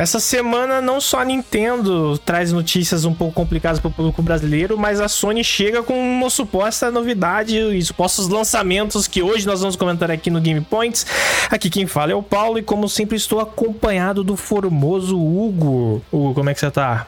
Essa 0.00 0.18
semana 0.18 0.80
não 0.80 0.98
só 0.98 1.20
a 1.20 1.24
Nintendo 1.26 2.16
traz 2.16 2.50
notícias 2.52 3.04
um 3.04 3.12
pouco 3.12 3.34
complicadas 3.34 3.78
para 3.78 3.88
o 3.88 3.92
público 3.92 4.22
brasileiro, 4.22 4.78
mas 4.78 4.98
a 4.98 5.08
Sony 5.08 5.44
chega 5.44 5.82
com 5.82 5.92
uma 5.92 6.30
suposta 6.30 6.90
novidade 6.90 7.58
e 7.58 7.82
supostos 7.82 8.26
lançamentos 8.26 9.06
que 9.06 9.20
hoje 9.20 9.46
nós 9.46 9.60
vamos 9.60 9.76
comentar 9.76 10.10
aqui 10.10 10.30
no 10.30 10.40
Game 10.40 10.62
Points. 10.62 11.04
Aqui 11.50 11.68
quem 11.68 11.86
fala 11.86 12.12
é 12.12 12.14
o 12.14 12.22
Paulo 12.22 12.58
e 12.58 12.62
como 12.62 12.88
sempre 12.88 13.18
estou 13.18 13.40
acompanhado 13.40 14.24
do 14.24 14.38
formoso 14.38 15.18
Hugo. 15.18 16.02
Hugo, 16.10 16.32
como 16.32 16.48
é 16.48 16.54
que 16.54 16.60
você 16.60 16.70
tá? 16.70 17.06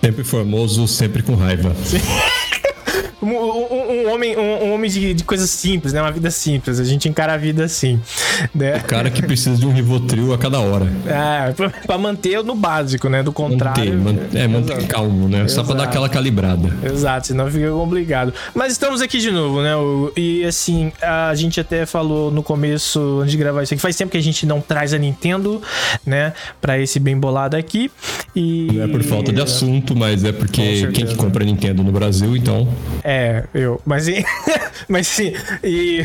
Sempre 0.00 0.22
formoso, 0.22 0.86
sempre 0.86 1.24
com 1.24 1.34
raiva. 1.34 1.74
Um, 3.22 3.28
um, 3.28 4.02
um, 4.02 4.12
homem, 4.12 4.36
um, 4.36 4.66
um 4.66 4.72
homem 4.74 4.90
de, 4.90 5.14
de, 5.14 5.24
coisas 5.24 5.48
simples, 5.48 5.92
né? 5.92 6.02
Uma 6.02 6.12
vida 6.12 6.30
simples. 6.30 6.78
A 6.78 6.84
gente 6.84 7.08
encara 7.08 7.32
a 7.32 7.36
vida 7.36 7.64
assim. 7.64 7.98
Né? 8.54 8.76
O 8.76 8.84
cara 8.84 9.10
que 9.10 9.22
precisa 9.22 9.56
de 9.56 9.66
um 9.66 9.72
Rivotril 9.72 10.34
a 10.34 10.38
cada 10.38 10.60
hora. 10.60 10.86
É, 11.06 11.52
pra, 11.52 11.70
pra 11.70 11.98
manter 11.98 12.42
no 12.44 12.54
básico, 12.54 13.08
né? 13.08 13.22
Do 13.22 13.32
contrário. 13.32 13.98
Manter, 13.98 14.38
é, 14.38 14.46
manter 14.46 14.74
Exato. 14.74 14.88
calmo, 14.88 15.28
né? 15.28 15.38
Exato. 15.44 15.52
Só 15.52 15.64
pra 15.64 15.74
dar 15.74 15.84
aquela 15.84 16.08
calibrada. 16.08 16.70
Exato, 16.82 17.28
senão 17.28 17.50
fica 17.50 17.70
complicado. 17.70 18.34
Mas 18.54 18.72
estamos 18.72 19.00
aqui 19.00 19.18
de 19.18 19.30
novo, 19.30 19.62
né? 19.62 19.72
E 20.16 20.44
assim, 20.44 20.92
a 21.00 21.34
gente 21.34 21.58
até 21.58 21.86
falou 21.86 22.30
no 22.30 22.42
começo, 22.42 23.20
antes 23.20 23.32
de 23.32 23.38
gravar 23.38 23.62
isso 23.62 23.72
aqui, 23.72 23.80
faz 23.80 23.96
tempo 23.96 24.12
que 24.12 24.18
a 24.18 24.22
gente 24.22 24.44
não 24.44 24.60
traz 24.60 24.92
a 24.92 24.98
Nintendo, 24.98 25.62
né? 26.04 26.34
Pra 26.60 26.78
esse 26.78 27.00
bem 27.00 27.18
bolado 27.18 27.56
aqui. 27.56 27.90
E... 28.34 28.68
Não 28.72 28.84
é 28.84 28.88
por 28.88 29.02
falta 29.02 29.32
de 29.32 29.40
assunto, 29.40 29.96
mas 29.96 30.22
é 30.22 30.32
porque 30.32 30.88
quem 30.92 31.06
que 31.06 31.14
compra 31.14 31.44
Nintendo 31.44 31.82
no 31.82 31.92
Brasil, 31.92 32.36
então. 32.36 32.68
É, 33.08 33.44
eu. 33.54 33.80
Mas, 33.86 34.08
mas 34.88 35.06
sim. 35.06 35.32
E. 35.62 36.02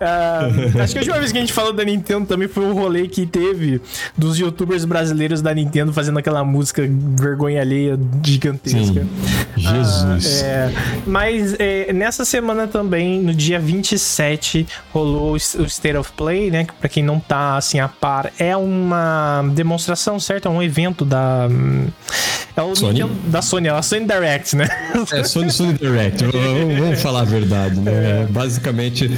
Uh, 0.00 0.80
acho 0.80 0.94
que 0.94 0.98
a 0.98 1.02
última 1.02 1.18
vez 1.18 1.30
que 1.30 1.36
a 1.36 1.40
gente 1.42 1.52
falou 1.52 1.74
da 1.74 1.84
Nintendo 1.84 2.24
também 2.24 2.48
foi 2.48 2.64
o 2.64 2.72
rolê 2.72 3.06
que 3.06 3.26
teve 3.26 3.82
dos 4.16 4.38
youtubers 4.38 4.86
brasileiros 4.86 5.42
da 5.42 5.52
Nintendo 5.52 5.92
fazendo 5.92 6.18
aquela 6.18 6.42
música 6.42 6.88
vergonha 7.18 7.60
alheia 7.60 8.00
gigantesca. 8.24 8.78
Sim. 8.78 9.10
Jesus. 9.58 10.40
Uh, 10.40 10.44
é, 10.46 10.72
mas 11.06 11.54
é, 11.58 11.92
nessa 11.92 12.24
semana 12.24 12.66
também, 12.66 13.20
no 13.20 13.34
dia 13.34 13.60
27, 13.60 14.66
rolou 14.90 15.32
o 15.32 15.36
State 15.36 15.98
of 15.98 16.10
Play, 16.12 16.50
né? 16.50 16.64
Que 16.64 16.72
pra 16.72 16.88
quem 16.88 17.02
não 17.02 17.20
tá 17.20 17.58
assim 17.58 17.78
a 17.78 17.88
par, 17.88 18.32
é 18.38 18.56
uma 18.56 19.44
demonstração, 19.52 20.18
certo? 20.18 20.48
É 20.48 20.50
um 20.50 20.62
evento 20.62 21.04
da. 21.04 21.46
É 22.56 22.62
o 22.62 22.74
Sony? 22.74 23.02
Nintendo, 23.02 23.20
da 23.28 23.42
Sony, 23.42 23.68
é 23.68 23.70
a 23.70 23.82
Sony 23.82 24.06
Direct, 24.06 24.56
né? 24.56 24.66
É, 25.12 25.22
Sony 25.24 25.50
Sony 25.50 25.74
Direct. 25.74 26.24
Vamos 26.78 27.02
falar 27.02 27.22
a 27.22 27.24
verdade, 27.24 27.80
né? 27.80 28.22
É. 28.22 28.26
Basicamente, 28.30 29.10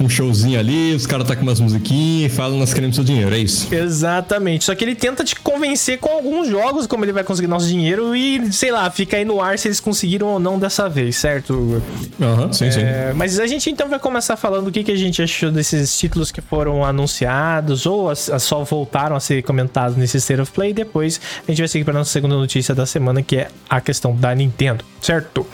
um 0.00 0.08
showzinho 0.08 0.58
ali, 0.58 0.94
os 0.94 1.06
caras 1.06 1.26
tá 1.26 1.36
com 1.36 1.42
umas 1.42 1.60
musiquinhas 1.60 2.32
e 2.32 2.34
falam, 2.34 2.58
nós 2.58 2.72
queremos 2.72 2.96
seu 2.96 3.04
dinheiro, 3.04 3.34
é 3.34 3.38
isso. 3.38 3.72
Exatamente. 3.72 4.64
Só 4.64 4.74
que 4.74 4.84
ele 4.84 4.94
tenta 4.94 5.22
te 5.22 5.36
convencer 5.36 5.98
com 5.98 6.08
alguns 6.08 6.48
jogos 6.48 6.86
como 6.86 7.04
ele 7.04 7.12
vai 7.12 7.22
conseguir 7.22 7.46
nosso 7.46 7.66
dinheiro 7.66 8.16
e, 8.16 8.52
sei 8.52 8.72
lá, 8.72 8.90
fica 8.90 9.16
aí 9.16 9.24
no 9.24 9.40
ar 9.40 9.58
se 9.58 9.68
eles 9.68 9.80
conseguiram 9.80 10.28
ou 10.28 10.40
não 10.40 10.58
dessa 10.58 10.88
vez, 10.88 11.16
certo? 11.16 11.82
Aham, 12.20 12.46
uhum, 12.46 12.52
sim, 12.52 12.66
é, 12.66 12.70
sim. 12.70 12.80
Mas 13.14 13.38
a 13.38 13.46
gente 13.46 13.70
então 13.70 13.88
vai 13.88 13.98
começar 13.98 14.36
falando 14.36 14.68
o 14.68 14.72
que, 14.72 14.82
que 14.82 14.92
a 14.92 14.96
gente 14.96 15.22
achou 15.22 15.50
desses 15.50 15.98
títulos 15.98 16.32
que 16.32 16.40
foram 16.40 16.84
anunciados 16.84 17.84
ou 17.86 18.14
só 18.14 18.64
voltaram 18.64 19.14
a 19.14 19.20
ser 19.20 19.42
comentados 19.42 19.96
nesse 19.96 20.16
State 20.18 20.40
of 20.40 20.52
Play. 20.52 20.72
Depois 20.72 21.20
a 21.46 21.50
gente 21.50 21.58
vai 21.58 21.68
seguir 21.68 21.84
para 21.84 21.94
nossa 21.94 22.10
segunda 22.10 22.36
notícia 22.36 22.74
da 22.74 22.86
semana, 22.86 23.22
que 23.22 23.36
é 23.36 23.48
a 23.68 23.80
questão 23.80 24.16
da 24.16 24.34
Nintendo, 24.34 24.84
certo? 25.00 25.46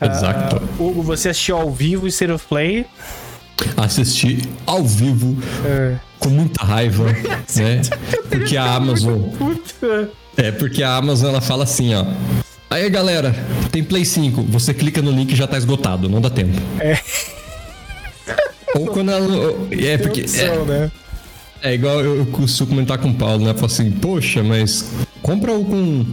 Exato. 0.00 0.56
Uh, 0.78 0.88
Hugo, 0.88 1.02
você 1.02 1.28
assistiu 1.28 1.56
ao 1.56 1.70
vivo 1.70 2.04
o 2.04 2.08
State 2.08 2.32
of 2.32 2.44
Play? 2.46 2.84
Assisti 3.76 4.42
ao 4.66 4.84
vivo 4.84 5.36
é. 5.64 5.96
com 6.18 6.28
muita 6.28 6.64
raiva, 6.64 7.04
né? 7.56 7.82
Porque 8.28 8.56
a 8.56 8.74
Amazon. 8.74 9.20
É, 10.36 10.50
porque 10.50 10.82
a 10.82 10.96
Amazon 10.96 11.30
ela 11.30 11.40
fala 11.40 11.64
assim, 11.64 11.94
ó. 11.94 12.04
Aí 12.70 12.88
galera, 12.88 13.34
tem 13.70 13.84
Play 13.84 14.04
5, 14.04 14.42
você 14.44 14.72
clica 14.72 15.02
no 15.02 15.10
link 15.10 15.32
e 15.32 15.36
já 15.36 15.46
tá 15.46 15.58
esgotado, 15.58 16.08
não 16.08 16.20
dá 16.20 16.30
tempo. 16.30 16.58
É. 16.80 16.98
Ou 18.78 18.86
quando 18.86 19.10
ela. 19.10 19.28
É, 19.70 19.98
porque. 19.98 20.24
É, 20.38 20.64
né? 20.64 20.90
é 21.62 21.74
igual 21.74 22.00
eu 22.00 22.26
costumo 22.26 22.70
comentar 22.70 22.98
com 22.98 23.10
o 23.10 23.14
Paulo, 23.14 23.44
né? 23.44 23.54
Falo 23.54 23.66
assim, 23.66 23.90
poxa, 23.90 24.42
mas 24.42 24.90
compra 25.22 25.52
o 25.52 25.64
com, 25.64 26.04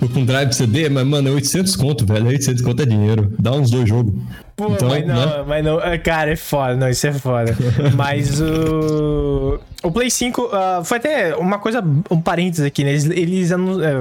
o 0.00 0.08
com 0.08 0.24
drive 0.24 0.52
CD, 0.52 0.88
mas, 0.88 1.06
mano, 1.06 1.28
é 1.28 1.32
800 1.32 1.76
conto, 1.76 2.04
velho. 2.04 2.26
800 2.26 2.62
conto 2.62 2.82
é 2.82 2.86
dinheiro. 2.86 3.32
Dá 3.38 3.52
uns 3.52 3.70
dois 3.70 3.88
jogos. 3.88 4.12
Pô, 4.56 4.72
então, 4.72 4.88
mas 4.88 5.06
não, 5.06 5.14
né? 5.14 5.44
mas 5.46 5.64
não. 5.64 5.80
É, 5.80 5.98
cara, 5.98 6.32
é 6.32 6.36
foda, 6.36 6.74
não, 6.74 6.88
isso 6.88 7.06
é 7.06 7.12
foda. 7.12 7.54
mas 7.94 8.40
o. 8.40 9.60
O 9.86 9.90
Play 9.92 10.10
5 10.10 10.42
uh, 10.42 10.48
ah, 10.52 10.82
foi 10.84 10.98
até 10.98 11.36
uma 11.36 11.60
coisa, 11.60 11.80
um 12.10 12.20
parênteses 12.20 12.66
aqui, 12.66 12.82
né? 12.82 12.90
Eles, 12.90 13.04
eles 13.04 13.50
uh, 13.52 13.56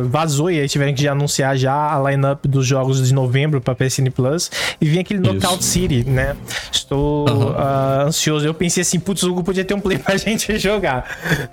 vazou 0.06 0.50
e 0.50 0.60
aí 0.60 0.68
tiveram 0.68 0.92
que 0.96 1.04
já 1.04 1.12
anunciar 1.12 1.56
já 1.56 1.96
a 1.96 2.10
lineup 2.10 2.44
dos 2.48 2.66
jogos 2.66 3.08
de 3.08 3.14
novembro 3.14 3.62
pra 3.62 3.76
PSN 3.76 4.10
Plus 4.10 4.50
e 4.82 4.86
vinha 4.88 5.02
aquele 5.02 5.20
Knockout 5.20 5.64
City, 5.64 6.04
né? 6.04 6.36
Estou 6.72 7.30
uhum. 7.30 7.52
uh, 7.52 8.08
ansioso. 8.08 8.48
Eu 8.48 8.54
pensei 8.56 8.82
assim, 8.82 9.00
putz, 9.00 9.22
o 9.22 9.30
Hugo 9.32 9.44
podia 9.44 9.64
ter 9.64 9.76
um 9.76 9.80
play 9.80 10.00
pra 10.02 10.18
gente 10.18 10.58
jogar. 10.58 11.06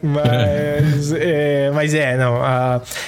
Mas 0.03 1.12
é, 1.12 1.71
mas 1.75 1.92
é 1.92 2.16
não. 2.16 2.37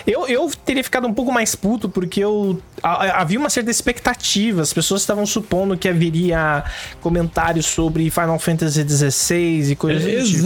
eu, 0.06 0.26
eu 0.28 0.50
teria 0.62 0.84
ficado 0.84 1.06
um 1.06 1.14
pouco 1.14 1.32
mais 1.32 1.54
puto 1.54 1.88
porque 1.88 2.20
eu 2.20 2.60
havia 2.82 3.38
uma 3.38 3.48
certa 3.48 3.70
expectativa, 3.70 4.60
as 4.60 4.74
pessoas 4.74 5.00
estavam 5.00 5.24
supondo 5.24 5.74
que 5.74 5.88
haveria 5.88 6.64
comentários 7.00 7.64
sobre 7.64 8.10
Final 8.10 8.38
Fantasy 8.38 8.86
XVI 8.86 9.70
e 9.70 9.74
coisas 9.74 10.06
é, 10.06 10.18
do 10.18 10.24
tipo. 10.26 10.42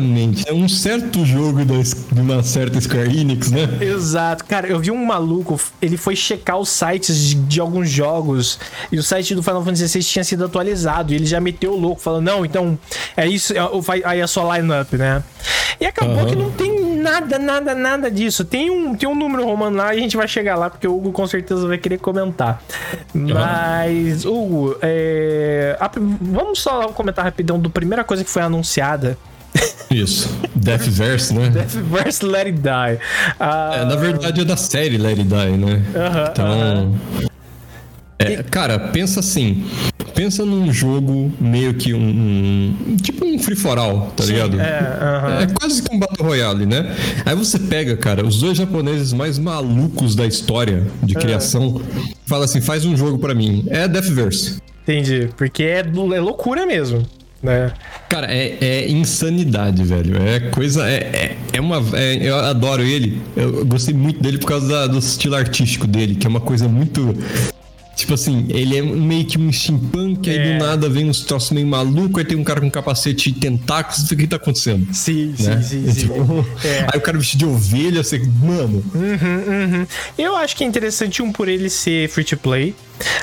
Né? 0.00 0.21
Exatamente. 0.22 0.48
É 0.48 0.52
um 0.52 0.68
certo 0.68 1.24
jogo 1.24 1.64
da, 1.64 1.74
de 1.74 2.20
uma 2.20 2.42
certa 2.42 2.80
Square 2.80 3.18
Enix, 3.18 3.50
né? 3.50 3.68
Exato. 3.80 4.44
Cara, 4.44 4.68
eu 4.68 4.78
vi 4.78 4.90
um 4.90 5.04
maluco, 5.04 5.60
ele 5.80 5.96
foi 5.96 6.14
checar 6.14 6.58
os 6.58 6.68
sites 6.68 7.18
de, 7.18 7.34
de 7.34 7.60
alguns 7.60 7.90
jogos 7.90 8.58
e 8.90 8.98
o 8.98 9.02
site 9.02 9.34
do 9.34 9.42
Final 9.42 9.64
Fantasy 9.64 9.88
XVI 9.88 10.02
tinha 10.02 10.24
sido 10.24 10.44
atualizado 10.44 11.12
e 11.12 11.16
ele 11.16 11.26
já 11.26 11.40
meteu 11.40 11.72
o 11.72 11.76
louco, 11.78 12.00
falando: 12.00 12.24
não, 12.24 12.44
então 12.44 12.78
é 13.16 13.26
isso, 13.26 13.52
é, 13.52 13.58
aí 14.04 14.20
é 14.20 14.26
só 14.26 14.54
lineup, 14.54 14.92
né? 14.94 15.22
E 15.80 15.86
acabou 15.86 16.18
uhum. 16.18 16.26
que 16.26 16.36
não 16.36 16.50
tem 16.50 16.96
nada, 16.96 17.38
nada, 17.38 17.74
nada 17.74 18.10
disso. 18.10 18.44
Tem 18.44 18.70
um, 18.70 18.94
tem 18.94 19.08
um 19.08 19.14
número 19.14 19.44
romano 19.44 19.76
lá 19.76 19.94
e 19.94 19.98
a 19.98 20.00
gente 20.00 20.16
vai 20.16 20.28
chegar 20.28 20.54
lá 20.56 20.70
porque 20.70 20.86
o 20.86 20.96
Hugo 20.96 21.10
com 21.10 21.26
certeza 21.26 21.66
vai 21.66 21.78
querer 21.78 21.98
comentar. 21.98 22.62
Mas, 23.12 24.24
Hugo, 24.24 24.76
é, 24.80 25.76
vamos 26.20 26.60
só 26.60 26.88
comentar 26.88 27.24
rapidão 27.24 27.58
do 27.58 27.68
primeira 27.68 28.04
coisa 28.04 28.22
que 28.22 28.30
foi 28.30 28.42
anunciada. 28.42 29.18
Isso, 29.90 30.28
Deathverse, 30.54 31.34
né? 31.34 31.50
Deathverse 31.50 32.24
Let 32.24 32.46
It 32.46 32.58
Die. 32.58 32.94
Uh... 33.40 33.74
É, 33.74 33.84
na 33.84 33.96
verdade 33.96 34.40
é 34.40 34.44
da 34.44 34.56
série 34.56 34.96
Let 34.96 35.18
It 35.18 35.24
Die, 35.24 35.56
né? 35.56 35.82
Uh 35.94 35.98
-huh, 35.98 36.30
então. 36.30 36.92
Uh 36.92 37.22
-huh. 37.22 37.32
É, 38.18 38.42
cara, 38.42 38.78
pensa 38.78 39.20
assim. 39.20 39.64
Pensa 40.14 40.44
num 40.44 40.72
jogo 40.72 41.32
meio 41.40 41.74
que 41.74 41.94
um. 41.94 41.98
um 41.98 42.96
tipo 42.96 43.24
um 43.24 43.38
free 43.38 43.56
for 43.56 43.78
all, 43.78 44.12
tá 44.16 44.24
Sim, 44.24 44.32
ligado? 44.32 44.60
É, 44.60 44.64
uh 44.64 45.26
-huh. 45.26 45.42
é 45.42 45.46
quase 45.58 45.82
que 45.82 45.94
um 45.94 45.98
Battle 45.98 46.26
Royale, 46.26 46.66
né? 46.66 46.94
Aí 47.24 47.34
você 47.34 47.58
pega, 47.58 47.96
cara, 47.96 48.24
os 48.24 48.40
dois 48.40 48.56
japoneses 48.56 49.12
mais 49.12 49.38
malucos 49.38 50.14
da 50.14 50.26
história 50.26 50.86
de 51.02 51.14
criação. 51.14 51.80
Fala 52.26 52.44
assim: 52.44 52.60
faz 52.60 52.84
um 52.84 52.96
jogo 52.96 53.18
para 53.18 53.34
mim. 53.34 53.64
É 53.68 53.88
Deathverse. 53.88 54.58
Entendi. 54.82 55.28
Porque 55.36 55.62
é, 55.62 55.80
é 55.80 56.20
loucura 56.20 56.66
mesmo. 56.66 57.06
Né? 57.42 57.72
Cara, 58.08 58.32
é, 58.32 58.56
é, 58.60 58.90
insanidade, 58.90 59.82
velho. 59.82 60.16
É 60.22 60.40
coisa. 60.50 60.88
É, 60.88 60.96
é, 60.96 61.36
é 61.54 61.60
uma. 61.60 61.82
É, 61.98 62.14
eu 62.14 62.36
adoro 62.36 62.82
ele. 62.82 63.20
Eu 63.34 63.64
gostei 63.64 63.94
muito 63.94 64.22
dele 64.22 64.38
por 64.38 64.46
causa 64.46 64.68
da, 64.68 64.86
do 64.86 64.98
estilo 64.98 65.34
artístico 65.34 65.86
dele, 65.86 66.14
que 66.14 66.26
é 66.26 66.30
uma 66.30 66.40
coisa 66.40 66.68
muito 66.68 67.14
Tipo 67.94 68.14
assim, 68.14 68.46
ele 68.48 68.76
é 68.76 68.82
meio 68.82 69.24
que 69.26 69.38
um 69.38 69.52
steampunk, 69.52 70.28
é. 70.28 70.32
aí 70.32 70.58
do 70.58 70.64
nada 70.64 70.88
vem 70.88 71.08
uns 71.08 71.20
troços 71.20 71.50
meio 71.52 71.66
maluco, 71.66 72.18
aí 72.18 72.24
tem 72.24 72.36
um 72.36 72.44
cara 72.44 72.60
com 72.60 72.70
capacete 72.70 73.28
e 73.28 73.32
tentáculos, 73.32 74.10
o 74.10 74.16
que 74.16 74.26
tá 74.26 74.36
acontecendo? 74.36 74.92
Sim, 74.94 75.34
né? 75.38 75.62
sim, 75.62 75.90
sim, 75.92 76.04
então, 76.06 76.44
sim. 76.44 76.50
É. 76.68 76.86
Aí 76.92 76.98
o 76.98 77.00
cara 77.00 77.18
vestido 77.18 77.40
de 77.40 77.46
ovelha, 77.46 78.02
você, 78.02 78.18
mano. 78.18 78.82
Uhum, 78.94 79.74
uhum. 79.78 79.86
Eu 80.16 80.34
acho 80.36 80.56
que 80.56 80.64
é 80.64 80.66
interessante 80.66 81.22
um 81.22 81.30
por 81.30 81.48
ele 81.48 81.68
ser 81.68 82.08
free 82.08 82.24
to 82.24 82.36
play. 82.36 82.74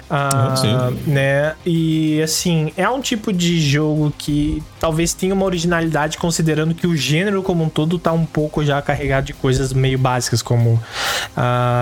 Uh, 0.09 0.97
né? 1.07 1.53
E 1.65 2.21
assim, 2.21 2.71
é 2.75 2.89
um 2.89 3.01
tipo 3.01 3.31
de 3.31 3.59
jogo 3.61 4.13
que 4.17 4.63
talvez 4.79 5.13
tenha 5.13 5.33
uma 5.33 5.45
originalidade, 5.45 6.17
considerando 6.17 6.73
que 6.73 6.87
o 6.87 6.95
gênero 6.95 7.43
como 7.43 7.63
um 7.63 7.69
todo 7.69 7.99
tá 7.99 8.11
um 8.11 8.25
pouco 8.25 8.63
já 8.63 8.81
carregado 8.81 9.25
de 9.25 9.33
coisas 9.33 9.73
meio 9.73 9.97
básicas, 9.97 10.41
como 10.41 10.73
uh, 10.73 10.81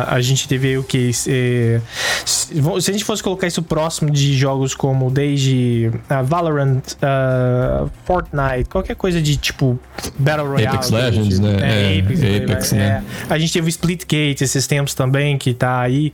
a 0.08 0.20
gente 0.22 0.48
teve 0.48 0.78
o 0.78 0.84
que. 0.84 1.14
Se, 1.14 1.82
se, 2.26 2.62
a 2.62 2.94
gente 2.94 3.04
fosse 3.04 3.24
colocar 3.24 3.48
isso 3.48 3.62
próximo 3.62 4.10
de 4.12 4.36
jogos 4.38 4.74
como 4.76 5.10
desde 5.10 5.92
uh, 6.10 6.24
Valorant, 6.24 6.84
Fortnite, 8.06 8.70
qualquer 8.70 8.96
coisa 8.96 9.22
de 9.22 9.38
tipo 9.38 9.80
Battle 10.18 10.48
Royale. 10.48 10.68
Apex 10.68 10.90
Legends, 10.90 11.40
né? 11.40 11.58
É, 11.62 11.98
é, 11.98 12.00
Apex, 12.00 12.22
Apex 12.22 12.72
né? 12.72 13.04
É. 13.30 13.34
A 13.34 13.38
gente 13.38 13.54
teve 13.54 13.68
o 13.68 13.70
Splitgate 13.70 14.44
esses 14.44 14.68
tempos 14.68 14.94
também, 14.94 15.38
que 15.38 15.54
tá 15.54 15.80
aí. 15.80 16.14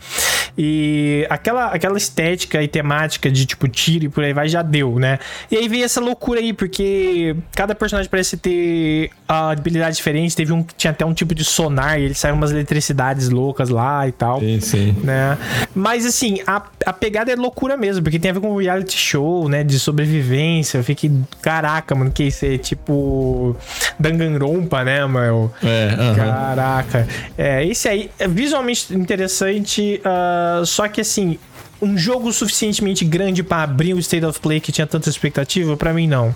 E 0.58 1.26
aquela 1.30 1.73
aquela 1.74 1.98
estética 1.98 2.62
e 2.62 2.68
temática 2.68 3.32
de 3.32 3.48
tipo 3.48 3.68
tiro 3.68 4.06
e 4.06 4.10
por 4.10 4.24
aí 4.24 4.32
vai 4.32 4.48
já 4.48 4.62
deu, 4.62 5.00
né? 5.00 5.18
E 5.50 5.58
aí 5.58 5.68
veio 5.68 5.84
essa 5.84 6.00
loucura 6.00 6.40
aí, 6.40 6.54
porque 6.54 7.36
cada 7.56 7.74
personagem 7.74 8.10
parece 8.10 8.38
ter 8.38 9.10
a 9.28 9.50
habilidade 9.50 9.96
diferente. 9.96 10.36
Teve 10.36 10.54
um 10.54 10.62
que 10.62 10.76
tinha 10.76 10.92
até 10.92 11.04
um 11.04 11.14
tipo 11.14 11.34
de 11.34 11.44
sonar 11.44 12.00
e 12.00 12.04
ele 12.04 12.14
saiu 12.14 12.36
umas 12.36 12.52
eletricidades 12.52 13.30
loucas 13.30 13.70
lá 13.70 14.08
e 14.08 14.12
tal. 14.12 14.40
Sim, 14.40 14.60
sim. 14.60 14.96
Né? 15.04 15.36
Mas 15.74 16.06
assim, 16.06 16.42
a, 16.46 16.62
a 16.86 16.94
pegada 16.94 17.32
é 17.32 17.36
loucura 17.36 17.76
mesmo, 17.76 18.04
porque 18.04 18.20
tem 18.20 18.30
a 18.30 18.34
ver 18.36 18.40
com 18.40 18.56
reality 18.56 18.96
show, 18.96 19.50
né? 19.50 19.64
De 19.64 19.80
sobrevivência. 19.80 20.78
Eu 20.78 20.84
fiquei, 20.84 21.12
caraca, 21.42 21.96
mano, 21.96 22.12
que 22.12 22.26
isso 22.26 22.46
é 22.46 22.56
tipo 22.60 23.56
Danganronpa, 24.00 24.84
né, 24.84 25.04
mano? 25.06 25.52
É, 25.64 25.94
uh 25.94 25.98
-huh. 25.98 26.16
Caraca. 26.16 27.08
É, 27.36 27.66
esse 27.66 27.90
aí 27.90 28.12
é 28.20 28.28
visualmente 28.28 28.94
interessante, 28.94 30.00
uh, 30.06 30.64
só 30.66 30.88
que 30.88 31.02
assim, 31.02 31.40
um 31.84 31.98
jogo 31.98 32.32
suficientemente 32.32 33.04
grande 33.04 33.44
para 33.44 33.64
abrir 33.64 33.94
o 33.94 34.00
State 34.00 34.26
of 34.26 34.40
Play 34.40 34.62
que 34.62 34.72
tinha 34.72 34.88
tanta 34.88 35.10
expectativa, 35.10 35.76
para 35.76 35.94
mim 35.94 36.08
não. 36.08 36.34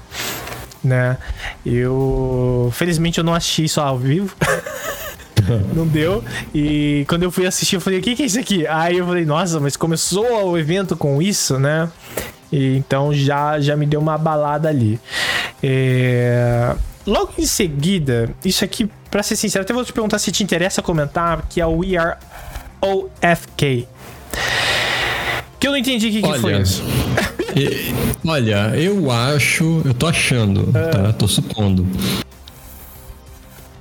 Né? 0.84 1.18
Eu. 1.66 2.70
Felizmente 2.74 3.18
eu 3.18 3.24
não 3.24 3.34
assisti 3.34 3.64
isso 3.64 3.80
ao 3.80 3.98
vivo. 3.98 4.36
não 5.74 5.88
deu. 5.88 6.24
E 6.54 7.06
quando 7.08 7.24
eu 7.24 7.32
fui 7.32 7.46
assistir, 7.46 7.76
eu 7.76 7.82
falei: 7.82 8.00
o 8.00 8.02
que, 8.02 8.16
que 8.16 8.24
é 8.24 8.26
isso 8.26 8.40
aqui? 8.40 8.68
Aí 8.68 8.98
eu 8.98 9.06
falei: 9.06 9.26
nossa, 9.26 9.60
mas 9.60 9.78
começou 9.78 10.52
o 10.52 10.58
evento 10.58 10.96
com 10.96 11.22
isso, 11.22 11.58
né? 11.58 11.90
E, 12.52 12.78
então 12.78 13.14
já, 13.14 13.60
já 13.60 13.76
me 13.76 13.86
deu 13.86 14.00
uma 14.00 14.18
balada 14.18 14.70
ali. 14.70 15.00
É... 15.64 16.76
Logo 17.06 17.34
em 17.38 17.46
seguida, 17.46 18.30
isso 18.44 18.66
aqui, 18.66 18.90
para 19.10 19.24
ser 19.24 19.38
sincero, 19.38 19.64
até 19.64 19.74
vou 19.74 19.86
te 19.86 19.94
perguntar 19.94 20.20
se 20.20 20.30
te 20.30 20.44
interessa 20.44 20.82
comentar, 20.82 21.46
que 21.50 21.62
é 21.62 21.66
o 21.66 21.78
We 21.78 21.96
Are 21.96 22.18
OFK. 22.82 23.88
Que 25.60 25.68
eu 25.68 25.72
não 25.72 25.78
entendi 25.78 26.08
o 26.08 26.12
que, 26.12 26.22
que 26.22 26.40
foi 26.40 26.62
isso. 26.62 26.84
olha, 28.26 28.76
eu 28.76 29.10
acho, 29.10 29.82
eu 29.84 29.94
tô 29.94 30.08
achando, 30.08 30.70
é. 30.78 30.88
tá? 30.90 31.14
Tô 31.14 31.28
supondo. 31.28 31.88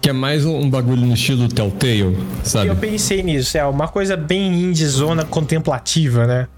Que 0.00 0.10
é 0.10 0.12
mais 0.12 0.46
um, 0.46 0.70
bagulho 0.70 1.04
no 1.04 1.14
estilo 1.14 1.48
Telltale, 1.48 2.16
sabe? 2.42 2.68
Eu 2.68 2.76
pensei 2.76 3.22
nisso, 3.22 3.58
é 3.58 3.64
uma 3.66 3.88
coisa 3.88 4.16
bem 4.16 4.46
indie, 4.62 4.86
zona 4.86 5.24
contemplativa, 5.24 6.26
né? 6.26 6.48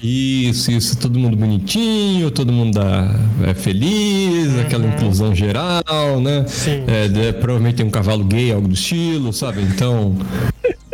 Isso, 0.00 0.70
isso, 0.70 0.96
todo 0.96 1.18
mundo 1.18 1.36
bonitinho, 1.36 2.30
todo 2.30 2.52
mundo 2.52 2.78
é 3.44 3.52
feliz, 3.52 4.52
uhum. 4.52 4.60
aquela 4.60 4.86
inclusão 4.86 5.34
geral, 5.34 6.20
né? 6.22 6.44
Sim. 6.46 6.84
É, 6.86 7.32
provavelmente 7.32 7.76
tem 7.76 7.86
um 7.86 7.90
cavalo 7.90 8.22
gay, 8.22 8.52
algo 8.52 8.68
do 8.68 8.74
estilo, 8.74 9.32
sabe? 9.32 9.60
Então. 9.62 10.16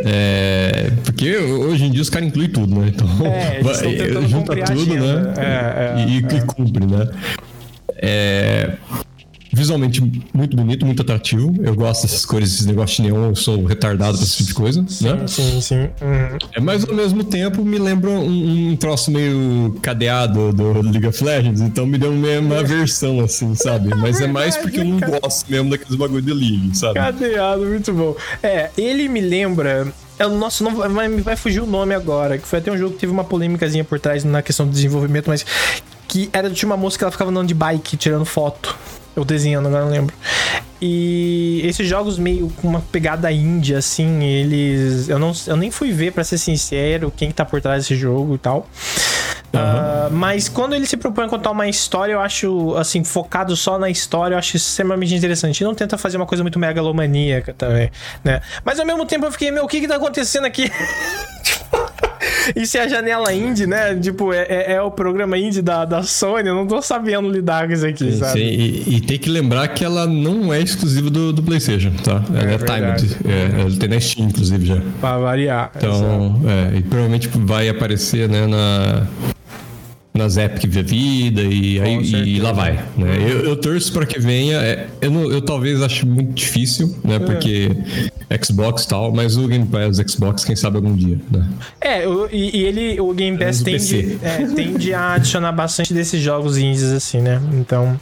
É, 0.07 0.91
porque 1.03 1.35
hoje 1.35 1.85
em 1.85 1.91
dia 1.91 2.01
os 2.03 2.11
caras 2.11 2.27
incluem 2.27 2.49
tudo, 2.49 2.79
né? 2.79 2.91
Então, 2.93 3.07
é, 3.25 3.59
vai, 3.63 4.27
junta 4.27 4.55
tudo, 4.55 4.95
né? 4.95 5.33
É, 5.35 6.01
é, 6.01 6.05
e, 6.07 6.17
e 6.17 6.41
cumpre, 6.45 6.85
né? 6.85 7.09
É, 7.97 8.73
visualmente 9.55 10.01
muito 10.33 10.57
bonito, 10.57 10.85
muito 10.85 11.01
atrativo. 11.01 11.53
Eu 11.63 11.73
gosto 11.73 12.03
dessas 12.03 12.25
cores, 12.25 12.53
esses 12.53 12.65
negócios 12.65 12.97
de 12.97 13.03
neon, 13.09 13.29
eu 13.29 13.35
sou 13.35 13.63
retardado 13.65 14.17
pra 14.17 14.25
esse 14.25 14.37
tipo 14.37 14.49
de 14.49 14.53
coisa, 14.53 14.85
sim, 14.87 15.05
né? 15.05 15.27
Sim, 15.27 15.61
sim. 15.61 15.79
Uhum. 16.01 16.37
É, 16.53 16.59
mas 16.59 16.87
ao 16.87 16.93
mesmo 16.93 17.23
tempo 17.23 17.63
me 17.63 17.77
lembra 17.77 18.09
um, 18.09 18.71
um 18.71 18.75
troço 18.75 19.09
meio 19.09 19.77
cadeado 19.81 20.51
do 20.51 20.81
League 20.81 21.07
of 21.07 21.23
Legends, 21.23 21.61
então 21.61 21.85
me 21.85 21.97
deu 21.97 22.11
uma 22.11 22.63
versão 22.63 23.21
assim, 23.21 23.55
sabe? 23.55 23.89
Mas 23.95 24.19
é 24.19 24.27
mais 24.27 24.57
porque 24.57 24.79
eu 24.79 24.85
não 24.85 24.99
gosto 24.99 25.49
mesmo 25.49 25.69
daqueles 25.69 25.95
bagulho 25.95 26.21
de 26.21 26.33
League, 26.33 26.77
sabe? 26.77 26.95
Cadeado, 26.95 27.65
muito 27.65 27.93
bom. 27.93 28.15
É, 28.43 28.69
ele 28.77 29.07
me 29.07 29.21
lembra 29.21 29.87
é, 30.17 30.27
nossa, 30.27 30.63
não 30.63 30.75
vai, 30.75 31.09
vai 31.09 31.35
fugir 31.35 31.61
o 31.61 31.65
nome 31.65 31.93
agora. 31.93 32.37
Que 32.37 32.47
foi 32.47 32.59
até 32.59 32.71
um 32.71 32.77
jogo 32.77 32.93
que 32.93 32.99
teve 32.99 33.11
uma 33.11 33.23
polêmicazinha 33.23 33.83
por 33.83 33.99
trás 33.99 34.23
na 34.23 34.41
questão 34.41 34.65
do 34.65 34.71
desenvolvimento, 34.71 35.27
mas 35.27 35.45
que 36.07 36.29
era 36.31 36.49
de 36.49 36.65
uma 36.65 36.77
moça 36.77 36.97
que 36.97 37.03
ela 37.03 37.11
ficava 37.11 37.31
andando 37.31 37.47
de 37.47 37.53
bike, 37.53 37.97
tirando 37.97 38.25
foto. 38.25 38.77
Eu 39.15 39.23
desenhando, 39.23 39.67
agora 39.67 39.85
não 39.85 39.91
lembro. 39.91 40.15
E 40.81 41.61
esses 41.63 41.87
jogos 41.87 42.19
meio 42.19 42.51
com 42.61 42.67
uma 42.67 42.81
pegada 42.81 43.31
índia, 43.31 43.77
assim, 43.77 44.23
eles. 44.23 45.07
Eu, 45.07 45.17
não, 45.17 45.31
eu 45.47 45.55
nem 45.55 45.71
fui 45.71 45.91
ver, 45.91 46.11
para 46.11 46.23
ser 46.23 46.37
sincero, 46.37 47.11
quem 47.15 47.31
tá 47.31 47.45
por 47.45 47.61
trás 47.61 47.83
desse 47.83 47.95
jogo 47.95 48.35
e 48.35 48.37
tal. 48.37 48.69
Uhum. 49.53 49.59
Uh, 49.61 50.11
mas 50.11 50.49
quando 50.49 50.75
ele 50.75 50.85
se 50.85 50.97
propõe 50.97 51.25
a 51.25 51.29
contar 51.29 51.51
uma 51.51 51.67
história, 51.67 52.13
eu 52.13 52.19
acho, 52.19 52.75
assim, 52.75 53.03
focado 53.05 53.55
só 53.55 53.79
na 53.79 53.89
história, 53.89 54.35
eu 54.35 54.39
acho 54.39 54.57
extremamente 54.57 55.15
interessante. 55.15 55.61
E 55.61 55.63
não 55.63 55.73
tenta 55.73 55.97
fazer 55.97 56.17
uma 56.17 56.25
coisa 56.25 56.43
muito 56.43 56.59
megalomaníaca 56.59 57.53
também, 57.53 57.89
né? 58.23 58.41
Mas 58.63 58.77
ao 58.77 58.85
mesmo 58.85 59.05
tempo 59.05 59.25
eu 59.25 59.31
fiquei, 59.31 59.51
meu, 59.51 59.63
o 59.63 59.67
que 59.67 59.79
que 59.79 59.87
tá 59.87 59.95
acontecendo 59.95 60.45
aqui? 60.45 60.69
Isso 62.55 62.77
é 62.77 62.81
a 62.81 62.87
janela 62.87 63.33
indie, 63.33 63.65
né? 63.67 63.95
Tipo, 63.95 64.33
é, 64.33 64.45
é, 64.49 64.71
é, 64.73 64.81
o 64.81 64.91
programa 64.91 65.37
indie 65.37 65.61
da, 65.61 65.85
da 65.85 66.03
Sony. 66.03 66.49
Eu 66.49 66.55
não 66.55 66.67
tô 66.67 66.81
sabendo 66.81 67.29
lidar 67.29 67.67
com 67.67 67.73
isso 67.73 67.85
aqui, 67.85 68.11
sim, 68.11 68.17
sabe? 68.17 68.39
Sim. 68.39 68.45
E, 68.45 68.95
e, 68.95 69.01
tem 69.01 69.17
que 69.17 69.29
lembrar 69.29 69.67
que 69.69 69.83
ela 69.83 70.05
não 70.05 70.53
é 70.53 70.61
exclusiva 70.61 71.09
do, 71.09 71.33
do 71.33 71.43
PlayStation, 71.43 71.91
tá? 72.03 72.23
Ela 72.29 72.51
é, 72.51 72.55
é 72.55 72.57
timed. 72.57 73.17
É, 73.25 73.61
ela 73.61 73.71
tem 73.77 73.89
na 73.89 73.99
Steam, 73.99 74.27
inclusive, 74.27 74.65
já. 74.65 74.81
Pra 74.99 75.17
variar. 75.17 75.71
Então, 75.75 76.41
é, 76.45 76.77
e 76.77 76.81
provavelmente 76.81 77.29
vai 77.33 77.69
aparecer, 77.69 78.29
né, 78.29 78.45
na 78.45 79.07
nas 80.15 80.37
Epic 80.37 80.71
da 80.73 80.81
vida 80.81 81.41
e, 81.41 81.79
aí, 81.79 82.01
e 82.01 82.39
lá 82.39 82.53
vai. 82.53 82.73
Né? 82.97 83.17
Eu, 83.19 83.41
eu 83.41 83.55
torço 83.57 83.91
para 83.91 84.05
que 84.05 84.17
venha. 84.17 84.57
É, 84.57 84.87
eu, 85.01 85.11
não, 85.11 85.29
eu 85.29 85.41
talvez 85.41 85.81
ache 85.81 86.05
muito 86.05 86.33
difícil, 86.33 86.95
né? 87.03 87.15
É. 87.15 87.19
Porque 87.19 87.69
Xbox 88.43 88.83
e 88.83 88.87
tal, 88.87 89.11
mas 89.11 89.35
o 89.35 89.47
Game 89.47 89.65
Pass 89.65 89.97
Xbox, 90.09 90.45
quem 90.45 90.55
sabe 90.55 90.77
algum 90.77 90.95
dia, 90.95 91.19
né? 91.29 91.47
É, 91.81 92.07
o, 92.07 92.29
e, 92.31 92.63
ele, 92.63 92.99
o 92.99 93.13
Game 93.13 93.37
Pass 93.37 93.61
tende, 93.61 94.17
é, 94.23 94.37
tende 94.55 94.93
a 94.93 95.13
adicionar 95.13 95.51
bastante 95.51 95.93
desses 95.93 96.21
jogos 96.21 96.57
indies, 96.57 96.83
assim, 96.83 97.19
né? 97.19 97.41
Então. 97.53 97.99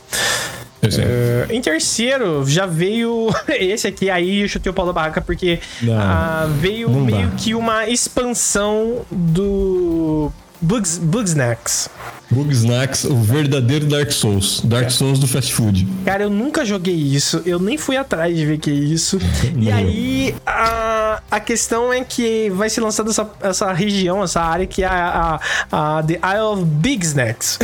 Uh, 0.83 1.49
em 1.49 1.61
terceiro, 1.61 2.45
já 2.45 2.65
veio 2.65 3.29
esse 3.47 3.87
aqui, 3.87 4.09
aí 4.09 4.41
eu 4.41 4.49
chutei 4.49 4.69
o 4.69 4.73
Paulo 4.73 4.91
Barraca, 4.91 5.21
porque 5.21 5.59
uh, 5.81 6.49
veio 6.59 6.89
meio 6.89 7.29
dá. 7.29 7.35
que 7.37 7.55
uma 7.55 7.87
expansão 7.87 9.05
do 9.09 10.29
Bugs, 10.63 10.97
Bugsnax. 10.97 11.89
Bugsnax, 12.31 13.03
o 13.03 13.17
verdadeiro 13.17 13.85
Dark 13.85 14.11
Souls. 14.11 14.61
Dark 14.63 14.85
é. 14.85 14.89
Souls 14.89 15.19
do 15.19 15.27
fast 15.27 15.53
food. 15.53 15.85
Cara, 16.05 16.23
eu 16.23 16.29
nunca 16.29 16.63
joguei 16.63 16.95
isso. 16.95 17.41
Eu 17.45 17.59
nem 17.59 17.77
fui 17.77 17.97
atrás 17.97 18.33
de 18.33 18.45
ver 18.45 18.57
que 18.59 18.71
é 18.71 18.73
isso. 18.73 19.19
e 19.57 19.67
aí, 19.69 20.35
a, 20.45 21.21
a 21.29 21.39
questão 21.41 21.91
é 21.91 22.01
que 22.01 22.49
vai 22.51 22.69
ser 22.69 22.79
lançada 22.79 23.09
essa, 23.09 23.29
essa 23.41 23.73
região, 23.73 24.23
essa 24.23 24.41
área 24.41 24.65
que 24.65 24.83
é 24.83 24.87
a, 24.87 25.39
a, 25.69 25.97
a 25.97 26.03
The 26.03 26.13
Isle 26.13 26.53
of 26.53 26.63
Bigsnacks. 26.63 27.59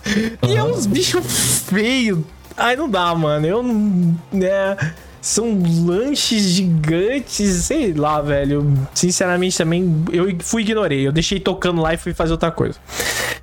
e 0.42 0.56
é 0.56 0.64
uns 0.64 0.86
bichos 0.86 1.24
feios. 1.68 2.20
Ai, 2.56 2.76
não 2.76 2.88
dá, 2.88 3.14
mano. 3.14 3.46
Eu 3.46 3.62
não. 3.62 4.18
Né 4.32 4.76
são 5.22 5.56
lanches 5.86 6.42
gigantes, 6.42 7.64
sei 7.64 7.94
lá, 7.94 8.20
velho. 8.20 8.76
Sinceramente, 8.92 9.56
também 9.56 10.04
eu 10.12 10.36
fui 10.40 10.62
ignorei. 10.62 11.06
Eu 11.06 11.12
deixei 11.12 11.38
tocando 11.38 11.80
lá 11.80 11.94
e 11.94 11.96
fui 11.96 12.12
fazer 12.12 12.32
outra 12.32 12.50
coisa. 12.50 12.78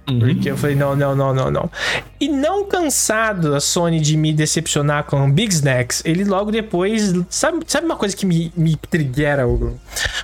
Uhum. 0.09 0.19
Porque 0.19 0.51
eu 0.51 0.57
falei, 0.57 0.75
não, 0.75 0.95
não, 0.95 1.15
não, 1.15 1.33
não, 1.33 1.49
não. 1.49 1.71
E 2.19 2.27
não 2.27 2.65
cansado 2.65 3.55
a 3.55 3.59
Sony 3.59 3.99
de 3.99 4.17
me 4.17 4.33
decepcionar 4.33 5.05
com 5.05 5.31
Big 5.31 5.53
Snacks, 5.53 6.01
ele 6.03 6.25
logo 6.25 6.51
depois. 6.51 7.13
Sabe, 7.29 7.63
sabe 7.65 7.85
uma 7.85 7.95
coisa 7.95 8.15
que 8.15 8.25
me, 8.25 8.51
me 8.57 8.75
triguera, 8.75 9.47
Hugo? 9.47 9.79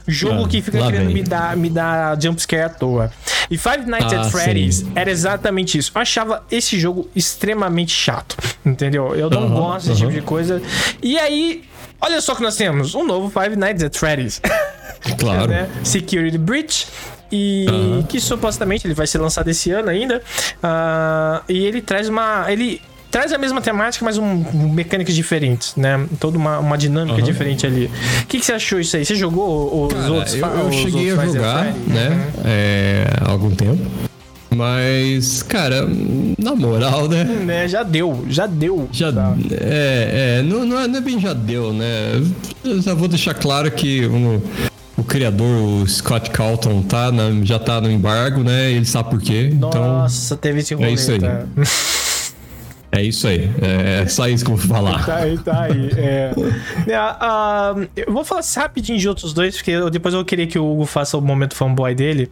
Jogo 0.07 0.43
ah, 0.43 0.47
que 0.47 0.61
fica 0.61 0.79
querendo 0.79 1.11
me 1.11 1.23
dar, 1.23 1.55
me 1.55 1.69
dar 1.69 2.21
jumpscare 2.21 2.63
à 2.63 2.69
toa. 2.69 3.11
E 3.49 3.57
Five 3.57 3.85
Nights 3.85 4.13
ah, 4.13 4.21
at 4.21 4.31
Freddy's 4.31 4.77
sim. 4.77 4.91
era 4.95 5.09
exatamente 5.09 5.77
isso. 5.77 5.91
Eu 5.93 6.01
achava 6.01 6.43
esse 6.51 6.79
jogo 6.79 7.07
extremamente 7.15 7.91
chato. 7.91 8.35
Entendeu? 8.65 9.15
Eu 9.15 9.29
não 9.29 9.49
gosto 9.49 9.87
desse 9.87 9.99
tipo 9.99 10.11
de 10.11 10.21
coisa. 10.21 10.61
E 11.01 11.19
aí, 11.19 11.44
olha 12.01 12.21
só 12.21 12.35
que 12.35 12.41
nós 12.41 12.55
temos: 12.55 12.95
um 12.95 13.05
novo 13.05 13.29
Five 13.29 13.55
Nights 13.55 13.83
at 13.83 13.95
Freddy's. 13.95 14.41
Claro. 15.19 15.47
né? 15.47 15.69
Security 15.83 16.37
Breach. 16.37 16.87
E 17.31 17.67
que 18.09 18.19
supostamente 18.19 18.87
ele 18.87 18.93
vai 18.93 19.05
ser 19.05 19.19
lançado 19.19 19.47
esse 19.49 19.69
ano 19.71 19.89
ainda. 19.89 20.21
Uh, 20.63 21.43
e 21.47 21.65
ele 21.65 21.81
traz 21.81 22.09
uma. 22.09 22.51
Ele 22.51 22.81
traz 23.11 23.31
a 23.31 23.37
mesma 23.37 23.61
temática, 23.61 24.03
mas 24.03 24.17
um, 24.17 24.25
um 24.25 24.69
mecânicas 24.69 25.15
diferentes, 25.15 25.75
né? 25.75 26.05
Toda 26.19 26.37
uma, 26.37 26.59
uma 26.59 26.77
dinâmica 26.77 27.17
uhum. 27.19 27.23
diferente 27.23 27.65
ali. 27.65 27.89
O 28.21 28.25
que, 28.25 28.39
que, 28.39 28.45
você 28.45 28.53
achou 28.53 28.79
isso 28.79 28.97
aí? 28.97 29.05
Você 29.05 29.15
jogou 29.15 29.85
os 29.85 29.93
Cara, 29.93 30.11
outros? 30.11 30.35
Eu, 30.35 30.47
eu 30.47 30.71
cheguei 30.71 31.11
a 31.11 31.25
jogar, 31.25 31.63
né? 31.87 32.09
Uhum. 32.09 32.43
É, 32.45 33.07
há 33.21 33.31
algum 33.31 33.51
tempo. 33.51 33.81
Mas, 34.55 35.43
cara, 35.43 35.87
na 36.37 36.55
moral, 36.55 37.07
né? 37.09 37.23
né 37.23 37.67
já 37.67 37.83
deu, 37.83 38.25
já 38.29 38.45
deu. 38.45 38.87
Já, 38.91 39.11
tá. 39.11 39.35
é, 39.51 40.39
é 40.39 40.43
não, 40.43 40.65
não, 40.65 40.79
é, 40.79 40.87
não 40.87 40.97
é 40.97 41.01
bem 41.01 41.19
já 41.19 41.33
deu, 41.33 41.73
né? 41.73 42.23
Eu 42.63 42.81
já 42.81 42.93
vou 42.93 43.07
deixar 43.07 43.33
claro 43.33 43.69
que 43.69 44.07
um, 44.07 44.41
o 44.97 45.03
criador, 45.03 45.81
o 45.81 45.87
Scott 45.87 46.29
Calton, 46.29 46.81
tá 46.81 47.11
na, 47.11 47.23
já 47.43 47.59
tá 47.59 47.81
no 47.81 47.91
embargo, 47.91 48.43
né? 48.43 48.71
Ele 48.71 48.85
sabe 48.85 49.09
por 49.09 49.21
quê. 49.21 49.53
Nossa, 49.53 50.33
então, 50.33 50.37
teve 50.37 50.59
esse 50.59 50.73
rolê, 50.73 50.87
É 50.87 50.91
isso 50.91 51.11
aí. 51.11 51.19
Tá? 51.19 51.45
É 52.95 53.03
isso 53.03 53.27
aí. 53.27 53.49
É 53.61 54.07
só 54.07 54.27
isso 54.29 54.45
que 54.45 54.49
eu 54.49 54.55
vou 54.55 54.67
falar. 54.67 55.05
Tá 55.05 55.17
aí, 55.17 55.37
tá 55.37 55.63
aí. 55.63 55.89
É. 55.97 56.31
Uh, 56.37 57.87
eu 58.07 58.13
vou 58.13 58.23
falar 58.23 58.41
rapidinho 58.55 58.97
de 58.97 59.09
outros 59.09 59.33
dois, 59.33 59.55
porque 59.57 59.71
eu, 59.71 59.89
depois 59.89 60.13
eu 60.13 60.23
queria 60.23 60.47
que 60.47 60.57
o 60.57 60.65
Hugo 60.65 60.85
faça 60.85 61.17
o 61.17 61.21
momento 61.21 61.55
fanboy 61.55 61.93
dele. 61.93 62.31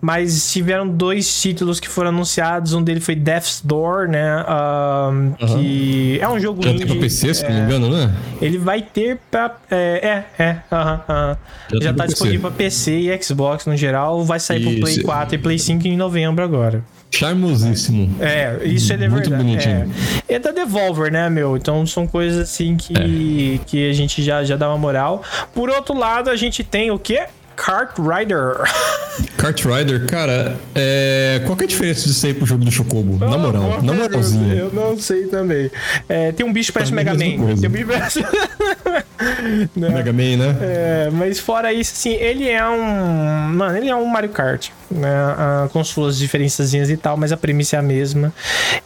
Mas 0.00 0.52
tiveram 0.52 0.86
dois 0.88 1.40
títulos 1.40 1.80
que 1.80 1.88
foram 1.88 2.10
anunciados. 2.10 2.74
Um 2.74 2.82
dele 2.82 3.00
foi 3.00 3.16
Death's 3.16 3.60
Door, 3.64 4.08
né? 4.08 4.42
Uh, 4.42 5.46
Que 5.46 6.18
é 6.20 6.28
um 6.28 6.38
jogo 6.38 6.62
Já 6.62 6.70
indie. 6.70 6.84
tem 6.84 6.92
pra 6.92 7.00
PC, 7.00 7.34
se 7.34 7.44
é, 7.44 7.48
não 7.48 7.54
me 7.56 7.62
é. 7.62 7.64
engano, 7.64 7.90
né? 7.90 8.14
Ele 8.40 8.58
vai 8.58 8.82
ter 8.82 9.18
pra. 9.30 9.56
É, 9.68 10.24
é. 10.38 10.44
é. 10.44 10.56
Já, 10.70 11.36
Já 11.80 11.92
tá 11.92 12.06
disponível 12.06 12.42
pra 12.42 12.50
PC 12.50 12.92
e 12.92 13.22
Xbox 13.22 13.66
no 13.66 13.76
geral. 13.76 14.22
Vai 14.24 14.38
sair 14.38 14.60
isso. 14.60 14.70
pro 14.70 14.80
Play 14.80 15.02
4 15.02 15.34
e 15.34 15.38
Play 15.38 15.58
5 15.58 15.88
em 15.88 15.96
novembro 15.96 16.44
agora. 16.44 16.84
Charmosíssimo. 17.18 18.14
É, 18.20 18.58
isso 18.64 18.92
é 18.92 18.96
Muito 18.96 19.30
verdade. 19.30 19.42
bonitinho. 19.42 19.92
É. 20.28 20.34
é 20.34 20.38
da 20.38 20.50
Devolver, 20.50 21.12
né, 21.12 21.30
meu? 21.30 21.56
Então 21.56 21.86
são 21.86 22.06
coisas 22.06 22.38
assim 22.38 22.76
que, 22.76 22.92
é. 22.92 23.64
que 23.64 23.88
a 23.88 23.92
gente 23.92 24.22
já, 24.22 24.42
já 24.44 24.56
dá 24.56 24.68
uma 24.68 24.78
moral. 24.78 25.22
Por 25.54 25.70
outro 25.70 25.96
lado, 25.96 26.30
a 26.30 26.36
gente 26.36 26.64
tem 26.64 26.90
o 26.90 26.98
quê? 26.98 27.24
Kart 27.56 27.96
Rider. 27.98 28.56
Kart 29.38 29.64
Rider, 29.64 30.06
cara, 30.06 30.56
é... 30.74 31.40
qual 31.46 31.56
é 31.60 31.64
a 31.64 31.66
diferença 31.66 32.08
disso 32.08 32.26
aí 32.26 32.34
pro 32.34 32.44
jogo 32.44 32.64
do 32.64 32.70
Chocobo? 32.70 33.16
na 33.16 33.38
moral, 33.38 33.82
na 33.82 33.92
moralzinha. 33.92 34.54
Eu 34.54 34.72
não 34.72 34.98
sei 34.98 35.26
também. 35.26 35.70
É, 36.08 36.32
tem 36.32 36.44
um 36.44 36.52
bicho 36.52 36.68
que 36.68 36.74
parece 36.74 36.92
Mega 36.92 37.12
Man. 37.12 37.56
Tem 37.60 37.68
um 37.68 37.72
bicho 37.72 37.86
parece... 37.86 38.24
né? 39.76 39.88
Mega 39.88 40.12
Man, 40.12 40.36
né? 40.36 40.56
É, 40.60 41.10
mas 41.12 41.38
fora 41.38 41.72
isso, 41.72 41.92
assim, 41.92 42.12
ele 42.12 42.48
é 42.48 42.66
um. 42.68 43.54
Mano, 43.54 43.76
ele 43.76 43.88
é 43.88 43.96
um 43.96 44.06
Mario 44.06 44.30
Kart, 44.30 44.68
né? 44.90 45.08
Ah, 45.08 45.68
com 45.72 45.82
suas 45.82 46.18
diferençazinhas 46.18 46.90
e 46.90 46.96
tal, 46.96 47.16
mas 47.16 47.32
a 47.32 47.36
premissa 47.36 47.76
é 47.76 47.78
a 47.78 47.82
mesma. 47.82 48.32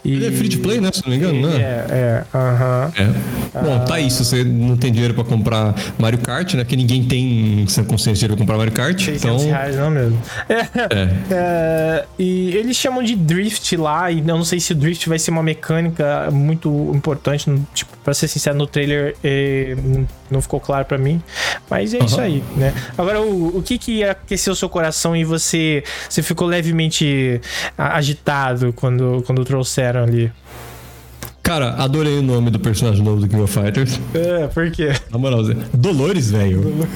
E... 0.05 0.13
Ele 0.13 0.27
é 0.27 0.33
free 0.33 0.49
to 0.49 0.59
play, 0.61 0.81
né? 0.81 0.91
Se 0.93 1.03
não 1.03 1.11
me 1.11 1.17
engano, 1.17 1.49
né? 1.49 1.57
É, 1.61 1.87
é. 1.91 2.25
Aham. 2.35 2.87
Uh 2.87 3.01
-huh. 3.01 3.55
é. 3.55 3.63
Bom, 3.63 3.85
tá. 3.85 3.99
Se 4.09 4.25
você 4.25 4.45
não 4.45 4.77
tem 4.77 4.93
dinheiro 4.93 5.15
pra 5.15 5.25
comprar 5.25 5.75
Mario 5.99 6.19
Kart, 6.21 6.55
né? 6.55 6.65
Que 6.65 6.77
ninguém 6.77 7.05
tem 7.05 7.65
sem 7.69 7.85
consciência 7.85 8.29
de 8.29 8.37
comprar 8.37 8.57
Mario 8.57 8.73
Kart. 8.73 8.99
600 8.99 9.23
então... 9.23 9.39
reais, 9.39 9.77
não 9.77 9.91
mesmo. 9.91 10.21
É. 10.49 10.55
é. 10.95 11.09
é. 11.31 12.05
E 12.19 12.57
eles 12.57 12.77
chamam 12.77 13.03
de 13.03 13.15
Drift 13.15 13.77
lá, 13.77 14.11
e 14.11 14.19
eu 14.19 14.25
não 14.25 14.45
sei 14.45 14.61
se 14.61 14.73
o 14.73 14.75
Drift 14.75 15.09
vai 15.09 15.19
ser 15.19 15.31
uma 15.31 15.43
mecânica 15.43 16.31
muito 16.31 16.93
importante. 16.95 17.51
Tipo, 17.75 17.97
pra 18.05 18.15
ser 18.15 18.29
sincero, 18.29 18.57
no 18.57 18.67
trailer 18.67 19.15
eh, 19.23 19.77
não 20.31 20.41
ficou 20.41 20.61
claro 20.61 20.85
para 20.85 20.99
mim. 20.99 21.23
Mas 21.69 21.95
é 21.95 21.99
uhum. 21.99 22.05
isso 22.07 22.21
aí, 22.21 22.45
né? 22.57 22.75
Agora, 22.97 23.21
o, 23.21 23.59
o 23.59 23.63
que 23.63 23.79
que 23.79 24.05
aqueceu 24.05 24.55
seu 24.55 24.69
coração 24.69 25.17
e 25.17 25.25
você, 25.25 25.83
você 26.09 26.23
ficou 26.23 26.47
levemente 26.47 27.41
agitado 27.77 28.73
quando, 28.73 29.23
quando 29.27 29.45
trouxeram 29.45 30.03
ali? 30.03 30.33
Cara, 31.43 31.71
adorei 31.83 32.19
o 32.19 32.23
nome 32.23 32.51
do 32.51 32.61
personagem 32.61 33.03
novo 33.03 33.23
do 33.23 33.29
King 33.29 33.43
of 33.43 33.53
Fighters. 33.53 33.99
É, 34.13 34.47
por 34.49 34.71
quê? 34.71 34.93
Na 35.11 35.19
moral, 35.19 35.43
Dolores, 35.73 36.31
velho. 36.31 36.87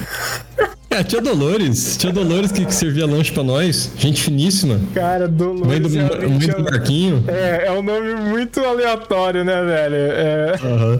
É, 0.93 1.03
tia 1.03 1.19
Dolores. 1.19 1.97
Tia 1.97 2.11
Dolores 2.11 2.51
que, 2.51 2.63
que, 2.63 2.75
servia 2.75 3.07
lanche 3.07 3.31
pra 3.31 3.41
nós. 3.41 3.91
Gente 3.97 4.21
finíssima. 4.21 4.79
Cara, 4.93 5.27
Dolores. 5.27 5.65
Mãe 5.65 5.81
do, 5.81 5.87
é 5.87 6.27
mãe 6.27 6.47
do 6.47 6.63
Marquinho. 6.63 7.23
É, 7.27 7.65
é 7.65 7.71
um 7.71 7.81
nome 7.81 8.13
muito 8.13 8.59
aleatório, 8.59 9.43
né, 9.43 9.59
velho? 9.63 9.95
É. 9.95 10.55
Uhum. 10.63 10.99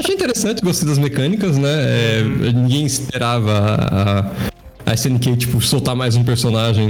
Achei 0.00 0.14
interessante, 0.14 0.62
gostei 0.62 0.88
das 0.88 0.96
mecânicas, 0.96 1.58
né? 1.58 1.68
É, 1.70 2.22
ninguém 2.54 2.86
esperava 2.86 3.52
a, 3.52 4.90
a 4.90 4.94
SNK, 4.94 5.36
tipo, 5.36 5.60
soltar 5.60 5.94
mais 5.94 6.16
um 6.16 6.24
personagem 6.24 6.88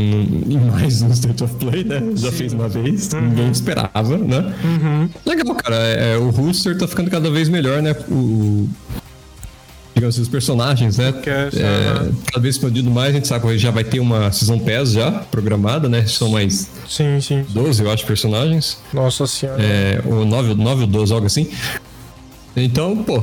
em 0.49 0.59
mais 0.61 1.03
um 1.03 1.11
State 1.11 1.43
of 1.43 1.53
Play, 1.57 1.83
né? 1.83 2.01
Já 2.15 2.31
fez 2.31 2.53
uma 2.53 2.69
vez, 2.69 3.13
uhum. 3.13 3.21
ninguém 3.23 3.51
esperava, 3.51 4.17
né? 4.17 4.55
Uhum. 4.63 5.09
Legal, 5.27 5.57
cara. 5.57 5.75
É, 5.75 6.17
o 6.19 6.31
Rooster 6.31 6.79
tá 6.79 6.87
ficando 6.87 7.11
cada 7.11 7.29
vez 7.33 7.49
melhor, 7.49 7.83
né? 7.83 7.97
O, 8.09 8.69
digamos 9.93 10.15
assim, 10.15 10.23
os 10.23 10.29
personagens, 10.29 10.99
né? 10.99 11.13
É, 11.27 12.13
cada 12.27 12.41
vez 12.41 12.55
expandido 12.55 12.89
mais, 12.93 13.11
a 13.11 13.15
gente 13.15 13.27
sabe 13.27 13.45
que 13.45 13.59
já 13.59 13.73
vai 13.73 13.83
ter 13.83 13.99
uma 13.99 14.31
Season 14.31 14.61
Pass 14.61 14.93
já 14.93 15.11
programada, 15.11 15.89
né? 15.89 16.07
São 16.07 16.29
mais 16.29 16.71
sim, 16.89 17.21
sim. 17.21 17.45
12, 17.49 17.83
eu 17.83 17.91
acho, 17.91 18.07
personagens. 18.07 18.79
Nossa 18.95 19.27
senhora. 19.27 19.61
É, 19.61 20.01
ou 20.07 20.25
9, 20.25 20.55
9 20.55 20.83
ou 20.83 20.87
12, 20.87 21.13
algo 21.13 21.27
assim. 21.27 21.51
Então, 22.57 22.97
pô, 23.05 23.23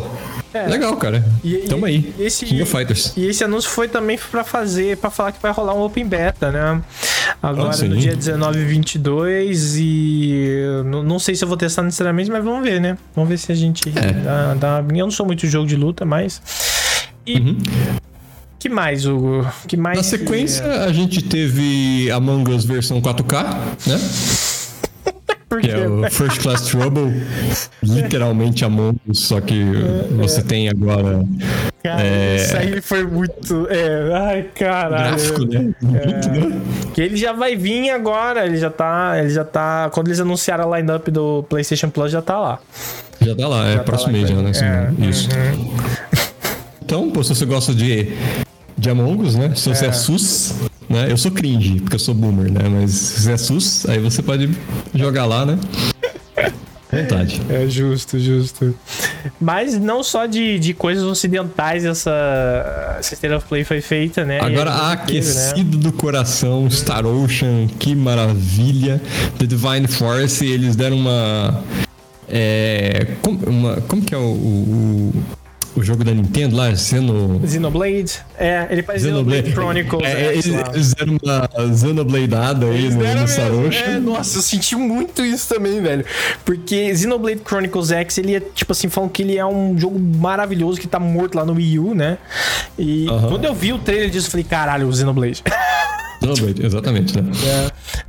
é. 0.53 0.67
legal, 0.67 0.95
cara. 0.97 1.23
E, 1.43 1.57
Tamo 1.67 1.85
aí. 1.85 2.13
Esse, 2.17 2.45
King 2.45 2.61
of 2.61 2.71
Fighters. 2.71 3.13
E 3.15 3.25
esse 3.25 3.43
anúncio 3.43 3.69
foi 3.69 3.87
também 3.87 4.17
para 4.31 4.43
fazer, 4.43 4.97
para 4.97 5.09
falar 5.09 5.31
que 5.31 5.41
vai 5.41 5.51
rolar 5.51 5.73
um 5.73 5.81
Open 5.81 6.07
Beta, 6.07 6.51
né? 6.51 6.81
Agora 7.41 7.75
ah, 7.75 7.85
no 7.85 7.97
dia 7.97 8.15
19 8.15 8.59
e 8.59 8.65
22 8.65 9.75
e 9.77 10.59
não, 10.85 11.03
não 11.03 11.19
sei 11.19 11.35
se 11.35 11.43
eu 11.43 11.47
vou 11.47 11.57
testar 11.57 11.83
necessariamente, 11.83 12.31
mas 12.31 12.43
vamos 12.43 12.63
ver, 12.63 12.79
né? 12.79 12.97
Vamos 13.13 13.29
ver 13.29 13.37
se 13.37 13.51
a 13.51 13.55
gente 13.55 13.89
é. 13.89 14.11
dá, 14.13 14.53
dá... 14.53 14.85
Eu 14.89 15.05
não 15.05 15.11
sou 15.11 15.25
muito 15.25 15.45
jogo 15.45 15.67
de 15.67 15.75
luta, 15.75 16.05
mas 16.05 16.41
e 17.25 17.37
uhum. 17.37 17.57
Que 18.59 18.69
mais, 18.69 19.05
Hugo? 19.05 19.45
Que 19.67 19.77
mais? 19.77 19.97
Na 19.97 20.03
sequência, 20.03 20.65
a 20.83 20.91
gente 20.91 21.21
teve 21.21 22.09
Among 22.11 22.51
Us 22.51 22.65
versão 22.65 22.99
4K, 22.99 23.43
né? 23.85 23.99
Que 25.49 25.71
é 25.71 25.87
o 25.87 26.09
First 26.11 26.41
Class 26.41 26.67
Trouble, 26.67 27.23
literalmente 27.81 28.65
Among 28.65 28.99
Us, 29.07 29.21
só 29.21 29.39
que 29.39 29.61
é, 29.61 30.13
você 30.13 30.41
é. 30.41 30.43
tem 30.43 30.69
agora. 30.69 31.25
Cara, 31.81 32.03
é... 32.03 32.35
isso 32.35 32.57
aí 32.57 32.81
foi 32.81 33.05
muito. 33.05 33.67
É... 33.69 34.13
Ai, 34.13 34.43
caralho. 34.53 35.15
Gráfico, 35.15 35.45
né? 35.45 35.73
Né? 35.81 36.61
Que 36.93 37.01
ele 37.01 37.15
já 37.15 37.31
vai 37.31 37.55
vir 37.55 37.89
agora, 37.91 38.45
ele 38.45 38.57
já 38.57 38.69
tá. 38.69 39.17
Ele 39.19 39.29
já 39.29 39.45
tá. 39.45 39.89
Quando 39.93 40.09
eles 40.09 40.19
anunciaram 40.19 40.73
a 40.73 40.77
lineup 40.77 41.07
do 41.07 41.43
PlayStation 41.43 41.89
Plus, 41.89 42.11
já 42.11 42.21
tá 42.21 42.37
lá. 42.37 42.59
Já 43.21 43.35
tá 43.35 43.47
lá, 43.47 43.67
é 43.67 43.71
já 43.71 43.77
tá 43.77 43.83
próximo 43.83 44.11
mês, 44.11 44.29
né? 44.29 44.51
É, 44.99 45.05
isso. 45.05 45.29
Uhum. 45.31 45.73
Então, 46.83 47.09
pô, 47.09 47.23
se 47.23 47.35
você 47.35 47.45
gosta 47.45 47.73
de, 47.73 48.13
de 48.77 48.89
Among 48.89 49.23
Us, 49.23 49.35
né? 49.35 49.53
Se 49.55 49.69
você 49.69 49.85
é, 49.85 49.89
é 49.89 49.91
SUS, 49.93 50.53
né? 50.89 51.11
Eu 51.11 51.17
sou 51.17 51.31
cringe, 51.31 51.79
porque 51.81 51.95
eu 51.95 51.99
sou 51.99 52.13
boomer, 52.13 52.51
né? 52.51 52.67
Mas 52.69 52.91
se 52.91 53.31
é 53.31 53.37
SUS, 53.37 53.85
aí 53.87 53.99
você 53.99 54.21
pode 54.21 54.49
jogar 54.93 55.25
lá, 55.25 55.45
né? 55.45 55.59
Vontade. 56.91 57.41
É 57.49 57.67
justo, 57.67 58.17
justo. 58.17 58.73
Mas 59.39 59.77
não 59.77 60.01
só 60.01 60.25
de, 60.25 60.57
de 60.57 60.73
coisas 60.73 61.03
ocidentais 61.03 61.83
essa 61.83 62.97
State 63.01 63.33
of 63.33 63.45
Play 63.47 63.65
foi 63.65 63.81
feita, 63.81 64.23
né? 64.23 64.39
Agora, 64.39 64.71
é 64.71 64.93
aquecido 64.93 65.77
né? 65.77 65.83
do 65.83 65.91
coração, 65.91 66.69
Star 66.69 67.05
Ocean, 67.05 67.67
que 67.77 67.93
maravilha. 67.93 69.01
The 69.37 69.45
Divine 69.45 69.87
Force, 69.87 70.45
eles 70.45 70.75
deram 70.75 70.97
uma. 70.97 71.61
É, 72.29 73.15
como, 73.21 73.39
uma, 73.45 73.81
como 73.81 74.01
que 74.01 74.13
é 74.13 74.17
o, 74.17 74.21
o, 74.21 75.13
o 75.77 75.83
jogo 75.83 76.03
da 76.03 76.11
Nintendo 76.11 76.55
lá, 76.55 76.75
Xeno... 76.75 77.39
Xenoblade. 77.47 78.19
É, 78.37 78.67
ele 78.71 78.81
faz 78.81 79.03
Xenoblade, 79.03 79.51
Xenoblade 79.51 79.83
Chronicles. 79.83 80.03
É, 80.03 80.25
é, 80.25 80.31
eles 80.31 80.45
fizeram 80.73 81.17
uma 81.23 81.77
Xenobladeada 81.77 82.65
aí 82.65 82.89
no, 82.89 83.21
no 83.21 83.27
Sarosha. 83.27 83.85
É, 83.85 83.99
nossa, 83.99 84.39
eu 84.39 84.41
senti 84.41 84.75
muito 84.75 85.23
isso 85.23 85.53
também, 85.53 85.79
velho. 85.79 86.03
Porque 86.43 86.95
Xenoblade 86.95 87.41
Chronicles 87.45 87.91
X, 87.91 88.17
ele 88.17 88.35
é, 88.35 88.39
tipo 88.39 88.71
assim, 88.71 88.89
falam 88.89 89.07
que 89.07 89.21
ele 89.21 89.37
é 89.37 89.45
um 89.45 89.77
jogo 89.77 89.99
maravilhoso 89.99 90.81
que 90.81 90.87
tá 90.87 90.99
morto 90.99 91.35
lá 91.35 91.45
no 91.45 91.53
Wii 91.53 91.79
U, 91.79 91.93
né? 91.93 92.17
E 92.77 93.05
quando 93.29 93.45
eu 93.45 93.53
vi 93.53 93.71
o 93.71 93.77
trailer 93.77 94.09
disso, 94.09 94.27
eu 94.27 94.31
falei, 94.31 94.45
caralho, 94.45 94.87
o 94.87 94.93
Xenoblade. 94.93 95.43
Xenoblade, 96.19 96.65
exatamente, 96.65 97.15
né? 97.21 97.31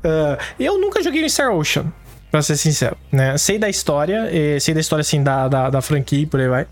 É. 0.03 0.09
Uh, 0.09 0.39
eu 0.59 0.81
nunca 0.81 1.03
joguei 1.03 1.21
no 1.21 1.29
Star 1.29 1.53
Ocean. 1.53 1.87
Pra 2.31 2.43
ser 2.43 2.57
sincero, 2.57 2.97
né? 3.11 3.39
Sei 3.39 3.59
da 3.59 3.71
história, 3.71 4.29
sei 4.61 4.75
da 4.75 4.81
história 4.81 5.01
assim 5.01 5.23
da, 5.23 5.49
da, 5.49 5.71
da 5.71 5.81
franquia 5.81 6.21
e 6.21 6.27
por 6.27 6.41
aí 6.41 6.49
vai. 6.49 6.67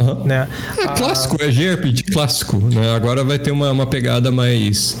Uhum. 0.00 0.24
Né? 0.24 0.48
É 0.78 0.86
clássico, 0.96 1.36
ah, 1.40 1.46
é 1.46 1.50
JRPG 1.50 2.12
clássico, 2.12 2.58
né? 2.58 2.94
Agora 2.94 3.24
vai 3.24 3.38
ter 3.38 3.50
uma, 3.50 3.72
uma 3.72 3.86
pegada 3.86 4.30
mais 4.30 4.98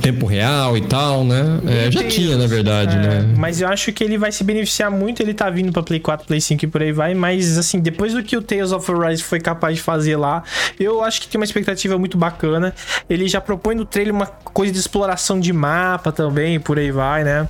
tempo 0.00 0.26
real 0.26 0.76
e 0.76 0.80
tal, 0.82 1.24
né? 1.24 1.60
É, 1.66 1.90
já 1.90 2.04
tinha, 2.04 2.36
na 2.36 2.46
verdade, 2.46 2.96
é, 2.96 3.00
né? 3.00 3.34
Mas 3.36 3.60
eu 3.60 3.68
acho 3.68 3.92
que 3.92 4.02
ele 4.02 4.18
vai 4.18 4.32
se 4.32 4.42
beneficiar 4.44 4.90
muito, 4.90 5.22
ele 5.22 5.34
tá 5.34 5.48
vindo 5.50 5.72
pra 5.72 5.82
Play 5.82 6.00
4, 6.00 6.26
Play 6.26 6.40
5 6.40 6.64
e 6.64 6.68
por 6.68 6.82
aí 6.82 6.92
vai, 6.92 7.14
mas 7.14 7.58
assim, 7.58 7.80
depois 7.80 8.14
do 8.14 8.22
que 8.22 8.36
o 8.36 8.42
Tales 8.42 8.72
of 8.72 8.90
Arise 8.90 9.22
foi 9.22 9.40
capaz 9.40 9.76
de 9.76 9.82
fazer 9.82 10.16
lá, 10.16 10.42
eu 10.78 11.02
acho 11.02 11.20
que 11.20 11.28
tem 11.28 11.38
uma 11.38 11.44
expectativa 11.44 11.98
muito 11.98 12.16
bacana. 12.16 12.74
Ele 13.08 13.28
já 13.28 13.40
propõe 13.40 13.74
no 13.74 13.84
trailer 13.84 14.14
uma 14.14 14.26
coisa 14.26 14.72
de 14.72 14.78
exploração 14.78 15.38
de 15.38 15.52
mapa 15.52 16.12
também, 16.12 16.58
por 16.60 16.78
aí 16.78 16.90
vai, 16.90 17.24
né? 17.24 17.48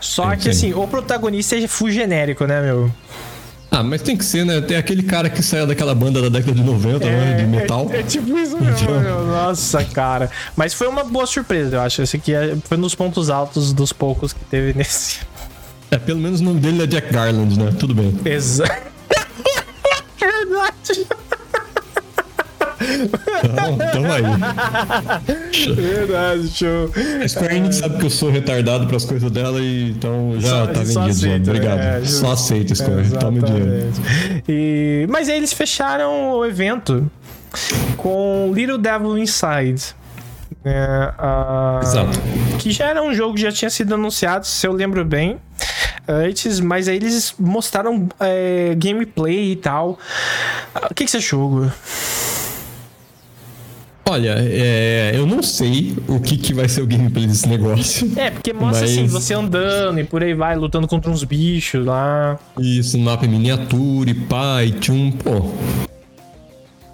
Só 0.00 0.34
que 0.34 0.48
assim, 0.48 0.74
o 0.74 0.86
protagonista 0.88 1.56
é 1.56 1.68
full 1.68 1.90
genérico, 1.90 2.44
né, 2.44 2.60
meu? 2.60 2.90
Ah, 3.74 3.82
mas 3.82 4.02
tem 4.02 4.14
que 4.14 4.24
ser, 4.24 4.44
né? 4.44 4.60
Tem 4.60 4.76
aquele 4.76 5.02
cara 5.02 5.30
que 5.30 5.42
saiu 5.42 5.66
daquela 5.66 5.94
banda 5.94 6.20
da 6.20 6.28
década 6.28 6.52
de 6.52 6.62
90, 6.62 7.06
é, 7.06 7.10
né? 7.10 7.34
De 7.36 7.46
metal. 7.46 7.88
É, 7.90 8.00
é 8.00 8.02
tipo 8.02 8.36
isso 8.36 8.60
mesmo, 8.60 8.76
então... 8.84 9.26
Nossa, 9.26 9.82
cara. 9.82 10.30
Mas 10.54 10.74
foi 10.74 10.86
uma 10.88 11.02
boa 11.02 11.26
surpresa, 11.26 11.76
eu 11.76 11.80
acho. 11.80 12.02
Esse 12.02 12.18
aqui 12.18 12.34
é, 12.34 12.54
foi 12.64 12.76
nos 12.76 12.94
pontos 12.94 13.30
altos 13.30 13.72
dos 13.72 13.90
poucos 13.90 14.34
que 14.34 14.44
teve 14.44 14.74
nesse. 14.78 15.20
É, 15.90 15.96
pelo 15.96 16.20
menos 16.20 16.40
o 16.40 16.44
nome 16.44 16.60
dele 16.60 16.82
é 16.82 16.86
Jack 16.86 17.10
Garland, 17.10 17.58
né? 17.58 17.72
Tudo 17.78 17.94
bem. 17.94 18.14
Exato. 18.26 18.70
Verdade. 20.20 21.06
Então, 23.44 23.78
tamo 23.92 24.12
aí. 24.12 24.22
Verdade, 25.74 26.48
show. 26.48 26.90
A 27.22 27.28
Square 27.28 27.56
Enix 27.56 27.76
sabe 27.76 27.98
que 27.98 28.06
eu 28.06 28.10
sou 28.10 28.30
retardado 28.30 28.86
pras 28.86 29.04
coisas 29.04 29.30
dela 29.30 29.60
e 29.60 29.90
então 29.90 30.34
já 30.38 30.48
Só- 30.48 30.66
tá 30.66 30.80
vendido. 30.80 31.00
aceita, 31.00 31.50
Obrigado. 31.50 31.78
é, 31.80 32.04
Só 32.04 32.32
aceita, 32.32 32.74
Square. 32.74 33.10
Toma 33.18 33.38
o 33.38 33.42
dinheiro. 33.42 33.92
E... 34.48 35.06
Mas 35.08 35.28
aí 35.28 35.36
eles 35.36 35.52
fecharam 35.52 36.32
o 36.32 36.44
evento 36.44 37.10
com 37.96 38.50
Little 38.54 38.78
Devil 38.78 39.18
Inside. 39.18 39.94
né? 40.64 41.12
Ah, 41.18 41.80
Exato. 41.82 42.18
Que 42.58 42.70
já 42.70 42.86
era 42.88 43.02
um 43.02 43.12
jogo 43.14 43.34
que 43.34 43.42
já 43.42 43.52
tinha 43.52 43.70
sido 43.70 43.94
anunciado, 43.94 44.46
se 44.46 44.66
eu 44.66 44.72
lembro 44.72 45.04
bem. 45.04 45.38
Antes, 46.08 46.58
mas 46.58 46.88
aí 46.88 46.96
eles 46.96 47.32
mostraram 47.38 48.08
é, 48.18 48.74
gameplay 48.76 49.52
e 49.52 49.56
tal. 49.56 49.98
Ah, 50.74 50.88
O 50.90 50.94
que, 50.94 51.04
que 51.04 51.10
você 51.10 51.18
achou, 51.18 51.44
Hugo? 51.46 51.72
Olha, 54.12 54.34
é, 54.38 55.12
eu 55.14 55.24
não 55.26 55.42
sei 55.42 55.96
o 56.06 56.20
que, 56.20 56.36
que 56.36 56.52
vai 56.52 56.68
ser 56.68 56.82
o 56.82 56.86
gameplay 56.86 57.26
desse 57.26 57.48
negócio. 57.48 58.12
É, 58.14 58.30
porque 58.30 58.52
mostra 58.52 58.82
Mas- 58.82 58.90
assim, 58.90 59.06
você 59.06 59.32
andando 59.32 59.98
e 60.00 60.04
por 60.04 60.22
aí 60.22 60.34
vai, 60.34 60.54
lutando 60.54 60.86
contra 60.86 61.10
uns 61.10 61.24
bichos 61.24 61.82
lá. 61.82 62.38
Isso, 62.58 62.98
mapa 62.98 63.24
em 63.24 63.28
miniatura 63.30 64.10
e 64.10 64.14
pá, 64.14 64.62
e 64.62 64.72
tchum, 64.72 65.10
pô. 65.12 65.50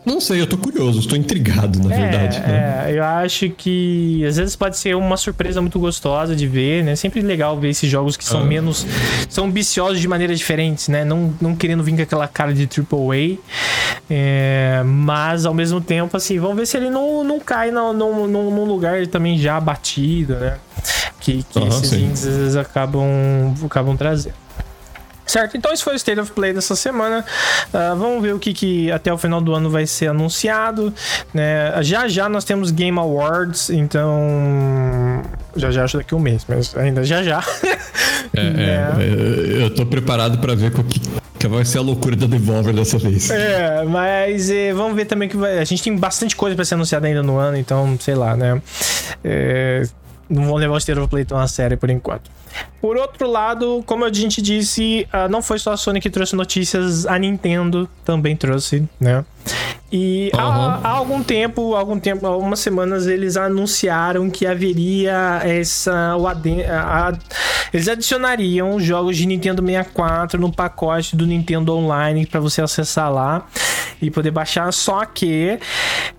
Não 0.08 0.20
sei, 0.20 0.40
eu 0.40 0.46
tô 0.46 0.56
curioso, 0.56 1.00
estou 1.00 1.16
intrigado, 1.18 1.78
na 1.86 1.94
verdade. 1.94 2.40
né? 2.40 2.86
É, 2.88 2.98
eu 2.98 3.04
acho 3.04 3.50
que 3.50 4.24
às 4.26 4.36
vezes 4.38 4.56
pode 4.56 4.76
ser 4.78 4.96
uma 4.96 5.16
surpresa 5.16 5.60
muito 5.60 5.78
gostosa 5.78 6.34
de 6.34 6.46
ver, 6.46 6.82
né? 6.82 6.96
Sempre 6.96 7.20
legal 7.20 7.58
ver 7.60 7.68
esses 7.68 7.88
jogos 7.90 8.16
que 8.16 8.24
são 8.24 8.40
Ah. 8.40 8.44
menos. 8.44 8.86
são 9.28 9.44
ambiciosos 9.44 10.00
de 10.00 10.08
maneiras 10.08 10.38
diferentes, 10.38 10.88
né? 10.88 11.04
Não, 11.04 11.34
não 11.40 11.54
querendo 11.54 11.82
vir 11.84 11.94
com 11.96 12.02
aquela 12.02 12.26
cara 12.26 12.54
de 12.54 12.66
AAA. 12.66 13.36
É, 14.10 14.82
mas 14.86 15.44
ao 15.44 15.52
mesmo 15.52 15.80
tempo, 15.80 16.16
assim, 16.16 16.38
vamos 16.38 16.56
ver 16.56 16.66
se 16.66 16.76
ele 16.78 16.88
não, 16.88 17.22
não 17.22 17.38
cai 17.38 17.70
no, 17.70 17.92
no, 17.92 18.26
no- 18.26 18.50
num 18.50 18.64
lugar 18.64 19.06
também 19.06 19.38
já 19.38 19.60
batido, 19.60 20.34
né? 20.36 20.56
Que, 21.20 21.42
que 21.42 21.58
Aham, 21.58 21.68
esses 21.68 21.88
sim. 21.90 22.04
índices 22.06 22.26
às 22.28 22.36
vezes 22.36 22.56
acabam, 22.56 23.04
acabam 23.64 23.96
trazendo. 23.96 24.34
Certo, 25.28 25.58
então 25.58 25.70
esse 25.72 25.84
foi 25.84 25.92
o 25.92 25.96
State 25.96 26.18
of 26.18 26.32
Play 26.32 26.54
dessa 26.54 26.74
semana. 26.74 27.22
Ah, 27.72 27.94
vamos 27.94 28.22
ver 28.22 28.34
o 28.34 28.38
que, 28.38 28.54
que 28.54 28.90
até 28.90 29.12
o 29.12 29.18
final 29.18 29.42
do 29.42 29.54
ano 29.54 29.68
vai 29.68 29.86
ser 29.86 30.08
anunciado. 30.08 30.92
Né? 31.34 31.70
Já 31.82 32.08
já 32.08 32.30
nós 32.30 32.44
temos 32.44 32.70
Game 32.70 32.98
Awards, 32.98 33.68
então. 33.68 35.22
Já 35.54 35.70
já 35.70 35.84
acho 35.84 35.98
daqui 35.98 36.14
um 36.14 36.18
mês, 36.18 36.46
mas 36.48 36.74
ainda 36.74 37.04
já 37.04 37.22
já. 37.22 37.44
É, 38.34 38.42
né? 38.50 38.92
é, 38.98 39.60
é, 39.60 39.64
eu 39.64 39.74
tô 39.74 39.84
preparado 39.84 40.38
pra 40.38 40.54
ver 40.54 40.72
o 40.74 40.82
que, 40.84 40.98
que 41.38 41.46
vai 41.46 41.64
ser 41.64 41.76
a 41.76 41.82
loucura 41.82 42.16
da 42.16 42.26
Devolver 42.26 42.72
dessa 42.72 42.96
vez. 42.96 43.30
É, 43.30 43.84
mas 43.84 44.48
eh, 44.48 44.72
vamos 44.72 44.96
ver 44.96 45.04
também 45.04 45.28
que 45.28 45.36
vai. 45.36 45.58
A 45.58 45.64
gente 45.64 45.82
tem 45.82 45.94
bastante 45.94 46.34
coisa 46.34 46.56
pra 46.56 46.64
ser 46.64 46.74
anunciada 46.74 47.06
ainda 47.06 47.22
no 47.22 47.36
ano, 47.36 47.58
então 47.58 47.98
sei 48.00 48.14
lá, 48.14 48.34
né? 48.34 48.62
É, 49.22 49.82
não 50.28 50.44
vão 50.44 50.56
levar 50.56 50.74
o 50.74 50.78
State 50.78 50.98
of 50.98 51.08
Play 51.08 51.24
tão 51.24 51.38
a 51.38 51.46
sério 51.46 51.76
por 51.76 51.90
enquanto. 51.90 52.30
Por 52.80 52.96
outro 52.96 53.30
lado, 53.30 53.82
como 53.86 54.04
a 54.04 54.12
gente 54.12 54.40
disse, 54.40 55.06
ah, 55.12 55.28
não 55.28 55.42
foi 55.42 55.58
só 55.58 55.72
a 55.72 55.76
Sony 55.76 56.00
que 56.00 56.10
trouxe 56.10 56.34
notícias, 56.34 57.06
a 57.06 57.18
Nintendo 57.18 57.88
também 58.04 58.36
trouxe, 58.36 58.88
né? 59.00 59.24
E 59.90 60.30
há, 60.36 60.42
Aham. 60.42 60.80
há 60.84 60.88
algum 60.90 61.22
tempo, 61.22 61.74
algum 61.74 61.98
tempo, 61.98 62.26
há 62.26 62.28
algumas 62.30 62.60
semanas, 62.60 63.06
eles 63.06 63.38
anunciaram 63.38 64.28
que 64.28 64.46
haveria 64.46 65.40
essa. 65.42 66.14
O 66.16 66.26
aden- 66.28 66.62
a- 66.66 67.08
a- 67.08 67.18
eles 67.72 67.88
adicionariam 67.88 68.74
os 68.74 68.84
jogos 68.84 69.16
de 69.16 69.24
Nintendo 69.24 69.62
64 69.64 70.38
no 70.38 70.52
pacote 70.52 71.16
do 71.16 71.26
Nintendo 71.26 71.74
Online 71.74 72.26
para 72.26 72.38
você 72.38 72.60
acessar 72.60 73.10
lá 73.10 73.46
e 74.02 74.10
poder 74.10 74.30
baixar. 74.30 74.70
Só 74.74 75.06
que 75.06 75.58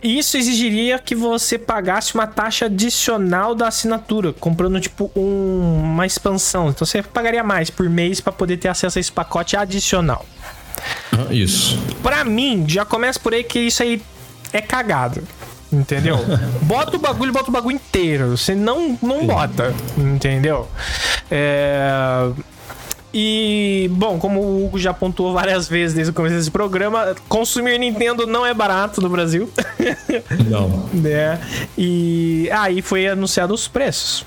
isso 0.02 0.36
exigiria 0.36 0.98
que 0.98 1.14
você 1.14 1.58
pagasse 1.60 2.16
uma 2.16 2.26
taxa 2.26 2.66
adicional 2.66 3.54
da 3.54 3.68
assinatura, 3.68 4.34
comprando 4.34 4.80
tipo 4.80 5.12
um- 5.16 5.82
uma 5.84 6.08
expansão. 6.08 6.70
Então 6.70 6.88
você 6.88 7.04
pagaria 7.04 7.44
mais 7.44 7.70
por 7.70 7.88
mês 7.88 8.20
para 8.20 8.34
poder 8.34 8.58
ter 8.58 8.68
acesso 8.70 8.98
a 8.98 9.00
esse 9.02 9.12
pacote 9.12 9.56
adicional. 9.56 10.26
Ah, 11.12 11.34
Isso. 11.34 11.80
Pra 12.02 12.24
mim, 12.24 12.65
já 12.68 12.86
começa 12.86 13.20
por 13.20 13.34
aí 13.34 13.44
que 13.44 13.60
isso 13.60 13.84
aí 13.84 14.02
é 14.54 14.62
cagado. 14.62 15.22
Entendeu? 15.72 16.18
bota 16.63 16.98
o 16.98 17.00
bagulho, 17.00 17.32
bota 17.32 17.50
o 17.50 17.54
bagulho 17.54 17.76
inteiro. 17.76 18.36
Você 18.36 18.56
não, 18.56 18.98
não 19.02 19.26
bota. 19.26 19.74
Entendeu? 19.98 20.68
É. 21.30 22.32
E, 23.13 23.89
bom, 23.92 24.20
como 24.20 24.39
o 24.39 24.65
Hugo 24.65 24.78
já 24.78 24.94
pontuou 24.94 25.34
várias 25.34 25.68
vezes 25.68 25.96
desde 25.96 26.12
o 26.12 26.13
começo 26.13 26.36
desse 26.36 26.52
programa, 26.52 27.15
consumir 27.28 27.80
Nintendo 27.80 28.28
não 28.28 28.46
é 28.46 28.54
barato 28.54 29.02
no 29.02 29.10
Brasil. 29.10 29.50
Não. 30.48 30.88
né? 30.94 31.39
E 31.76 32.48
aí 32.52 32.82
foi 32.84 33.08
anunciado 33.08 33.54
os 33.54 33.68
preços. 33.68 34.26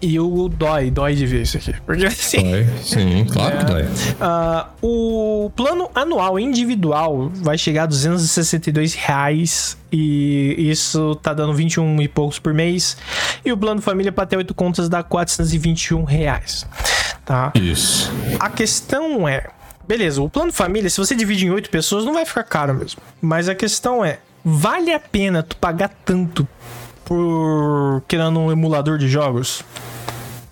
E 0.00 0.20
o 0.20 0.48
dói, 0.48 0.90
dói 0.90 1.14
de 1.14 1.26
ver 1.26 1.42
isso 1.42 1.56
aqui. 1.56 1.74
Porque 1.84 2.04
assim. 2.06 2.50
Dói. 2.50 2.66
Sim, 2.82 3.24
claro 3.30 3.58
que 3.58 3.64
dói. 3.64 3.88
Ah, 4.20 4.68
o 4.82 5.50
plano 5.56 5.90
anual 5.94 6.38
individual 6.38 7.30
vai 7.34 7.56
chegar 7.56 7.84
a 7.84 7.86
262 7.86 8.94
reais 8.94 9.76
e 9.90 10.70
isso 10.70 11.14
tá 11.16 11.32
dando 11.32 11.54
21 11.54 12.02
e 12.02 12.08
poucos 12.08 12.38
por 12.38 12.52
mês. 12.52 12.96
E 13.44 13.52
o 13.52 13.56
plano 13.56 13.80
família 13.80 14.12
para 14.12 14.26
ter 14.26 14.36
8 14.36 14.54
contas 14.54 14.88
dá 14.88 15.02
421 15.02 16.04
reais. 16.04 16.66
Tá? 17.24 17.52
Isso. 17.54 18.12
A 18.38 18.48
questão 18.48 19.26
é, 19.26 19.48
beleza, 19.86 20.20
o 20.20 20.28
plano 20.28 20.52
família, 20.52 20.90
se 20.90 20.98
você 20.98 21.14
divide 21.14 21.46
em 21.46 21.50
8 21.50 21.70
pessoas, 21.70 22.04
não 22.04 22.14
vai 22.14 22.24
ficar 22.26 22.44
caro 22.44 22.74
mesmo. 22.74 23.00
Mas 23.20 23.48
a 23.48 23.54
questão 23.54 24.04
é, 24.04 24.18
vale 24.44 24.92
a 24.92 25.00
pena 25.00 25.42
tu 25.42 25.56
pagar 25.56 25.90
tanto 26.04 26.46
por 27.04 28.02
querendo 28.08 28.38
um 28.38 28.52
emulador 28.52 28.98
de 28.98 29.08
jogos? 29.08 29.62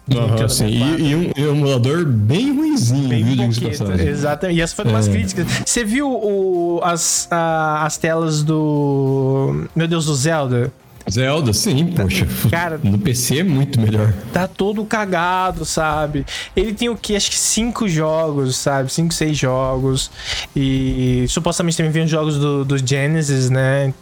Nintendo 0.06 0.48
sim. 0.50 0.66
64. 0.68 1.00
E, 1.00 1.08
e 1.10 1.14
um, 1.14 1.30
e 1.36 1.46
um 1.48 1.56
emulador 1.56 2.04
bem 2.04 2.54
ruimzinho, 2.54 3.08
Bem 3.08 3.24
viu, 3.24 3.48
de 3.48 3.66
exatamente. 4.08 4.58
E 4.58 4.60
essa 4.60 4.74
foi 4.74 4.84
uma 4.84 4.94
das 4.98 5.08
É. 5.08 5.12
críticas. 5.12 5.46
Você 5.64 5.84
viu 5.84 6.08
o, 6.10 6.80
as, 6.84 7.26
a- 7.30 7.84
as 7.86 7.96
telas 7.96 8.42
do. 8.42 9.64
Meu 9.74 9.88
Deus, 9.88 10.06
do 10.06 10.14
Zelda? 10.14 10.70
Zelda, 11.10 11.52
sim, 11.52 11.88
poxa. 11.94 12.26
Cara- 12.50 12.80
no 12.82 12.98
PC 12.98 13.40
é 13.40 13.42
muito 13.44 13.78
melhor. 13.78 14.10
Tá 14.32 14.46
todo 14.48 14.82
cagado, 14.86 15.62
sabe? 15.66 16.24
Ele 16.56 16.72
tem 16.72 16.88
o 16.88 16.96
que? 16.96 17.14
Acho 17.14 17.30
que 17.30 17.38
cinco 17.38 17.86
jogos, 17.86 18.56
sabe? 18.56 18.90
Cinco, 18.90 19.12
seis 19.12 19.36
jogos. 19.36 20.10
E 20.56 21.26
supostamente 21.28 21.76
também 21.76 21.92
vem 21.92 22.04
os 22.04 22.10
jogos 22.10 22.38
do, 22.38 22.64
do 22.64 22.78
Genesis, 22.78 23.50
né? 23.50 23.92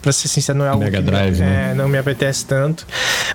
Pra 0.00 0.10
ser 0.10 0.28
sincero, 0.28 0.58
não 0.58 0.64
é 0.64 0.70
algo. 0.70 0.82
Mega 0.84 0.98
que- 0.98 1.04
Drive, 1.04 1.40
é, 1.40 1.44
né? 1.44 1.74
não 1.74 1.86
me 1.88 1.98
apetece 1.98 2.46
tanto. 2.46 2.86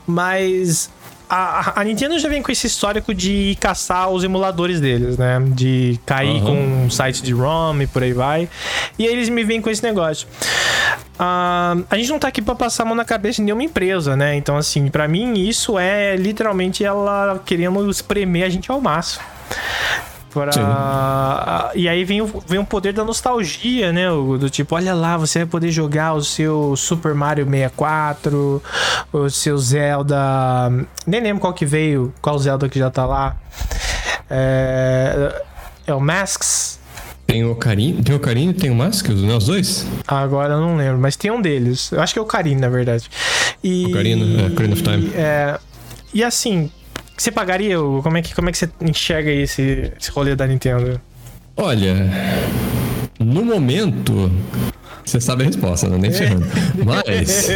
Mas. 0.07 0.89
A, 1.33 1.79
a 1.79 1.83
Nintendo 1.85 2.19
já 2.19 2.27
vem 2.27 2.41
com 2.41 2.51
esse 2.51 2.67
histórico 2.67 3.13
de 3.13 3.55
caçar 3.57 4.09
os 4.09 4.21
emuladores 4.21 4.81
deles, 4.81 5.17
né? 5.17 5.41
De 5.47 5.97
cair 6.05 6.41
Aham. 6.41 6.45
com 6.45 6.85
um 6.85 6.89
site 6.89 7.23
de 7.23 7.31
ROM 7.31 7.81
e 7.81 7.87
por 7.87 8.03
aí 8.03 8.11
vai. 8.11 8.49
E 8.99 9.07
aí 9.07 9.13
eles 9.13 9.29
me 9.29 9.41
vêm 9.45 9.61
com 9.61 9.69
esse 9.69 9.81
negócio. 9.81 10.27
Ah, 11.17 11.77
a 11.89 11.95
gente 11.95 12.09
não 12.09 12.19
tá 12.19 12.27
aqui 12.27 12.41
pra 12.41 12.53
passar 12.53 12.83
a 12.83 12.85
mão 12.85 12.95
na 12.95 13.05
cabeça 13.05 13.37
de 13.37 13.43
nenhuma 13.43 13.63
empresa, 13.63 14.13
né? 14.13 14.35
Então, 14.35 14.57
assim, 14.57 14.89
pra 14.89 15.07
mim 15.07 15.39
isso 15.47 15.79
é 15.79 16.17
literalmente 16.17 16.83
ela 16.83 17.41
querendo 17.45 17.89
espremer 17.89 18.45
a 18.45 18.49
gente 18.49 18.69
ao 18.69 18.81
máximo. 18.81 19.23
Pra... 20.33 21.71
E 21.75 21.89
aí 21.89 22.03
vem 22.03 22.21
o, 22.21 22.43
vem 22.47 22.59
o 22.59 22.65
poder 22.65 22.93
da 22.93 23.03
nostalgia, 23.03 23.91
né? 23.91 24.09
Do 24.09 24.49
tipo, 24.49 24.75
olha 24.75 24.93
lá, 24.93 25.17
você 25.17 25.39
vai 25.39 25.45
poder 25.45 25.71
jogar 25.71 26.13
o 26.13 26.23
seu 26.23 26.75
Super 26.75 27.13
Mario 27.13 27.45
64, 27.45 28.63
o 29.11 29.29
seu 29.29 29.57
Zelda. 29.57 30.17
Nem 31.05 31.21
lembro 31.21 31.41
qual 31.41 31.53
que 31.53 31.65
veio, 31.65 32.13
qual 32.21 32.39
Zelda 32.39 32.69
que 32.69 32.79
já 32.79 32.89
tá 32.89 33.05
lá. 33.05 33.35
É, 34.29 35.43
é 35.85 35.93
o 35.93 35.99
Masks. 35.99 36.79
Tem 37.27 37.45
o 37.45 37.51
Ocarina, 37.51 38.03
tem 38.03 38.13
o 38.13 38.17
Ocarina 38.17 38.51
e 38.51 38.53
tem 38.55 38.69
o 38.69 38.75
Mask, 38.75 39.07
os 39.09 39.23
os 39.23 39.45
dois? 39.45 39.87
Agora 40.07 40.53
eu 40.53 40.61
não 40.61 40.75
lembro, 40.75 40.99
mas 40.99 41.15
tem 41.15 41.31
um 41.31 41.41
deles. 41.41 41.91
Eu 41.91 42.01
acho 42.01 42.13
que 42.13 42.19
é 42.19 42.21
o 42.21 42.25
Karim, 42.25 42.55
na 42.55 42.67
verdade. 42.67 43.09
E, 43.63 43.85
Ocarina, 43.85 44.41
é, 44.41 44.47
Ocarina 44.47 44.73
of 44.73 44.83
Time. 44.83 45.11
é, 45.15 45.59
e 46.13 46.23
assim, 46.23 46.69
você 47.21 47.31
pagaria? 47.31 47.79
Hugo? 47.79 48.01
Como 48.01 48.17
é 48.17 48.21
que, 48.21 48.33
como 48.33 48.49
é 48.49 48.51
que 48.51 48.57
você 48.57 48.69
enxerga 48.81 49.29
esse, 49.31 49.91
esse 49.99 50.09
rolê 50.09 50.35
da 50.35 50.47
Nintendo? 50.47 50.99
Olha, 51.55 51.95
no 53.19 53.45
momento, 53.45 54.31
você 55.05 55.21
sabe 55.21 55.43
a 55.43 55.45
resposta, 55.45 55.87
né? 55.87 55.99
Nem 55.99 56.11
ferrando. 56.11 56.47
Mas, 56.83 57.47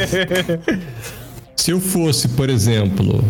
se 1.55 1.71
eu 1.71 1.79
fosse, 1.79 2.27
por 2.29 2.47
exemplo, 2.47 3.23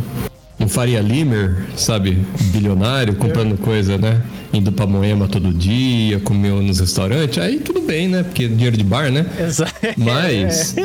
um 0.60 0.68
Faria 0.68 1.00
Limer, 1.00 1.64
sabe, 1.78 2.26
bilionário, 2.52 3.16
comprando 3.16 3.58
coisa, 3.58 3.98
né? 3.98 4.22
Indo 4.52 4.74
pra 4.74 4.86
Moema 4.86 5.30
todo 5.30 5.54
dia, 5.54 6.20
comendo 6.20 6.62
nos 6.62 6.82
restaurantes, 6.82 7.38
aí 7.38 7.60
tudo 7.60 7.80
bem, 7.80 8.10
né? 8.10 8.24
Porque 8.24 8.44
é 8.44 8.48
dinheiro 8.50 8.76
de 8.76 8.84
bar, 8.84 9.10
né? 9.10 9.26
Exato. 9.40 9.74
Mas, 9.96 10.76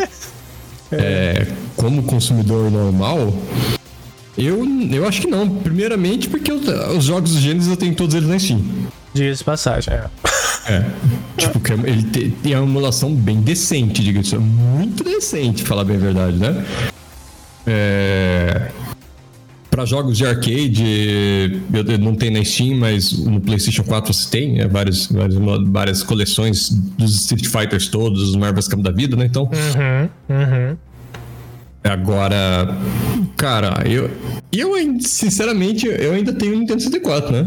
é, 0.93 1.45
como 1.77 2.05
consumidor 2.05 2.71
normal, 2.71 3.35
eu, 4.47 4.65
eu 4.93 5.07
acho 5.07 5.21
que 5.21 5.27
não. 5.27 5.49
Primeiramente 5.49 6.29
porque 6.29 6.51
eu- 6.51 6.97
os 6.97 7.05
jogos 7.05 7.33
do 7.35 7.41
Gênesis 7.41 7.69
eu 7.69 7.77
tenho 7.77 7.95
todos 7.95 8.15
eles 8.15 8.29
na 8.29 8.39
Steam. 8.39 8.61
Diga 9.13 9.35
de 9.35 9.45
passagem, 9.45 9.93
é. 9.95 10.05
É. 10.67 10.85
Tipo, 11.37 11.59
que 11.59 11.73
ele 11.73 12.03
tem 12.43 12.55
uma 12.55 12.65
emulação 12.65 13.13
bem 13.15 13.41
decente, 13.41 14.03
diga-se. 14.03 14.37
Muito 14.37 15.03
decente, 15.03 15.65
falar 15.65 15.85
bem 15.85 15.97
a 15.97 16.01
verdade, 16.01 16.37
né? 16.37 16.65
É 17.67 18.71
para 19.71 19.85
jogos 19.87 20.19
de 20.19 20.27
arcade, 20.27 21.63
eu 21.73 21.99
não 21.99 22.15
tem 22.15 22.29
na 22.29 22.45
Steam, 22.45 22.77
mas 22.77 23.13
no 23.13 23.41
PlayStation 23.41 23.85
4 23.85 24.13
você 24.13 24.29
tem 24.29 24.55
né? 24.55 24.67
várias, 24.67 25.07
várias, 25.07 25.39
várias 25.69 26.03
coleções 26.03 26.71
dos 26.71 27.15
Street 27.21 27.47
Fighters 27.47 27.87
todos, 27.89 28.31
os 28.31 28.37
Marvel's 28.37 28.67
Camp 28.67 28.83
da 28.83 28.91
vida, 28.91 29.17
né? 29.17 29.27
Então. 29.27 29.45
Uhum, 29.45 30.09
uhum. 30.29 30.77
Agora, 31.83 32.77
cara, 33.37 33.83
eu, 33.89 34.11
eu 34.53 35.01
sinceramente, 35.01 35.87
eu 35.87 36.13
ainda 36.13 36.33
tenho 36.33 36.55
Nintendo 36.55 36.81
64, 36.81 37.33
né? 37.33 37.47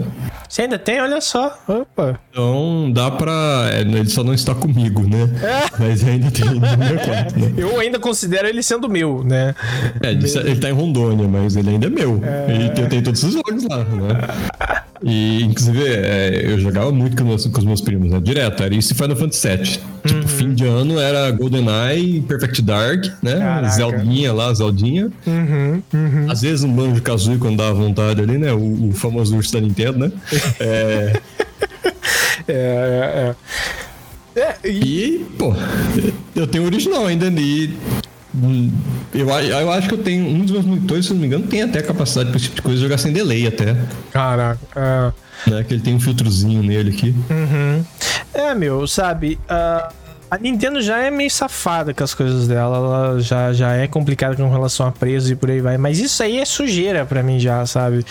Você 0.54 0.62
ainda 0.62 0.78
tem? 0.78 1.02
Olha 1.02 1.20
só. 1.20 1.58
Opa. 1.68 2.20
Então 2.30 2.92
dá 2.94 3.10
pra. 3.10 3.72
É, 3.74 3.82
ele 3.82 4.08
só 4.08 4.24
não 4.24 4.36
está 4.36 4.54
comigo, 4.54 5.02
né? 5.02 5.28
É. 5.42 5.64
Mas 5.80 6.08
ainda 6.08 6.30
tem 6.30 6.46
no 6.46 6.60
meu 6.60 7.00
quarto, 7.00 7.40
né? 7.40 7.54
Eu 7.58 7.80
ainda 7.80 7.98
considero 7.98 8.48
ele 8.48 8.62
sendo 8.62 8.88
meu, 8.88 9.24
né? 9.24 9.56
É, 10.04 10.12
ele, 10.12 10.30
ele 10.30 10.60
tá 10.60 10.70
em 10.70 10.74
Rondônia, 10.74 11.28
mas 11.28 11.56
ele 11.56 11.72
ainda 11.72 11.88
é 11.88 11.90
meu. 11.90 12.22
É... 12.24 12.72
E 12.76 12.80
eu 12.80 12.88
tenho 12.88 13.02
todos 13.02 13.24
os 13.24 13.34
jogos 13.34 13.64
lá, 13.64 13.80
né? 13.80 14.78
E, 15.06 15.44
inclusive, 15.44 15.84
é, 15.86 16.46
eu 16.46 16.58
jogava 16.60 16.92
muito 16.92 17.18
com, 17.18 17.28
meus, 17.28 17.46
com 17.46 17.60
os 17.60 17.66
meus 17.66 17.82
primos, 17.82 18.10
né? 18.10 18.22
Direto, 18.22 18.64
era 18.64 18.74
isso 18.74 18.94
e 18.94 18.96
Final 18.96 19.18
Fantasy 19.18 19.48
VII. 19.48 19.58
Tipo, 20.06 20.16
uhum. 20.16 20.28
Fim 20.28 20.54
de 20.54 20.66
ano 20.66 21.00
era 21.00 21.30
GoldenEye, 21.32 22.22
Perfect 22.22 22.62
Dark, 22.62 23.06
né? 23.22 23.38
Caraca. 23.38 23.74
Zeldinha 23.74 24.34
lá, 24.34 24.54
Zeldinha. 24.54 25.12
Uhum, 25.28 25.82
uhum. 25.94 26.32
Às 26.32 26.42
vezes 26.42 26.64
um 26.64 26.74
Banjo 26.74 27.02
Kazooie 27.02 27.38
quando 27.38 27.58
dava 27.58 27.74
vontade 27.74 28.22
ali, 28.22 28.38
né? 28.38 28.54
O, 28.54 28.90
o 28.90 28.92
famoso 28.94 29.36
urso 29.36 29.52
da 29.52 29.60
Nintendo, 29.60 30.00
né? 30.00 30.12
É... 30.60 31.14
é, 32.48 33.36
é, 34.36 34.40
é. 34.40 34.56
e... 34.64 34.70
e, 34.70 35.26
pô, 35.38 35.54
eu 36.36 36.48
tenho 36.48 36.64
o 36.64 36.68
original 36.68 37.06
ainda 37.06 37.28
ali. 37.28 37.78
Eu, 39.14 39.30
eu 39.30 39.72
acho 39.72 39.88
que 39.88 39.94
eu 39.94 40.04
tenho. 40.04 40.26
Um 40.26 40.42
dos 40.42 40.52
meus 40.52 40.66
monitores, 40.66 41.06
se 41.06 41.14
não 41.14 41.20
me 41.20 41.28
engano, 41.28 41.46
tem 41.48 41.62
até 41.62 41.82
capacidade 41.82 42.30
para 42.30 42.38
esse 42.38 42.46
tipo 42.46 42.56
de 42.56 42.62
coisa 42.64 42.82
jogar 42.82 42.98
sem 42.98 43.14
delay 43.14 43.46
até. 43.46 43.76
Caraca. 44.12 44.60
É... 44.76 45.50
Né, 45.52 45.64
que 45.64 45.74
ele 45.74 45.82
tem 45.82 45.94
um 45.94 46.00
filtrozinho 46.00 46.64
nele 46.64 46.90
aqui. 46.92 47.14
Uhum. 47.30 47.86
É, 48.34 48.56
meu, 48.56 48.88
sabe? 48.88 49.38
Uh 49.50 50.03
a 50.34 50.38
Nintendo 50.40 50.82
já 50.82 50.98
é 50.98 51.12
meio 51.12 51.30
safada 51.30 51.94
com 51.94 52.04
as 52.04 52.16
coisas 52.16 52.48
dela, 52.48 52.78
ela 52.78 53.22
já, 53.22 53.54
já 53.54 53.74
é 53.74 53.88
complicada 53.88 54.36
com 54.36 54.50
relação 54.50 54.88
a 54.88 54.92
preços 54.92 55.30
e 55.30 55.36
por 55.36 55.52
aí 55.52 55.62
vai. 55.62 55.78
Mas 55.78 56.00
isso 56.00 56.24
aí 56.24 56.40
é 56.40 56.46
sujeira 56.46 57.06
para 57.06 57.22
mim 57.22 57.40
já, 57.40 57.64
sabe? 57.68 58.04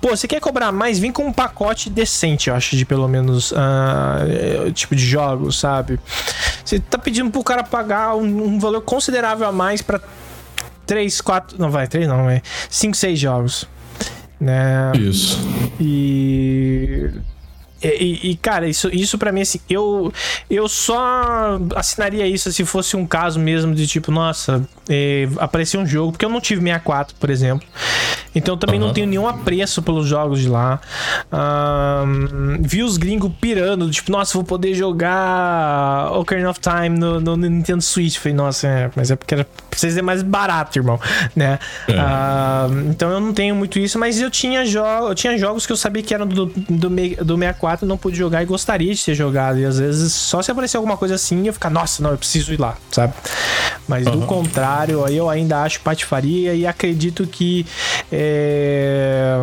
Pô, 0.00 0.10
você 0.10 0.28
quer 0.28 0.40
cobrar 0.40 0.70
mais? 0.70 1.00
Vem 1.00 1.10
com 1.10 1.26
um 1.26 1.32
pacote 1.32 1.90
decente, 1.90 2.50
eu 2.50 2.54
acho, 2.54 2.76
de 2.76 2.84
pelo 2.84 3.08
menos 3.08 3.50
uh, 3.50 4.70
tipo 4.72 4.94
de 4.94 5.04
jogos, 5.04 5.58
sabe? 5.58 5.98
Você 6.64 6.78
tá 6.78 6.98
pedindo 6.98 7.32
pro 7.32 7.42
cara 7.42 7.64
pagar 7.64 8.14
um, 8.14 8.44
um 8.44 8.58
valor 8.60 8.82
considerável 8.82 9.48
a 9.48 9.52
mais 9.52 9.82
para 9.82 10.00
3, 10.86 11.20
4. 11.20 11.58
Não 11.58 11.68
vai, 11.68 11.88
3 11.88 12.06
não, 12.06 12.30
é 12.30 12.42
5, 12.70 12.96
6 12.96 13.18
jogos. 13.18 13.68
Né? 14.38 14.92
Isso. 14.94 15.36
E 15.80 17.10
e, 17.94 18.30
e, 18.30 18.36
cara, 18.36 18.68
isso, 18.68 18.88
isso 18.92 19.18
para 19.18 19.32
mim, 19.32 19.42
assim, 19.42 19.60
eu, 19.68 20.12
eu 20.48 20.68
só 20.68 21.58
assinaria 21.74 22.26
isso 22.26 22.52
se 22.52 22.64
fosse 22.64 22.96
um 22.96 23.06
caso 23.06 23.38
mesmo 23.38 23.74
de 23.74 23.86
tipo, 23.86 24.10
nossa, 24.10 24.66
é, 24.88 25.28
apareceu 25.38 25.80
um 25.80 25.86
jogo, 25.86 26.12
porque 26.12 26.24
eu 26.24 26.30
não 26.30 26.40
tive 26.40 26.60
64, 26.60 27.14
por 27.18 27.30
exemplo. 27.30 27.66
Então 28.34 28.54
eu 28.54 28.58
também 28.58 28.78
uhum. 28.78 28.88
não 28.88 28.94
tenho 28.94 29.06
nenhum 29.06 29.26
apreço 29.26 29.82
pelos 29.82 30.06
jogos 30.06 30.40
de 30.40 30.48
lá. 30.48 30.78
Um, 31.32 32.58
vi 32.60 32.82
os 32.82 32.98
gringos 32.98 33.32
pirando, 33.40 33.90
tipo, 33.90 34.12
nossa, 34.12 34.34
vou 34.34 34.44
poder 34.44 34.74
jogar 34.74 36.12
Ocarina 36.12 36.50
of 36.50 36.60
Time 36.60 36.98
no, 36.98 37.18
no 37.18 37.36
Nintendo 37.36 37.80
Switch. 37.80 38.18
Falei, 38.18 38.34
nossa, 38.34 38.66
é, 38.68 38.90
mas 38.94 39.10
é 39.10 39.16
porque 39.16 39.34
era 39.34 39.46
vocês 39.78 39.96
é 39.96 40.02
mais 40.02 40.22
barato, 40.22 40.78
irmão, 40.78 40.98
né? 41.34 41.58
É. 41.88 42.90
Então 42.90 43.10
eu 43.10 43.20
não 43.20 43.32
tenho 43.32 43.54
muito 43.54 43.78
isso, 43.78 43.98
mas 43.98 44.20
eu 44.20 44.30
tinha, 44.30 44.64
jo 44.64 44.80
eu 44.80 45.14
tinha 45.14 45.36
jogos 45.36 45.66
que 45.66 45.72
eu 45.72 45.76
sabia 45.76 46.02
que 46.02 46.14
eram 46.14 46.26
do, 46.26 46.46
do, 46.46 46.88
do 46.88 47.36
64, 47.36 47.75
não 47.84 47.98
pude 47.98 48.16
jogar 48.16 48.42
e 48.42 48.46
gostaria 48.46 48.94
de 48.94 49.00
ser 49.00 49.14
jogado. 49.14 49.58
E 49.58 49.64
às 49.64 49.78
vezes, 49.78 50.12
só 50.12 50.40
se 50.40 50.50
aparecer 50.50 50.76
alguma 50.76 50.96
coisa 50.96 51.16
assim, 51.16 51.46
eu 51.46 51.52
ficar, 51.52 51.70
nossa, 51.70 52.02
não, 52.02 52.10
eu 52.10 52.18
preciso 52.18 52.52
ir 52.52 52.60
lá, 52.60 52.76
sabe? 52.90 53.12
Mas 53.88 54.06
uhum. 54.06 54.20
do 54.20 54.26
contrário, 54.26 55.06
eu 55.08 55.28
ainda 55.28 55.62
acho 55.62 55.80
patifaria 55.80 56.54
e 56.54 56.66
acredito 56.66 57.26
que. 57.26 57.66
É 58.10 59.42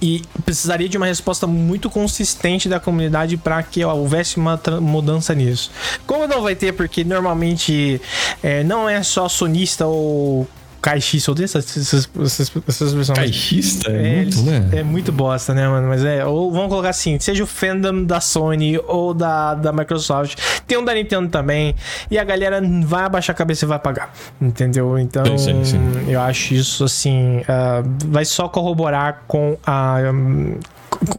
e 0.00 0.22
precisaria 0.44 0.88
de 0.88 0.96
uma 0.96 1.06
resposta 1.06 1.46
muito 1.46 1.90
consistente 1.90 2.68
da 2.68 2.78
comunidade 2.78 3.36
para 3.36 3.62
que 3.62 3.84
houvesse 3.84 4.36
uma 4.36 4.60
mudança 4.80 5.34
nisso. 5.34 5.70
Como 6.06 6.26
não 6.26 6.42
vai 6.42 6.54
ter, 6.54 6.72
porque 6.72 7.04
normalmente 7.04 8.00
é, 8.42 8.62
não 8.62 8.88
é 8.88 9.02
só 9.02 9.28
sonista 9.28 9.86
ou 9.86 10.46
caixista, 10.80 11.32
odeio 11.32 11.44
essas, 11.44 11.76
essas, 11.76 12.08
essas, 12.24 12.52
essas 12.68 12.92
versões. 12.92 13.18
Caixista? 13.18 13.90
É, 13.90 13.94
é, 13.94 14.16
muito, 14.16 14.42
né? 14.42 14.68
É 14.72 14.82
muito 14.82 15.12
bosta, 15.12 15.54
né, 15.54 15.68
mano? 15.68 15.88
Mas 15.88 16.04
é, 16.04 16.24
ou 16.24 16.52
vamos 16.52 16.68
colocar 16.68 16.90
assim, 16.90 17.18
seja 17.18 17.42
o 17.42 17.46
fandom 17.46 18.04
da 18.04 18.20
Sony 18.20 18.78
ou 18.86 19.12
da, 19.12 19.54
da 19.54 19.72
Microsoft, 19.72 20.38
tem 20.66 20.78
um 20.78 20.84
da 20.84 20.94
Nintendo 20.94 21.28
também, 21.28 21.74
e 22.10 22.18
a 22.18 22.24
galera 22.24 22.60
vai 22.84 23.04
abaixar 23.04 23.34
a 23.34 23.36
cabeça 23.36 23.64
e 23.64 23.68
vai 23.68 23.78
pagar, 23.78 24.12
entendeu? 24.40 24.98
Então, 24.98 25.36
sim, 25.38 25.64
sim. 25.64 25.78
eu 26.08 26.20
acho 26.20 26.54
isso, 26.54 26.84
assim, 26.84 27.38
uh, 27.38 27.88
vai 28.06 28.24
só 28.24 28.48
corroborar 28.48 29.24
com 29.26 29.56
a... 29.66 29.98
Um, 30.12 30.58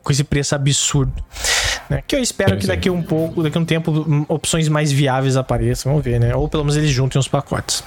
com 0.02 0.12
esse 0.12 0.24
preço 0.24 0.56
absurdo. 0.56 1.14
Né? 1.90 2.04
Que 2.06 2.16
eu 2.16 2.20
espero 2.20 2.58
que 2.58 2.68
daqui 2.68 2.90
um 2.90 3.02
pouco, 3.02 3.42
daqui 3.42 3.58
um 3.58 3.64
tempo, 3.64 4.26
opções 4.28 4.68
mais 4.68 4.92
viáveis 4.92 5.38
apareçam. 5.38 5.92
Vamos 5.92 6.04
ver, 6.04 6.20
né? 6.20 6.36
Ou 6.36 6.50
pelo 6.50 6.64
menos 6.64 6.76
eles 6.76 6.90
juntem 6.90 7.18
os 7.18 7.28
pacotes 7.28 7.84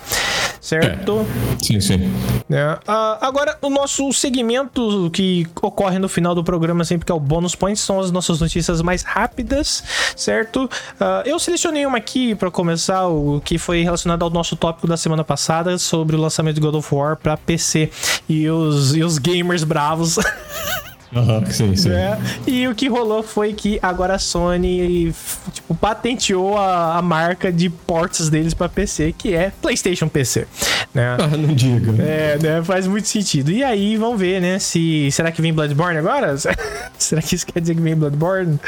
certo? 0.62 1.27
É. 1.59 1.64
Sim, 1.64 1.81
sim. 1.81 2.14
É. 2.48 2.79
Uh, 2.88 3.18
agora, 3.20 3.59
o 3.61 3.68
nosso 3.68 4.11
segmento 4.12 5.11
que 5.12 5.44
ocorre 5.61 5.98
no 5.98 6.09
final 6.09 6.37
do 6.37 6.44
programa, 6.44 6.85
sempre 6.85 7.05
que 7.05 7.11
é 7.11 7.14
o 7.14 7.18
Bônus 7.18 7.57
Points, 7.57 7.83
são 7.83 7.98
as 7.98 8.12
nossas 8.12 8.40
notícias 8.40 8.81
mais 8.81 9.03
rápidas, 9.03 9.83
certo? 10.16 10.64
Uh, 10.64 11.27
eu 11.27 11.38
selecionei 11.40 11.85
uma 11.85 11.98
aqui 11.98 12.37
para 12.37 12.51
começar, 12.51 13.09
o 13.09 13.42
que 13.44 13.59
foi 13.59 13.83
relacionado 13.83 14.22
ao 14.22 14.31
nosso 14.31 14.55
tópico 14.55 14.87
da 14.87 14.96
semana 14.96 15.25
passada 15.25 15.77
sobre 15.79 16.14
o 16.14 16.20
lançamento 16.20 16.55
de 16.55 16.61
God 16.61 16.77
of 16.77 16.94
War 16.94 17.16
para 17.16 17.37
PC 17.37 17.90
e 18.29 18.48
os, 18.48 18.94
e 18.94 19.03
os 19.03 19.18
gamers 19.18 19.64
bravos. 19.64 20.16
Uhum, 21.14 21.44
sim, 21.51 21.77
sim. 21.77 21.90
Né? 21.90 22.18
E 22.46 22.66
o 22.66 22.75
que 22.75 22.88
rolou 22.88 23.22
foi 23.22 23.53
que 23.53 23.79
agora 23.83 24.14
a 24.14 24.18
Sony 24.18 25.12
tipo, 25.53 25.75
patenteou 25.75 26.57
a, 26.57 26.96
a 26.96 27.03
marca 27.03 27.53
de 27.53 27.68
ports 27.68 28.31
deles 28.31 28.55
para 28.55 28.68
PC, 28.68 29.14
que 29.16 29.35
é 29.35 29.53
PlayStation 29.61 30.09
PC. 30.09 30.46
Né? 30.94 31.16
Ah, 31.18 31.37
não 31.37 31.55
diga. 31.55 32.03
É, 32.03 32.38
né? 32.38 32.62
Faz 32.62 32.87
muito 32.87 33.09
sentido. 33.09 33.51
E 33.51 33.62
aí, 33.62 33.96
vamos 33.96 34.18
ver, 34.18 34.40
né? 34.40 34.59
Se. 34.59 35.11
Será 35.11 35.31
que 35.31 35.42
vem 35.42 35.53
Bloodborne 35.53 35.98
agora? 35.98 36.35
será 36.98 37.20
que 37.20 37.35
isso 37.35 37.46
quer 37.46 37.61
dizer 37.61 37.75
que 37.75 37.81
vem 37.81 37.94
Bloodborne? 37.94 38.59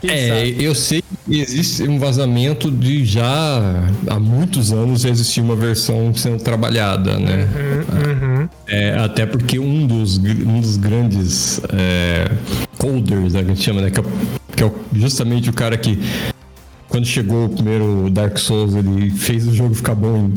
Quem 0.00 0.10
é, 0.10 0.28
sabe? 0.28 0.64
eu 0.64 0.74
sei 0.74 1.02
que 1.02 1.40
existe 1.40 1.82
um 1.82 1.98
vazamento 1.98 2.70
de 2.70 3.04
já 3.04 3.84
há 4.08 4.18
muitos 4.18 4.72
anos 4.72 5.04
existir 5.04 5.42
uma 5.42 5.54
versão 5.54 6.14
sendo 6.14 6.42
trabalhada, 6.42 7.18
né? 7.18 7.46
Uhum. 7.54 7.79
É, 8.70 8.96
até 8.98 9.26
porque 9.26 9.58
um 9.58 9.84
dos, 9.84 10.16
um 10.16 10.60
dos 10.60 10.76
grandes 10.76 11.60
é, 11.72 12.30
coders, 12.78 13.32
né, 13.32 13.42
que 13.42 13.50
a 13.50 13.54
gente 13.54 13.62
chama, 13.64 13.80
né? 13.80 13.90
Que 13.90 13.98
é, 13.98 14.02
que 14.56 14.64
é 14.64 14.70
justamente 14.92 15.50
o 15.50 15.52
cara 15.52 15.76
que, 15.76 15.98
quando 16.88 17.04
chegou 17.04 17.46
o 17.46 17.48
primeiro 17.48 18.08
Dark 18.10 18.38
Souls, 18.38 18.76
ele 18.76 19.10
fez 19.10 19.48
o 19.48 19.52
jogo 19.52 19.74
ficar 19.74 19.96
bom 19.96 20.28
em 20.28 20.34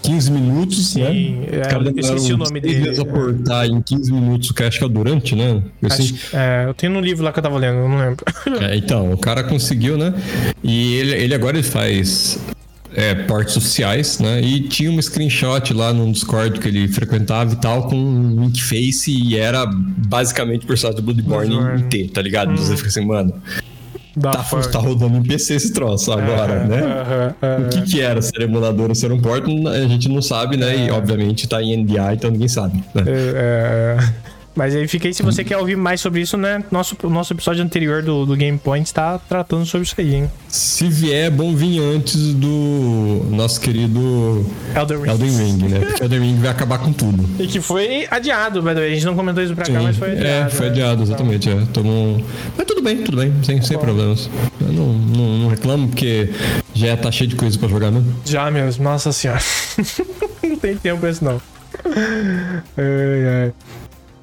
15 0.00 0.32
minutos, 0.32 0.92
Sim, 0.92 1.00
né? 1.02 1.10
É, 1.52 1.74
eu 1.74 1.90
esqueci 1.98 2.32
o 2.32 2.38
nome 2.38 2.58
dele. 2.58 2.98
a 2.98 3.04
portar 3.04 3.66
em 3.66 3.82
15 3.82 4.12
minutos, 4.12 4.50
que 4.50 4.62
acho 4.62 4.78
que 4.78 4.84
é 4.84 4.86
o 4.86 4.90
Durante, 4.90 5.34
né? 5.34 5.62
Assim. 5.82 6.14
Acho, 6.14 6.36
é, 6.36 6.64
eu 6.66 6.72
tenho 6.72 6.92
no 6.94 7.00
livro 7.00 7.22
lá 7.22 7.32
que 7.32 7.38
eu 7.38 7.42
tava 7.42 7.58
lendo, 7.58 7.80
eu 7.80 7.88
não 7.88 7.98
lembro. 7.98 8.24
É, 8.62 8.76
então, 8.76 9.12
o 9.12 9.18
cara 9.18 9.44
conseguiu, 9.44 9.98
né? 9.98 10.14
E 10.62 10.94
ele, 10.94 11.12
ele 11.12 11.34
agora 11.34 11.58
ele 11.58 11.66
faz 11.66 12.38
é, 12.94 13.14
portes 13.14 13.56
oficiais, 13.56 14.18
né? 14.18 14.40
E 14.40 14.60
tinha 14.60 14.90
um 14.90 15.00
screenshot 15.00 15.72
lá 15.74 15.92
no 15.92 16.10
Discord 16.10 16.60
que 16.60 16.68
ele 16.68 16.88
frequentava 16.88 17.52
e 17.52 17.56
tal, 17.56 17.88
com 17.88 17.96
um 17.96 18.44
link 18.44 18.62
face 18.62 19.10
e 19.10 19.36
era 19.36 19.66
basicamente 19.66 20.64
o 20.64 20.66
personagem 20.66 21.02
do 21.02 21.04
Bloodborne 21.04 21.80
em 21.80 21.88
T, 21.88 22.08
tá 22.08 22.22
ligado? 22.22 22.52
Hum. 22.52 22.56
Você 22.56 22.76
fica 22.76 22.88
assim, 22.88 23.04
mano. 23.04 23.34
Tá, 24.20 24.30
tá, 24.30 24.78
rodando 24.78 25.16
em 25.16 25.22
PC 25.24 25.54
esse 25.54 25.72
troço 25.72 26.12
agora, 26.12 26.62
-huh, 26.62 26.68
né? 26.68 26.80
-huh, 26.80 27.30
uh 27.30 27.62
-huh. 27.62 27.66
O 27.66 27.68
que 27.68 27.82
que 27.82 28.00
era 28.00 28.22
ser 28.22 28.42
emulador 28.42 28.88
ou 28.88 28.94
ser 28.94 29.10
um 29.10 29.20
port, 29.20 29.44
a 29.44 29.88
gente 29.88 30.08
não 30.08 30.22
sabe, 30.22 30.56
né? 30.56 30.86
E 30.86 30.90
obviamente 30.92 31.48
tá 31.48 31.60
em 31.60 31.76
NDA, 31.76 32.14
então 32.14 32.30
ninguém 32.30 32.46
sabe. 32.46 32.76
Né? 32.94 33.02
É, 33.06 33.10
é, 33.10 33.96
é. 33.98 34.33
Mas 34.54 34.74
aí 34.74 34.86
fica 34.86 35.08
aí, 35.08 35.14
se 35.14 35.22
você 35.22 35.42
quer 35.42 35.58
ouvir 35.58 35.76
mais 35.76 36.00
sobre 36.00 36.20
isso, 36.20 36.36
né? 36.36 36.62
Nosso, 36.70 36.96
nosso 37.04 37.32
episódio 37.32 37.62
anterior 37.62 38.02
do, 38.02 38.24
do 38.24 38.36
Game 38.36 38.56
Point 38.56 38.86
está 38.86 39.18
tratando 39.18 39.66
sobre 39.66 39.86
isso 39.86 39.94
aí, 39.98 40.14
hein? 40.14 40.30
Se 40.48 40.88
vier, 40.88 41.26
é 41.26 41.30
bom 41.30 41.54
vir 41.56 41.80
antes 41.80 42.34
do 42.34 43.26
nosso 43.30 43.60
querido 43.60 44.46
Elden 44.76 44.98
Ring, 44.98 45.10
Elden 45.10 45.30
Ring 45.30 45.68
né? 45.68 45.80
Porque 45.80 46.02
Elden 46.04 46.20
Ring 46.20 46.36
vai 46.36 46.50
acabar 46.50 46.78
com 46.78 46.92
tudo. 46.92 47.28
E 47.42 47.48
que 47.48 47.60
foi 47.60 48.06
adiado, 48.10 48.62
by 48.62 48.68
the 48.68 48.74
way. 48.74 48.92
A 48.92 48.94
gente 48.94 49.06
não 49.06 49.16
comentou 49.16 49.42
isso 49.42 49.54
pra 49.54 49.64
cá, 49.64 49.80
mas 49.80 49.96
foi 49.96 50.12
adiado. 50.12 50.46
É, 50.46 50.50
foi 50.50 50.66
adiado, 50.68 50.96
né? 50.98 51.02
exatamente. 51.02 51.50
É. 51.50 51.66
Tomou... 51.72 52.24
Mas 52.56 52.66
tudo 52.66 52.80
bem, 52.80 52.98
tudo 52.98 53.16
bem, 53.16 53.32
sem, 53.42 53.60
sem 53.60 53.76
problemas. 53.76 54.30
Eu 54.60 54.72
não, 54.72 54.92
não, 54.92 55.38
não 55.38 55.48
reclamo, 55.48 55.88
porque 55.88 56.30
já 56.72 56.96
tá 56.96 57.10
cheio 57.10 57.28
de 57.28 57.36
coisa 57.36 57.58
pra 57.58 57.68
jogar, 57.68 57.90
né? 57.90 58.02
Já 58.24 58.48
mesmo, 58.50 58.84
nossa 58.84 59.10
senhora. 59.10 59.40
não 60.42 60.56
tem 60.56 60.76
tempo 60.76 61.00
pra 61.00 61.10
isso, 61.10 61.24
não. 61.24 61.40
Ai, 62.76 63.44
ai. 63.44 63.52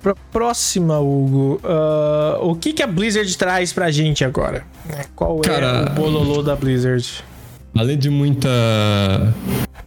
Pra 0.02 0.16
próxima, 0.32 1.00
Hugo. 1.00 1.62
Uh, 1.64 2.50
o 2.50 2.56
que, 2.56 2.74
que 2.74 2.82
a 2.82 2.88
Blizzard 2.88 3.38
traz 3.38 3.72
pra 3.72 3.92
gente 3.92 4.24
agora? 4.26 4.64
Qual 5.16 5.40
Cara, 5.42 5.66
é 5.88 5.92
o 5.92 5.94
bololô 5.94 6.42
da 6.42 6.56
Blizzard? 6.56 7.24
Além 7.78 7.98
de 7.98 8.10
muita. 8.10 8.50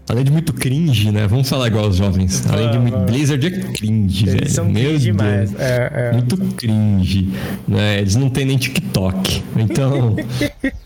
Além 0.08 0.24
de 0.24 0.30
muito 0.30 0.52
cringe, 0.52 1.10
né? 1.10 1.26
Vamos 1.26 1.48
falar 1.48 1.66
igual 1.66 1.88
os 1.88 1.96
jovens. 1.96 2.44
Além 2.50 2.70
de 2.70 2.78
muito. 2.78 2.98
Blizzard 2.98 3.46
é 3.46 3.50
cringe, 3.72 4.24
Eles 4.24 4.34
velho. 4.34 4.50
São 4.50 4.64
Meu 4.66 4.74
cringe 4.74 4.88
Deus. 4.88 5.02
demais. 5.02 5.54
É, 5.58 5.92
é. 5.94 6.12
Muito 6.12 6.36
cringe. 6.54 7.30
Né? 7.66 7.98
Eles 7.98 8.14
não 8.14 8.30
têm 8.30 8.46
nem 8.46 8.56
TikTok. 8.56 9.42
Então. 9.56 10.16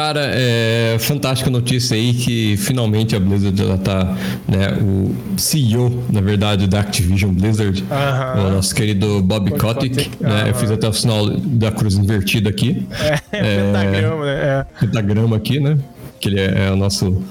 Cara, 0.00 0.30
é 0.32 0.96
fantástica 0.98 1.50
notícia 1.50 1.94
aí 1.94 2.14
que 2.14 2.56
finalmente 2.56 3.14
a 3.14 3.20
Blizzard 3.20 3.60
ela 3.60 3.76
tá, 3.76 4.16
né, 4.48 4.78
o 4.80 5.14
CEO, 5.38 6.04
na 6.10 6.22
verdade, 6.22 6.66
da 6.66 6.80
Activision 6.80 7.30
Blizzard, 7.34 7.82
uh 7.82 7.86
-huh. 7.86 8.46
o 8.46 8.50
nosso 8.52 8.74
querido 8.74 9.20
Bob 9.20 9.50
Kotick, 9.58 9.98
uh 9.98 10.24
-huh. 10.24 10.26
né? 10.26 10.44
Eu 10.48 10.54
fiz 10.54 10.70
até 10.70 10.88
o 10.88 10.92
sinal 10.94 11.28
da 11.28 11.70
cruz 11.70 11.96
invertida 11.96 12.48
aqui. 12.48 12.86
É, 12.98 13.08
é, 13.08 13.20
é 13.44 13.56
pentagrama, 13.62 14.24
né? 14.24 14.32
É. 14.32 14.66
Pentagrama 14.80 15.36
aqui, 15.36 15.60
né? 15.60 15.76
Que 16.18 16.30
ele 16.30 16.40
é, 16.40 16.68
é 16.68 16.70
o 16.70 16.76
nosso 16.76 17.22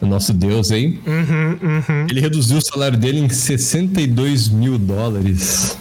o 0.00 0.06
nosso 0.06 0.32
Deus 0.32 0.72
aí. 0.72 0.98
Uhum, 1.06 1.58
uhum. 1.62 2.06
Ele 2.10 2.20
reduziu 2.20 2.56
o 2.56 2.62
salário 2.62 2.96
dele 2.96 3.18
em 3.18 3.28
62 3.28 4.48
mil 4.48 4.78
dólares. 4.78 5.76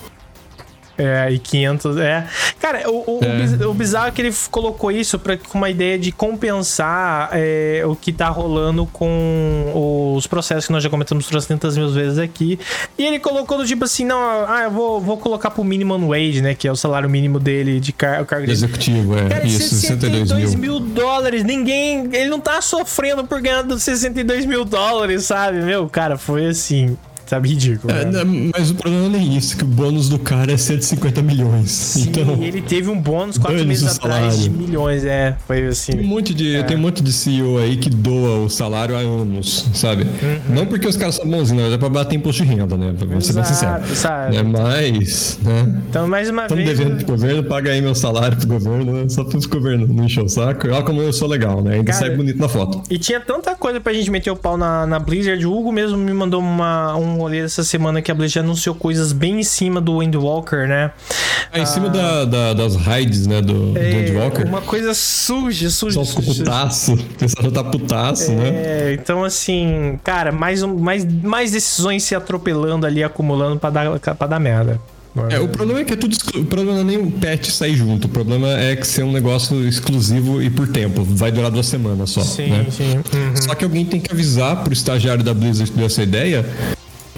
É, 0.97 1.29
e 1.29 1.39
500, 1.39 1.97
é. 1.97 2.25
Cara, 2.59 2.89
o, 2.89 3.17
o, 3.17 3.19
é. 3.23 3.65
o 3.65 3.73
bizarro 3.73 4.07
é 4.07 4.11
que 4.11 4.21
ele 4.21 4.33
colocou 4.49 4.89
isso 4.91 5.19
pra, 5.19 5.37
com 5.37 5.57
uma 5.57 5.69
ideia 5.69 5.99
de 5.99 6.11
compensar 6.11 7.29
é, 7.33 7.83
o 7.85 7.95
que 7.95 8.13
tá 8.13 8.29
rolando 8.29 8.85
com 8.85 10.13
os 10.15 10.25
processos 10.25 10.67
que 10.67 10.71
nós 10.71 10.81
já 10.81 10.89
comentamos 10.89 11.27
300 11.27 11.77
mil 11.77 11.89
vezes 11.89 12.17
aqui. 12.17 12.57
E 12.97 13.05
ele 13.05 13.19
colocou 13.19 13.57
do 13.57 13.65
tipo 13.65 13.83
assim, 13.83 14.05
não, 14.05 14.17
ah, 14.17 14.61
eu 14.63 14.71
vou, 14.71 15.01
vou 15.01 15.17
colocar 15.17 15.51
pro 15.51 15.63
minimum 15.63 16.07
wage, 16.07 16.41
né, 16.41 16.55
que 16.55 16.67
é 16.67 16.71
o 16.71 16.75
salário 16.75 17.09
mínimo 17.09 17.39
dele 17.39 17.79
de 17.79 17.91
car 17.91 18.21
o 18.21 18.25
cargo 18.25 18.49
Executivo, 18.49 19.17
é. 19.17 19.27
Cara, 19.27 19.45
isso, 19.45 19.75
62 19.75 20.55
mil. 20.55 20.79
mil 20.79 20.79
dólares, 20.79 21.43
ninguém, 21.43 22.09
ele 22.13 22.29
não 22.29 22.39
tá 22.39 22.61
sofrendo 22.61 23.25
por 23.25 23.41
ganhar 23.41 23.65
62 23.65 24.45
mil 24.45 24.63
dólares, 24.63 25.25
sabe? 25.25 25.61
Meu, 25.61 25.89
cara, 25.89 26.17
foi 26.17 26.47
assim 26.47 26.97
Sabe, 27.25 27.49
ridículo. 27.49 27.91
É, 27.93 28.05
né? 28.05 28.51
mas 28.55 28.69
o 28.69 28.75
problema 28.75 29.09
não 29.09 29.19
é 29.19 29.23
isso, 29.23 29.57
que 29.57 29.63
o 29.63 29.67
bônus 29.67 30.09
do 30.09 30.19
cara 30.19 30.51
é 30.51 30.57
150 30.57 31.21
milhões. 31.21 31.71
Sim, 31.71 32.09
então, 32.09 32.37
ele 32.41 32.61
teve 32.61 32.89
um 32.89 32.99
bônus 32.99 33.37
quatro 33.37 33.65
meses 33.65 33.97
atrás 33.97 34.43
de 34.43 34.49
milhões, 34.49 35.03
é. 35.03 35.35
Foi 35.47 35.67
assim. 35.67 35.93
Tem 35.93 36.05
um 36.05 36.07
monte 36.07 36.33
de, 36.33 36.55
é. 36.57 36.63
tem 36.63 36.77
um 36.77 36.81
monte 36.81 37.01
de 37.01 37.11
CEO 37.11 37.57
aí 37.57 37.77
que 37.77 37.89
doa 37.89 38.45
o 38.45 38.49
salário 38.49 38.95
há 38.95 38.99
anos, 38.99 39.67
sabe? 39.73 40.03
Uhum. 40.03 40.55
Não 40.55 40.65
porque 40.65 40.87
os 40.87 40.95
caras 40.95 41.15
são 41.15 41.27
bons, 41.27 41.51
não, 41.51 41.73
é 41.73 41.77
pra 41.77 41.89
bater 41.89 42.15
imposto 42.15 42.43
de 42.43 42.49
renda, 42.49 42.77
né? 42.77 42.93
Pra 42.97 43.19
ser 43.21 43.33
bem 43.33 43.43
sincero. 43.43 43.83
Sabe? 43.95 44.37
É, 44.37 44.43
mas, 44.43 45.39
né? 45.41 45.81
Então, 45.89 46.07
mais 46.07 46.29
uma 46.29 46.43
Tamo 46.43 46.63
vez. 46.63 46.77
devendo 46.77 46.97
pro 46.97 47.15
governo, 47.15 47.43
paga 47.43 47.71
aí 47.71 47.81
meu 47.81 47.95
salário 47.95 48.37
pro 48.37 48.47
governo, 48.47 48.93
né? 48.93 49.09
Só 49.09 49.23
pro 49.23 49.39
governo 49.49 49.87
não 49.87 50.05
encher 50.05 50.23
o 50.23 50.29
saco. 50.29 50.67
Olha 50.67 50.83
como 50.83 51.01
eu 51.01 51.11
sou 51.11 51.27
legal, 51.27 51.63
né? 51.63 51.75
Ainda 51.75 51.91
cara, 51.91 52.05
sai 52.05 52.15
bonito 52.15 52.39
na 52.39 52.47
foto. 52.47 52.83
E 52.89 52.97
tinha 52.97 53.19
tanta 53.19 53.55
coisa 53.55 53.79
pra 53.79 53.93
gente 53.93 54.11
meter 54.11 54.29
o 54.29 54.35
pau 54.35 54.57
na, 54.57 54.85
na 54.85 54.99
Blizzard. 54.99 55.43
O 55.45 55.53
Hugo 55.53 55.71
mesmo 55.71 55.97
me 55.97 56.13
mandou 56.13 56.39
uma, 56.39 56.95
um 56.95 57.14
rolê 57.17 57.39
essa 57.39 57.63
semana 57.63 58.01
que 58.01 58.11
a 58.11 58.15
Blizzard 58.15 58.39
anunciou 58.39 58.75
coisas 58.75 59.11
bem 59.11 59.39
em 59.39 59.43
cima 59.43 59.81
do 59.81 59.99
Windwalker, 59.99 60.67
né? 60.67 60.91
É, 61.51 61.59
em 61.59 61.63
ah, 61.63 61.65
cima 61.65 61.89
da, 61.89 62.25
da, 62.25 62.53
das 62.53 62.75
raids, 62.75 63.27
né, 63.27 63.41
do, 63.41 63.77
é, 63.77 63.89
do 63.91 63.97
Windwalker. 63.97 64.47
Uma 64.47 64.61
coisa 64.61 64.93
suja, 64.93 65.69
suja. 65.69 66.03
Só 66.03 66.05
ficou 66.05 66.35
putaço. 66.35 66.95
O 67.15 67.17
pessoal 67.17 67.51
tá 67.51 67.63
putaço, 67.63 68.31
é, 68.31 68.35
né? 68.35 68.93
Então, 68.93 69.23
assim, 69.23 69.99
cara, 70.03 70.31
mais, 70.31 70.61
mais, 70.63 71.05
mais 71.05 71.51
decisões 71.51 72.03
se 72.03 72.13
atropelando 72.13 72.85
ali, 72.85 73.03
acumulando 73.03 73.59
pra 73.59 73.69
dar, 73.69 73.99
pra 73.99 74.27
dar 74.27 74.39
merda. 74.39 74.79
É, 75.29 75.39
o 75.39 75.47
problema 75.47 75.79
é 75.79 75.83
que 75.85 75.93
é 75.93 75.95
tudo. 75.95 76.15
O 76.35 76.45
problema 76.45 76.73
não 76.73 76.81
é 76.81 76.83
nem 76.83 76.97
o 76.97 77.09
patch 77.09 77.49
sair 77.49 77.75
junto. 77.75 78.05
O 78.05 78.09
problema 78.09 78.49
é 78.49 78.75
que 78.75 78.85
ser 78.85 79.03
um 79.03 79.13
negócio 79.13 79.65
exclusivo 79.65 80.41
e 80.41 80.49
por 80.49 80.67
tempo. 80.67 81.03
Vai 81.03 81.31
durar 81.31 81.49
duas 81.49 81.67
semanas 81.67 82.09
só. 82.09 82.21
Sim, 82.21 82.49
né? 82.49 82.65
sim. 82.69 82.97
Uhum. 82.97 83.35
Só 83.35 83.55
que 83.55 83.63
alguém 83.63 83.85
tem 83.85 84.01
que 84.01 84.11
avisar 84.11 84.61
pro 84.63 84.73
estagiário 84.73 85.23
da 85.23 85.33
Blizzard 85.33 85.71
que 85.71 85.77
deu 85.77 85.85
essa 85.85 86.03
ideia 86.03 86.45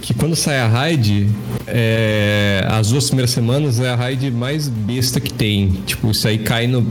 que 0.01 0.13
quando 0.13 0.35
sai 0.35 0.59
a 0.59 0.67
raid, 0.67 1.29
é, 1.65 2.65
as 2.69 2.89
duas 2.89 3.05
primeiras 3.05 3.31
semanas 3.31 3.79
é 3.79 3.89
a 3.89 3.95
raid 3.95 4.31
mais 4.31 4.67
besta 4.67 5.19
que 5.19 5.33
tem. 5.33 5.69
Tipo, 5.85 6.11
isso 6.11 6.27
aí 6.27 6.37
cai 6.37 6.67
no 6.67 6.85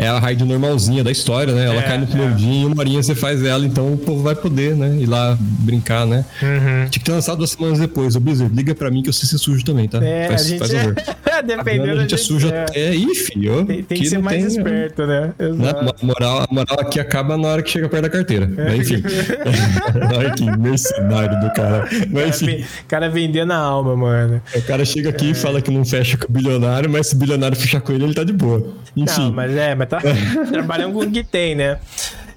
é 0.00 0.08
a 0.08 0.18
raid 0.18 0.42
normalzinha 0.44 1.04
da 1.04 1.10
história, 1.10 1.54
né? 1.54 1.66
Ela 1.66 1.80
é, 1.80 1.82
cai 1.82 1.98
no 1.98 2.06
cloudinho, 2.06 2.68
é. 2.68 2.72
uma 2.72 2.80
horinha 2.80 3.02
você 3.02 3.14
faz 3.14 3.44
ela, 3.44 3.66
então 3.66 3.92
o 3.92 3.98
povo 3.98 4.22
vai 4.22 4.34
poder, 4.34 4.74
né? 4.74 4.96
Ir 4.98 5.06
lá 5.06 5.36
brincar, 5.38 6.06
né? 6.06 6.24
Uhum. 6.42 6.88
Tinha 6.88 6.90
que 6.90 7.04
ter 7.04 7.12
lançado 7.12 7.36
duas 7.36 7.50
semanas 7.50 7.78
depois. 7.78 8.16
O 8.16 8.20
Blizzard, 8.20 8.54
liga 8.54 8.74
pra 8.74 8.90
mim 8.90 9.02
que 9.02 9.10
eu 9.10 9.12
sei 9.12 9.28
ser 9.28 9.36
sujo 9.36 9.62
também, 9.62 9.86
tá? 9.86 10.02
É, 10.02 10.28
faz, 10.28 10.40
a 10.40 10.48
gente 10.48 10.58
faz 10.58 10.72
favor. 10.72 10.94
É... 10.98 11.20
Dependendo. 11.42 11.98
A 11.98 12.02
gente 12.02 12.14
é 12.14 12.18
sujo 12.18 12.48
é. 12.48 12.62
até. 12.62 12.94
Ih, 12.94 13.14
filho. 13.14 13.64
Tem, 13.64 13.82
tem 13.82 13.98
que, 13.98 14.08
ser 14.08 14.18
mais 14.18 14.38
tem, 14.38 14.46
esperto, 14.46 15.06
né? 15.06 15.32
né? 15.38 15.48
Exato. 15.48 15.94
A 16.02 16.06
moral, 16.06 16.46
a 16.48 16.54
moral 16.54 16.80
aqui 16.80 17.00
acaba 17.00 17.36
na 17.36 17.48
hora 17.48 17.62
que 17.62 17.70
chega 17.70 17.88
perto 17.88 18.02
da 18.02 18.10
carteira. 18.10 18.50
É. 18.56 18.64
Mas 18.64 18.90
enfim. 18.90 19.02
Olha 20.16 20.30
que 20.30 20.58
mercenário 20.58 21.40
do 21.40 21.52
cara. 21.52 21.88
Mas 22.10 22.42
enfim. 22.42 22.62
O 22.62 22.86
cara 22.86 23.08
vendendo 23.08 23.52
a 23.52 23.56
alma, 23.56 23.96
mano. 23.96 24.42
O 24.54 24.62
cara 24.62 24.84
chega 24.84 25.10
aqui 25.10 25.28
é. 25.28 25.30
e 25.30 25.34
fala 25.34 25.60
que 25.60 25.70
não 25.70 25.84
fecha 25.84 26.16
com 26.16 26.26
o 26.26 26.32
bilionário, 26.32 26.88
mas 26.90 27.08
se 27.08 27.14
o 27.14 27.18
bilionário 27.18 27.56
fechar 27.56 27.80
com 27.80 27.92
ele, 27.92 28.04
ele 28.04 28.14
tá 28.14 28.24
de 28.24 28.32
boa. 28.32 28.74
Enfim. 28.96 29.26
Não, 29.26 29.32
mas 29.32 29.56
é, 29.56 29.74
mas 29.74 29.88
tá. 29.90 30.00
trabalham 30.50 30.92
com 30.92 31.00
o 31.00 31.10
que 31.10 31.24
tem, 31.24 31.54
né? 31.54 31.78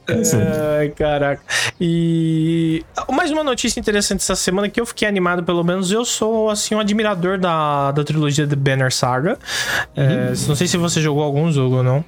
Ai, 0.08 0.90
caraca. 0.90 1.42
E 1.80 2.84
mais 3.10 3.32
uma 3.32 3.44
notícia 3.44 3.80
interessante 3.80 4.20
essa 4.20 4.36
semana 4.36 4.68
que 4.68 4.80
eu 4.80 4.86
fiquei 4.86 5.08
animado, 5.08 5.44
pelo 5.44 5.64
menos. 5.64 5.92
Eu 5.92 6.04
sou, 6.04 6.50
assim, 6.50 6.76
um 6.76 6.80
admirador 6.80 7.38
da, 7.38 7.92
da 7.92 8.04
trilogia 8.04 8.46
The 8.46 8.56
Banner 8.56 8.94
Saga. 8.94 9.38
É, 9.96 10.02
uhum. 10.02 10.12
É, 10.12 10.30
não 10.48 10.56
sei 10.56 10.68
se 10.68 10.76
você 10.78 11.02
jogou 11.02 11.24
algum 11.24 11.50
jogo 11.52 11.78
ou 11.78 11.84
não. 11.84 12.04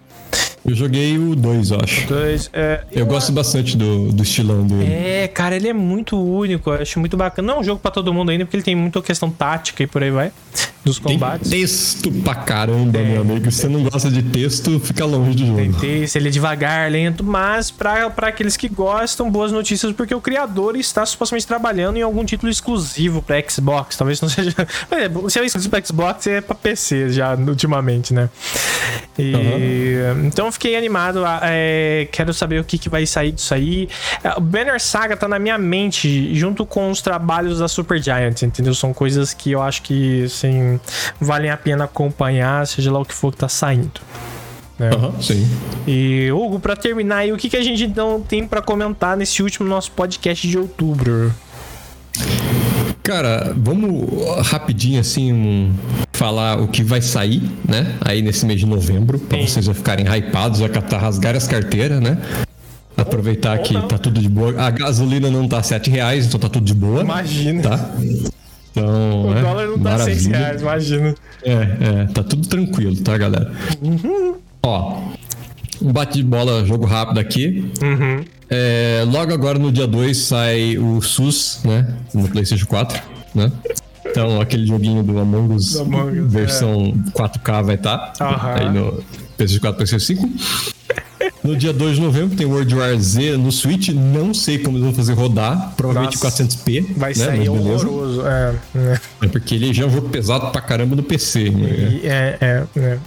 Eu 0.65 0.75
joguei 0.75 1.17
o 1.17 1.36
2, 1.36 1.71
eu 1.71 1.79
acho. 1.81 2.08
Dois, 2.08 2.49
é, 2.51 2.81
eu, 2.91 3.01
eu 3.01 3.05
gosto 3.05 3.31
bastante 3.31 3.77
do, 3.77 4.12
do 4.12 4.23
estilão 4.23 4.65
dele. 4.65 4.91
É, 4.91 5.27
cara, 5.27 5.55
ele 5.55 5.69
é 5.69 5.73
muito 5.73 6.17
único. 6.17 6.71
Eu 6.71 6.81
acho 6.81 6.99
muito 6.99 7.15
bacana. 7.15 7.47
Não 7.47 7.58
é 7.58 7.60
um 7.60 7.63
jogo 7.63 7.79
pra 7.79 7.91
todo 7.91 8.13
mundo 8.13 8.31
ainda, 8.31 8.45
porque 8.45 8.58
ele 8.58 8.63
tem 8.63 8.75
muita 8.75 9.01
questão 9.01 9.29
tática 9.29 9.84
e 9.84 9.88
por 9.88 10.03
aí 10.03 10.10
vai 10.10 10.31
dos 10.86 11.00
combates. 11.00 11.50
Tem 11.50 11.62
texto 11.62 12.12
pra 12.12 12.36
caramba, 12.36 13.00
é, 13.00 13.04
meu 13.04 13.21
amigo. 13.21 13.52
Se 13.52 13.62
você 13.62 13.67
não 13.67 13.84
gosta 13.84 14.10
de 14.12 14.21
texto, 14.21 14.80
fica 14.80 15.04
longe 15.04 15.36
do 15.36 15.45
jogo. 15.48 15.58
Tem 15.58 15.71
texto, 15.74 16.15
ele 16.17 16.28
é 16.28 16.32
devagar, 16.32 16.91
lento, 16.91 17.24
mas 17.24 17.71
pra, 17.71 18.10
pra 18.12 18.28
aqueles 18.28 18.56
que 18.56 18.69
gostam, 18.69 19.30
boas 19.32 19.52
notícias, 19.52 19.91
porque 19.93 20.13
o 20.13 20.21
criador 20.21 20.76
está 20.76 21.04
supostamente 21.04 21.48
trabalhando 21.48 21.98
em 21.98 22.04
algum 22.04 22.24
título 22.24 22.52
exclusivo 22.52 23.21
pra 23.24 23.41
Xbox. 23.50 23.98
Talvez 23.98 24.21
não 24.21 24.30
seja. 24.30 24.54
Se 25.30 25.39
é 25.39 25.45
exclusivo 25.45 25.71
pra 25.71 25.84
Xbox, 25.84 26.28
é 26.28 26.39
pra 26.39 26.56
PC 26.56 27.10
já, 27.10 27.34
ultimamente, 27.34 28.13
né? 28.13 28.30
E... 29.17 29.34
Uhum. 29.34 30.28
Então 30.28 30.45
eu 30.45 30.52
fiquei 30.52 30.76
animado. 30.76 31.24
É... 31.41 32.08
Quero 32.12 32.32
saber 32.32 32.62
o 32.62 32.63
que, 32.63 32.78
que 32.78 32.89
vai 32.89 33.08
sair 33.08 33.32
disso 33.32 33.56
aí. 33.56 33.89
O 34.38 34.41
Banner 34.41 34.80
Saga 34.80 35.17
tá 35.17 35.28
na 35.28 35.39
minha 35.39 35.58
mente, 35.58 36.36
junto 36.36 36.63
com 36.63 36.91
os 36.91 37.02
trabalhos 37.02 37.58
da 37.58 37.67
Super 37.67 38.00
Giant, 38.00 38.43
entendeu? 38.43 38.76
São 38.76 38.93
coisas 38.93 39.34
que 39.34 39.52
eu 39.52 39.63
acho 39.63 39.82
que, 39.82 40.26
assim 40.26 40.74
valem 41.19 41.49
a 41.49 41.57
pena 41.57 41.85
acompanhar, 41.85 42.65
seja 42.67 42.91
lá 42.91 42.99
o 42.99 43.05
que 43.05 43.13
for 43.13 43.31
que 43.31 43.38
tá 43.38 43.49
saindo. 43.49 44.01
Né? 44.77 44.89
Uhum, 44.91 45.21
sim. 45.21 45.47
E, 45.88 46.29
Hugo, 46.31 46.59
para 46.59 46.75
terminar 46.75 47.17
aí, 47.17 47.31
o 47.31 47.38
que, 47.38 47.49
que 47.49 47.57
a 47.57 47.63
gente 47.63 47.83
então 47.83 48.21
tem 48.21 48.45
para 48.47 48.61
comentar 48.61 49.15
nesse 49.15 49.41
último 49.41 49.67
nosso 49.67 49.91
podcast 49.91 50.47
de 50.47 50.57
outubro? 50.57 51.33
Cara, 53.03 53.53
vamos 53.55 54.47
rapidinho 54.47 54.99
assim 54.99 55.31
um, 55.31 55.73
falar 56.11 56.59
o 56.59 56.67
que 56.67 56.83
vai 56.83 57.01
sair, 57.01 57.41
né? 57.67 57.95
Aí 58.01 58.21
nesse 58.21 58.45
mês 58.45 58.59
de 58.59 58.65
novembro, 58.65 59.19
para 59.19 59.38
vocês 59.38 59.63
já 59.63 59.73
ficarem 59.73 60.05
hypados, 60.07 60.59
já 60.59 60.67
rasgar 60.97 61.35
as 61.35 61.47
carteiras, 61.47 62.01
né? 62.01 62.17
Aproveitar 62.97 63.57
que 63.59 63.73
tá 63.88 63.97
tudo 63.97 64.19
de 64.19 64.29
boa. 64.29 64.59
A 64.59 64.71
gasolina 64.71 65.29
não 65.29 65.47
tá 65.47 65.61
7 65.61 65.89
reais, 65.89 66.25
então 66.25 66.39
tá 66.39 66.49
tudo 66.49 66.65
de 66.65 66.73
boa. 66.73 67.01
Imagina. 67.01 67.61
Tá? 67.61 67.91
Então, 68.75 69.25
o 69.27 69.38
é, 69.38 69.41
dólar 69.41 69.67
não 69.67 69.77
tá 69.77 69.91
maravilha. 69.91 70.19
6 70.19 70.25
reais, 70.25 70.61
imagina. 70.61 71.15
É, 71.43 71.51
é, 71.53 72.05
tá 72.13 72.23
tudo 72.23 72.47
tranquilo, 72.47 72.97
tá, 72.97 73.17
galera? 73.17 73.51
Uhum. 73.81 74.35
Ó, 74.63 75.01
um 75.81 75.91
bate 75.93 76.17
de 76.17 76.23
bola, 76.23 76.65
jogo 76.65 76.85
rápido 76.85 77.19
aqui. 77.19 77.71
Uhum. 77.81 78.25
É, 78.49 79.03
logo 79.07 79.33
agora 79.33 79.57
no 79.57 79.71
dia 79.71 79.88
2 79.88 80.17
sai 80.17 80.77
o 80.77 81.01
SUS, 81.01 81.61
né? 81.63 81.95
No 82.13 82.27
PlayStation 82.27 82.65
4, 82.65 83.01
né? 83.33 83.51
Então, 84.05 84.39
aquele 84.39 84.65
joguinho 84.67 85.03
do 85.03 85.17
Among 85.19 85.55
Us, 85.55 85.77
Among 85.77 86.19
Us 86.19 86.31
versão 86.31 86.93
é. 87.07 87.11
4K 87.11 87.63
vai 87.63 87.75
estar. 87.75 87.97
Tá, 88.13 88.55
Aí 88.55 88.69
no 88.71 89.03
PS4, 89.38 89.77
PS5. 89.77 90.74
No 91.45 91.55
dia 91.55 91.71
2 91.71 91.97
de 91.97 92.01
novembro 92.01 92.36
tem 92.36 92.47
World 92.47 92.73
War 92.73 92.97
Z 92.97 93.38
no 93.38 93.51
Switch. 93.51 93.89
Não 93.89 94.34
sei 94.34 94.58
como 94.58 94.77
eles 94.77 94.86
vão 94.86 94.95
fazer 94.95 95.13
rodar. 95.13 95.73
Provavelmente 95.77 96.21
Nossa, 96.21 96.43
400p. 96.43 96.93
Vai 96.97 97.10
né? 97.10 97.15
sair 97.15 97.49
horroroso. 97.49 98.25
É, 98.25 98.55
é. 98.75 98.99
é, 99.21 99.27
porque 99.27 99.53
ele 99.53 99.71
já 99.71 99.84
é 99.84 99.86
um 99.86 99.91
jogo 99.91 100.10
pesado 100.10 100.49
pra 100.51 100.60
caramba 100.60 100.95
no 100.95 101.03
PC. 101.03 101.51
Né? 101.51 101.99
É, 102.03 102.38
é, 102.41 102.63
é. 102.79 102.97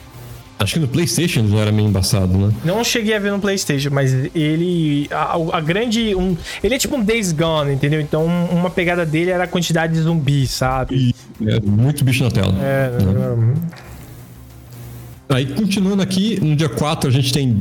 Acho 0.56 0.74
que 0.74 0.80
no 0.80 0.88
PlayStation 0.88 1.48
já 1.48 1.56
era 1.58 1.72
meio 1.72 1.88
embaçado, 1.88 2.36
né? 2.36 2.52
Não 2.64 2.82
cheguei 2.84 3.14
a 3.14 3.18
ver 3.18 3.32
no 3.32 3.40
PlayStation, 3.40 3.90
mas 3.90 4.12
ele. 4.34 5.08
A, 5.10 5.36
a 5.52 5.60
grande. 5.60 6.14
Um, 6.14 6.36
ele 6.62 6.74
é 6.76 6.78
tipo 6.78 6.96
um 6.96 7.02
Days 7.02 7.32
Gone, 7.32 7.72
entendeu? 7.72 8.00
Então, 8.00 8.24
uma 8.24 8.70
pegada 8.70 9.04
dele 9.04 9.30
era 9.30 9.44
a 9.44 9.48
quantidade 9.48 9.92
de 9.94 10.00
zumbis, 10.00 10.50
sabe? 10.50 11.14
E, 11.40 11.48
é, 11.48 11.60
muito 11.60 12.04
bicho 12.04 12.22
na 12.22 12.30
tela. 12.30 12.54
É, 12.60 12.90
né? 13.02 13.54
Aí, 15.28 15.46
continuando 15.46 16.02
aqui, 16.02 16.40
no 16.40 16.56
dia 16.56 16.68
4 16.68 17.08
a 17.08 17.12
gente 17.12 17.32
tem 17.32 17.60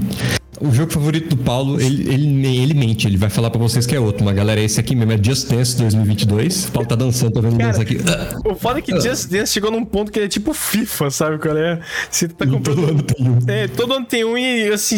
o 0.59 0.71
jogo 0.71 0.91
favorito 0.91 1.35
do 1.35 1.37
Paulo, 1.43 1.79
ele, 1.79 2.11
ele, 2.11 2.57
ele 2.57 2.73
mente, 2.73 3.07
ele 3.07 3.17
vai 3.17 3.29
falar 3.29 3.49
pra 3.49 3.59
vocês 3.59 3.85
que 3.85 3.95
é 3.95 3.99
outro. 3.99 4.25
Mas 4.25 4.35
galera, 4.35 4.59
esse 4.59 4.79
aqui 4.79 4.95
mesmo 4.95 5.11
é 5.11 5.19
Just 5.21 5.49
Dance 5.49 5.77
2022. 5.77 6.65
O 6.65 6.71
Paulo 6.71 6.89
tá 6.89 6.95
dançando, 6.95 7.33
tô 7.33 7.41
vendo 7.41 7.57
dança 7.57 7.81
aqui. 7.81 7.97
O 8.45 8.55
foda 8.55 8.79
é 8.79 8.81
que 8.81 8.99
Just 8.99 9.29
Dance 9.29 9.53
chegou 9.53 9.71
num 9.71 9.85
ponto 9.85 10.11
que 10.11 10.19
ele 10.19 10.25
é 10.25 10.29
tipo 10.29 10.53
FIFA, 10.53 11.09
sabe 11.11 11.37
qual 11.37 11.55
é? 11.55 11.79
Você 12.09 12.27
tá 12.27 12.45
comprando. 12.45 12.77
Todo 12.77 12.89
ano 12.89 13.03
tem 13.03 13.29
um. 13.29 13.37
É, 13.47 13.67
todo 13.67 13.93
ano 13.93 14.05
tem 14.05 14.25
um 14.25 14.37
e 14.37 14.69
assim, 14.69 14.97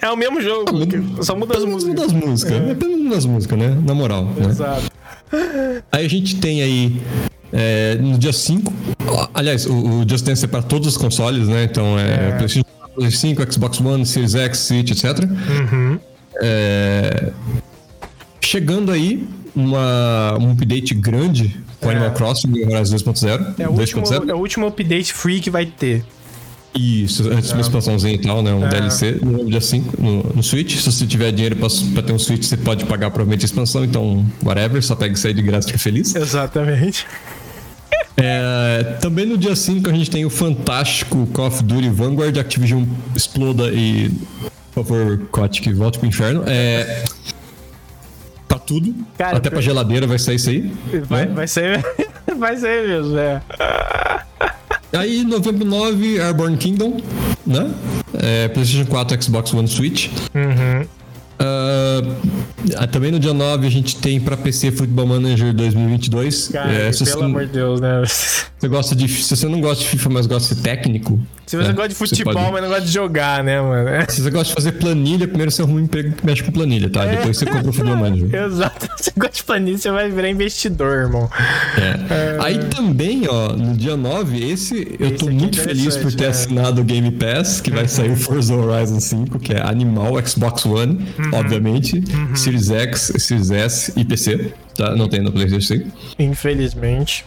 é 0.00 0.10
o 0.10 0.16
mesmo 0.16 0.40
jogo. 0.40 0.70
Ah, 1.18 1.22
só 1.22 1.34
muda 1.34 1.58
as 1.58 1.64
músicas. 1.64 1.94
Muda 1.94 2.06
as 2.06 2.12
músicas. 2.12 2.52
É. 2.52 2.70
Apenas 2.72 2.98
muda 2.98 3.16
as 3.16 3.26
músicas, 3.26 3.58
né? 3.58 3.78
Na 3.84 3.94
moral. 3.94 4.24
Né? 4.24 4.48
Exato. 4.48 4.82
Né? 5.32 5.82
Aí 5.92 6.06
a 6.06 6.08
gente 6.08 6.36
tem 6.36 6.62
aí 6.62 7.02
é, 7.52 7.96
no 7.96 8.18
dia 8.18 8.32
5. 8.32 8.72
Aliás, 9.34 9.66
o, 9.66 9.74
o 9.74 10.08
Just 10.08 10.24
Dance 10.24 10.44
é 10.44 10.48
para 10.48 10.62
todos 10.62 10.88
os 10.88 10.96
consoles, 10.96 11.48
né? 11.48 11.64
Então 11.64 11.98
é, 11.98 12.28
é. 12.28 12.36
PlayStation 12.36 12.79
5, 13.08 13.52
Xbox 13.52 13.80
One, 13.80 14.04
Series 14.04 14.34
X, 14.34 14.58
Switch, 14.58 14.90
etc. 14.90 15.24
Uhum. 15.24 15.98
É... 16.42 17.32
Chegando 18.40 18.90
aí 18.90 19.26
uma, 19.54 20.36
um 20.38 20.52
update 20.52 20.94
grande 20.94 21.56
com 21.80 21.88
é. 21.90 21.92
Animal 21.92 22.12
Crossing 22.12 22.64
Horizon 22.64 22.96
2.0. 22.96 23.54
É, 23.58 23.68
o 23.68 23.72
último, 23.72 24.30
é 24.30 24.34
o 24.34 24.38
último 24.38 24.66
update 24.66 25.12
free 25.12 25.40
que 25.40 25.50
vai 25.50 25.66
ter. 25.66 26.04
Isso, 26.74 27.28
antes 27.28 27.48
de 27.48 27.54
uma 27.54 27.60
é. 27.60 27.62
expansãozinha 27.62 28.14
e 28.14 28.18
tal, 28.18 28.42
né? 28.42 28.52
Um 28.52 28.64
é. 28.64 28.68
DLC 28.68 29.18
no 29.22 29.44
dia 29.44 29.60
5 29.60 30.00
no, 30.00 30.22
no 30.34 30.42
Switch. 30.42 30.76
Se 30.76 30.90
você 30.90 31.04
tiver 31.04 31.32
dinheiro 31.32 31.56
pra, 31.56 31.68
pra, 31.94 32.02
ter 32.02 32.12
um 32.12 32.18
Switch, 32.18 32.44
você 32.44 32.56
pode 32.56 32.84
pagar 32.84 33.10
provavelmente 33.10 33.44
a 33.44 33.46
expansão, 33.46 33.84
então, 33.84 34.24
whatever, 34.44 34.80
só 34.82 34.94
pega 34.94 35.14
isso 35.14 35.26
aí 35.26 35.34
de 35.34 35.42
graça 35.42 35.66
e 35.68 35.72
fica 35.72 35.82
feliz. 35.82 36.14
Exatamente. 36.14 37.06
É, 38.16 38.98
também 39.00 39.24
no 39.24 39.38
dia 39.38 39.56
5 39.56 39.88
a 39.88 39.92
gente 39.92 40.10
tem 40.10 40.24
o 40.24 40.30
fantástico 40.30 41.26
Call 41.32 41.46
of 41.46 41.62
Duty 41.64 41.88
Vanguard, 41.88 42.36
Activision 42.36 42.84
exploda 43.16 43.68
e. 43.72 44.10
Por 44.72 44.84
favor, 44.84 45.18
Kotick, 45.30 45.72
volte 45.72 45.98
pro 45.98 46.06
inferno. 46.06 46.44
É. 46.46 47.04
Pra 48.46 48.58
tudo. 48.58 48.94
Cara, 49.16 49.38
até 49.38 49.48
pra 49.48 49.60
geladeira 49.60 50.06
vai 50.06 50.18
sair 50.18 50.36
isso 50.36 50.50
aí. 50.50 50.72
Vai, 51.08 51.26
né? 51.26 51.34
vai 51.34 51.48
sair. 51.48 51.84
vai 52.38 52.56
sair 52.56 52.88
mesmo, 52.88 53.18
é. 53.18 53.42
Aí, 54.92 55.24
novembro 55.24 55.64
9, 55.64 56.20
Airborne 56.20 56.56
Kingdom, 56.56 57.00
né? 57.46 57.70
É, 58.12 58.48
PlayStation 58.48 58.86
4, 58.86 59.22
Xbox 59.22 59.54
One, 59.54 59.68
Switch. 59.68 60.08
Uhum. 60.34 60.84
Uh, 61.40 62.86
também 62.92 63.10
no 63.10 63.18
dia 63.18 63.32
9 63.32 63.66
a 63.66 63.70
gente 63.70 63.96
tem 63.96 64.20
para 64.20 64.36
PC 64.36 64.72
Football 64.72 65.06
Manager 65.06 65.54
2022. 65.54 66.48
Cara, 66.48 66.70
é, 66.70 66.90
pelo 66.90 66.92
você, 66.92 67.12
amor 67.12 67.46
de 67.46 67.52
Deus, 67.52 67.80
né? 67.80 68.02
Você 68.04 68.68
gosta 68.68 68.94
de, 68.94 69.08
se 69.08 69.34
você 69.34 69.48
não 69.48 69.60
gosta 69.60 69.82
de 69.82 69.88
FIFA, 69.90 70.10
mas 70.10 70.26
gosta 70.26 70.54
de 70.54 70.60
ser 70.60 70.62
técnico. 70.62 71.18
Se 71.50 71.56
você 71.56 71.68
né? 71.68 71.74
gosta 71.74 71.88
de 71.88 71.94
futebol, 71.96 72.32
pode... 72.32 72.52
mas 72.52 72.62
não 72.62 72.68
gosta 72.68 72.84
de 72.84 72.92
jogar, 72.92 73.42
né, 73.42 73.60
mano? 73.60 73.90
Se 74.08 74.22
você 74.22 74.30
gosta 74.30 74.44
de 74.50 74.54
fazer 74.54 74.70
planilha, 74.78 75.26
primeiro 75.26 75.50
você 75.50 75.62
arruma 75.62 75.80
um 75.80 75.82
emprego 75.82 76.14
que 76.14 76.24
mexe 76.24 76.44
com 76.44 76.52
planilha, 76.52 76.88
tá? 76.88 77.04
É. 77.04 77.16
Depois 77.16 77.38
você 77.38 77.44
compra 77.44 77.70
o 77.70 77.72
Football 77.72 77.96
Manager. 77.96 78.28
Exato. 78.46 78.86
Se 78.96 79.04
você 79.04 79.12
gosta 79.16 79.34
de 79.34 79.42
planilha, 79.42 79.78
você 79.78 79.90
vai 79.90 80.10
virar 80.12 80.28
investidor, 80.30 80.92
irmão. 80.92 81.28
É. 81.76 82.14
é. 82.14 82.38
Aí 82.38 82.58
também, 82.66 83.26
ó, 83.28 83.48
no 83.48 83.76
dia 83.76 83.96
9, 83.96 84.48
esse 84.48 84.96
eu 85.00 85.08
esse 85.08 85.16
tô 85.16 85.28
muito 85.28 85.58
é 85.58 85.64
feliz 85.64 85.96
por 85.96 86.14
ter 86.14 86.26
é. 86.26 86.28
assinado 86.28 86.82
o 86.82 86.84
Game 86.84 87.10
Pass, 87.10 87.60
que 87.60 87.72
vai 87.72 87.88
sair 87.88 88.12
o 88.12 88.14
Forza 88.20 88.54
Horizon 88.54 89.00
5, 89.00 89.40
que 89.40 89.52
é 89.52 89.60
animal 89.60 90.24
Xbox 90.24 90.64
One, 90.64 91.04
uhum. 91.32 91.38
obviamente, 91.38 92.02
uhum. 92.12 92.36
Series 92.36 92.70
X, 92.70 93.12
Series 93.18 93.50
S 93.50 93.92
e 93.96 94.04
PC. 94.04 94.52
Tá? 94.74 94.94
Não 94.94 95.08
tem 95.08 95.20
no 95.20 95.32
PlayStation 95.32 95.74
5. 95.74 95.90
Infelizmente. 96.18 97.24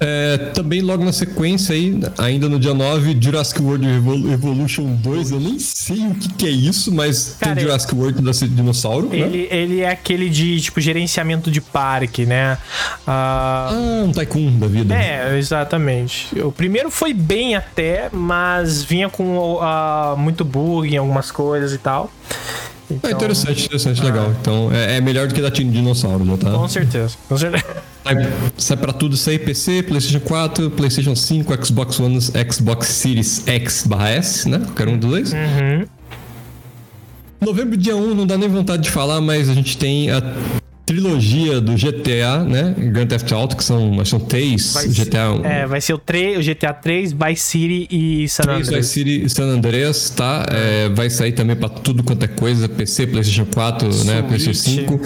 É, 0.00 0.36
também 0.52 0.82
logo 0.82 1.04
na 1.04 1.12
sequência 1.12 1.74
aí, 1.74 1.98
ainda 2.18 2.48
no 2.48 2.58
dia 2.58 2.74
9, 2.74 3.16
Jurassic 3.20 3.62
World 3.62 3.86
Evolution 3.86 4.96
2, 4.96 5.30
eu 5.30 5.40
nem 5.40 5.58
sei 5.58 6.08
o 6.08 6.14
que, 6.14 6.28
que 6.34 6.46
é 6.46 6.50
isso, 6.50 6.92
mas 6.92 7.36
Cara, 7.38 7.54
tem 7.54 7.64
Jurassic 7.64 7.94
World 7.94 8.20
da 8.20 8.32
dinossauro. 8.32 9.08
Né? 9.08 9.18
Ele, 9.18 9.42
né? 9.42 9.48
ele 9.50 9.80
é 9.80 9.88
aquele 9.88 10.28
de 10.28 10.60
tipo 10.60 10.80
gerenciamento 10.80 11.50
de 11.50 11.60
parque, 11.60 12.26
né? 12.26 12.58
Uh... 13.06 13.06
Ah, 13.06 13.70
um 14.04 14.12
tycoon 14.12 14.58
da 14.58 14.66
vida. 14.66 14.94
É, 14.94 15.38
exatamente. 15.38 16.38
O 16.40 16.50
primeiro 16.50 16.90
foi 16.90 17.14
bem 17.14 17.54
até, 17.54 18.08
mas 18.12 18.82
vinha 18.82 19.08
com 19.08 19.38
uh, 19.38 20.16
muito 20.18 20.44
bug 20.44 20.92
em 20.92 20.98
algumas 20.98 21.30
coisas 21.30 21.72
e 21.72 21.78
tal. 21.78 22.12
Então... 22.90 23.10
É 23.10 23.12
interessante, 23.12 23.64
interessante, 23.64 24.00
ah. 24.00 24.04
legal. 24.04 24.34
Então 24.40 24.70
é, 24.72 24.96
é, 24.96 25.00
melhor 25.00 25.26
do 25.26 25.34
que 25.34 25.40
da 25.40 25.50
Team 25.50 25.70
Dinossauro, 25.70 26.24
já 26.24 26.36
tá? 26.36 26.50
Com 26.50 26.68
certeza, 26.68 27.14
com 27.28 27.36
certeza. 27.36 27.64
Sai, 28.04 28.32
sai 28.58 28.76
pra 28.76 28.92
tudo 28.92 29.14
isso 29.14 29.30
aí, 29.30 29.38
PC, 29.38 29.82
PlayStation 29.84 30.20
4, 30.20 30.70
PlayStation 30.70 31.16
5, 31.16 31.64
Xbox 31.64 31.98
One, 31.98 32.20
Xbox 32.20 32.88
Series 32.88 33.42
X 33.46 33.86
barra 33.86 34.10
S, 34.10 34.48
né? 34.48 34.58
Qualquer 34.58 34.88
um 34.88 34.98
dos 34.98 35.10
dois. 35.10 35.32
Uhum. 35.32 35.86
Novembro, 37.40 37.76
dia 37.76 37.96
1, 37.96 38.14
não 38.14 38.26
dá 38.26 38.36
nem 38.38 38.48
vontade 38.48 38.82
de 38.82 38.90
falar, 38.90 39.20
mas 39.20 39.48
a 39.48 39.54
gente 39.54 39.76
tem 39.76 40.10
a 40.10 40.22
trilogia 40.86 41.60
do 41.60 41.74
GTA, 41.74 42.44
né? 42.44 42.74
Grand 42.76 43.06
Theft 43.06 43.32
Auto, 43.32 43.56
que 43.56 43.64
são, 43.64 44.04
são 44.04 44.20
três 44.20 44.74
vai 44.74 44.88
GTA. 44.88 45.36
Ser, 45.36 45.46
é, 45.46 45.66
vai 45.66 45.80
ser 45.80 45.94
o, 45.94 45.98
3, 45.98 46.38
o 46.38 46.42
GTA 46.42 46.72
3, 46.74 47.12
Vice 47.12 47.42
City 47.42 47.88
e 47.90 48.28
San 48.28 48.42
Andreas. 48.44 48.68
Vice 48.68 48.88
City 48.88 49.24
e 49.24 49.28
San 49.30 49.44
Andreas, 49.44 50.10
tá? 50.10 50.46
É, 50.50 50.88
vai 50.90 51.08
sair 51.08 51.32
também 51.32 51.56
para 51.56 51.68
tudo 51.68 52.02
quanto 52.02 52.24
é 52.24 52.28
coisa, 52.28 52.68
PC, 52.68 53.06
PlayStation 53.06 53.46
4, 53.46 53.92
Switch. 53.92 54.06
né? 54.06 54.22
PlayStation 54.22 54.60
5. 54.60 55.00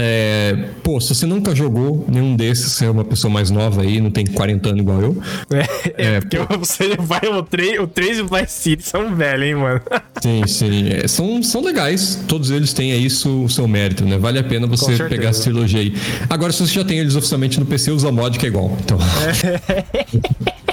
É, 0.00 0.56
pô, 0.84 1.00
se 1.00 1.12
você 1.12 1.26
nunca 1.26 1.52
jogou 1.56 2.04
nenhum 2.08 2.36
desses, 2.36 2.72
você 2.72 2.84
é 2.84 2.90
uma 2.90 3.04
pessoa 3.04 3.32
mais 3.32 3.50
nova 3.50 3.82
aí, 3.82 4.00
não 4.00 4.12
tem 4.12 4.24
40 4.24 4.68
anos 4.68 4.80
igual 4.80 5.02
eu. 5.02 5.16
É, 5.50 6.16
é 6.16 6.20
porque 6.20 6.38
pô, 6.38 6.56
você 6.56 6.96
vai 6.96 7.20
o 7.28 7.42
3, 7.42 7.80
o 7.80 7.86
3 7.88 8.18
e 8.18 8.22
o 8.22 8.28
Vice 8.28 8.52
City 8.52 8.82
são 8.84 9.14
velhos, 9.16 9.46
hein, 9.46 9.54
mano? 9.56 9.80
Sim, 10.22 10.46
sim. 10.46 10.88
É, 10.90 11.08
são, 11.08 11.42
são 11.42 11.62
legais. 11.62 12.22
Todos 12.28 12.50
eles 12.52 12.72
têm 12.72 12.92
aí 12.92 13.06
o 13.06 13.48
seu 13.48 13.66
mérito, 13.66 14.04
né? 14.04 14.18
Vale 14.18 14.38
a 14.38 14.44
pena 14.44 14.68
você 14.68 14.96
pegar 15.08 15.30
essa 15.30 15.42
trilogia 15.42 15.80
aí. 15.80 15.94
Agora, 16.30 16.52
se 16.52 16.60
você 16.60 16.74
já 16.74 16.84
tem 16.84 17.00
eles 17.00 17.16
oficialmente 17.16 17.58
no 17.58 17.66
PC, 17.66 17.90
usa 17.90 18.12
mod 18.12 18.38
que 18.38 18.46
é 18.46 18.48
igual. 18.48 18.76
Então. 18.84 18.98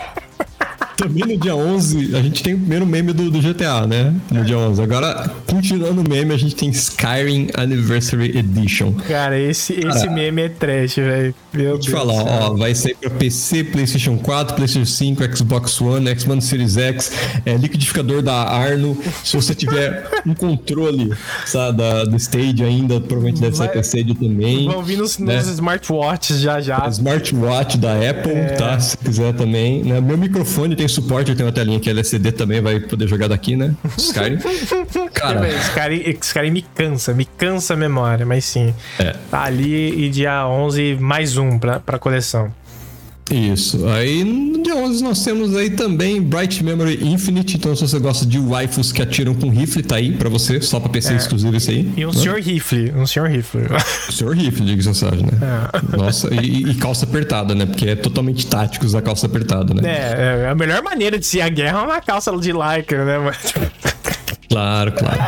Também 1.07 1.35
no 1.35 1.37
dia 1.37 1.55
11, 1.55 2.15
a 2.15 2.21
gente 2.21 2.41
tem 2.41 2.55
o 2.55 2.57
primeiro 2.57 2.85
meme 2.85 3.13
do, 3.13 3.29
do 3.29 3.39
GTA, 3.39 3.85
né? 3.85 4.13
No 4.31 4.43
dia 4.43 4.57
11. 4.57 4.81
Agora, 4.81 5.29
continuando 5.45 6.01
o 6.01 6.09
meme, 6.09 6.33
a 6.33 6.37
gente 6.37 6.55
tem 6.55 6.69
Skyrim 6.69 7.49
Anniversary 7.55 8.37
Edition. 8.37 8.93
Cara, 9.07 9.39
esse, 9.39 9.73
esse 9.73 10.09
meme 10.09 10.41
é 10.41 10.49
trash, 10.49 10.95
velho. 10.95 11.35
Meu 11.53 11.71
Vou 11.71 11.79
te 11.79 11.91
Deus 11.91 11.99
falar, 11.99 12.23
ó, 12.23 12.53
vai 12.55 12.73
sair 12.73 12.95
pra 12.95 13.09
PC, 13.11 13.65
PlayStation 13.65 14.17
4, 14.17 14.55
PlayStation 14.55 14.85
5, 14.85 15.37
Xbox 15.37 15.79
One, 15.79 16.19
Xbox 16.19 16.45
Series 16.45 16.75
X, 16.75 17.11
é, 17.45 17.55
liquidificador 17.55 18.21
da 18.21 18.33
Arno. 18.33 18.97
Se 19.23 19.35
você 19.35 19.53
tiver 19.53 20.09
um 20.25 20.33
controle 20.33 21.13
sabe, 21.45 21.77
da, 21.77 22.03
do 22.03 22.15
Stage 22.17 22.63
ainda, 22.63 22.99
provavelmente 22.99 23.39
deve 23.39 23.55
vai, 23.55 23.69
pra 23.69 23.81
Stage 23.81 24.15
também. 24.15 24.67
Vão 24.67 24.83
vir 24.83 24.97
nos, 24.97 25.17
né? 25.19 25.37
nos 25.37 25.47
smartwatches 25.47 26.39
já 26.39 26.59
já. 26.59 26.87
Smartwatch 26.89 27.77
da 27.77 27.93
Apple, 27.93 28.31
é... 28.31 28.45
tá? 28.55 28.79
Se 28.79 28.97
quiser 28.97 29.33
também. 29.33 29.83
Né? 29.83 30.01
Meu 30.01 30.17
microfone 30.17 30.75
tem 30.75 30.87
suporte, 30.95 31.31
eu 31.31 31.35
tenho 31.35 31.47
uma 31.47 31.53
telinha 31.53 31.79
que 31.79 31.89
é 31.89 31.91
LCD 31.91 32.31
também, 32.31 32.61
vai 32.61 32.79
poder 32.79 33.07
jogar 33.07 33.27
daqui, 33.27 33.55
né? 33.55 33.73
Skyrim. 33.97 34.37
Cara. 35.13 35.47
Skyrim, 35.47 36.17
Skyrim 36.21 36.51
me 36.51 36.61
cansa, 36.61 37.13
me 37.13 37.25
cansa 37.25 37.73
a 37.73 37.77
memória, 37.77 38.25
mas 38.25 38.45
sim. 38.45 38.73
É. 38.99 39.15
Tá 39.29 39.43
ali 39.43 40.05
e 40.05 40.09
dia 40.09 40.47
11 40.47 40.97
mais 40.99 41.37
um 41.37 41.59
pra, 41.59 41.79
pra 41.79 41.99
coleção. 41.99 42.51
Isso. 43.31 43.87
Aí 43.87 44.23
no 44.23 44.61
dia 44.61 44.75
11 44.75 45.03
nós 45.03 45.23
temos 45.23 45.55
aí 45.55 45.69
também 45.69 46.21
Bright 46.21 46.63
Memory 46.63 47.03
Infinite. 47.03 47.57
Então, 47.57 47.75
se 47.75 47.87
você 47.87 47.99
gosta 47.99 48.25
de 48.25 48.39
waifus 48.39 48.91
que 48.91 49.01
atiram 49.01 49.33
com 49.33 49.49
rifle, 49.49 49.81
tá 49.81 49.95
aí 49.95 50.11
pra 50.11 50.29
você, 50.29 50.61
só 50.61 50.79
pra 50.79 50.89
PC 50.89 51.13
é. 51.13 51.15
exclusivo 51.17 51.55
esse 51.55 51.71
aí. 51.71 51.93
E 51.97 52.05
um 52.05 52.11
né? 52.11 52.19
senhor 52.19 52.39
rifle. 52.39 52.91
Um 52.95 53.05
senhor 53.05 53.29
rifle. 53.29 53.61
Senhor 54.09 54.35
rifle, 54.35 54.65
diga 54.65 54.83
passagem, 54.95 55.25
né? 55.25 55.33
É. 55.41 55.97
Nossa, 55.97 56.33
e, 56.33 56.69
e, 56.69 56.75
calça 56.75 57.05
apertada, 57.05 57.53
né? 57.53 57.65
Porque 57.65 57.89
é 57.89 57.95
totalmente 57.95 58.47
tático 58.47 58.85
usar 58.85 59.01
calça 59.01 59.25
apertada, 59.25 59.73
né? 59.73 59.81
É, 59.85 60.45
é 60.45 60.49
a 60.49 60.55
melhor 60.55 60.81
maneira 60.81 61.19
de 61.19 61.25
se 61.25 61.37
ir 61.37 61.41
à 61.41 61.49
guerra 61.49 61.79
é 61.79 61.83
uma 61.83 62.01
calça 62.01 62.31
de 62.37 62.51
lycra, 62.51 63.05
né? 63.05 63.31
Claro, 64.49 64.91
claro. 64.91 65.19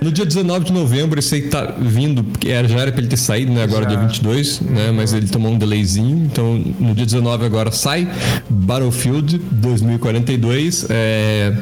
No 0.00 0.12
dia 0.12 0.24
19 0.24 0.66
de 0.66 0.72
novembro, 0.72 1.18
esse 1.18 1.34
aí 1.34 1.42
tá 1.42 1.74
vindo, 1.78 2.22
porque 2.22 2.48
já 2.48 2.78
era 2.78 2.92
pra 2.92 3.00
ele 3.00 3.08
ter 3.08 3.16
saído, 3.16 3.52
né? 3.52 3.62
Agora 3.62 3.84
já. 3.84 3.90
dia 3.90 3.98
22, 3.98 4.60
né? 4.60 4.90
Mas 4.92 5.12
ele 5.12 5.28
tomou 5.28 5.52
um 5.52 5.58
delayzinho. 5.58 6.26
Então, 6.26 6.54
no 6.78 6.94
dia 6.94 7.04
19 7.04 7.44
agora 7.44 7.70
sai 7.72 8.08
Battlefield 8.48 9.38
2042. 9.50 10.86
É... 10.88 11.52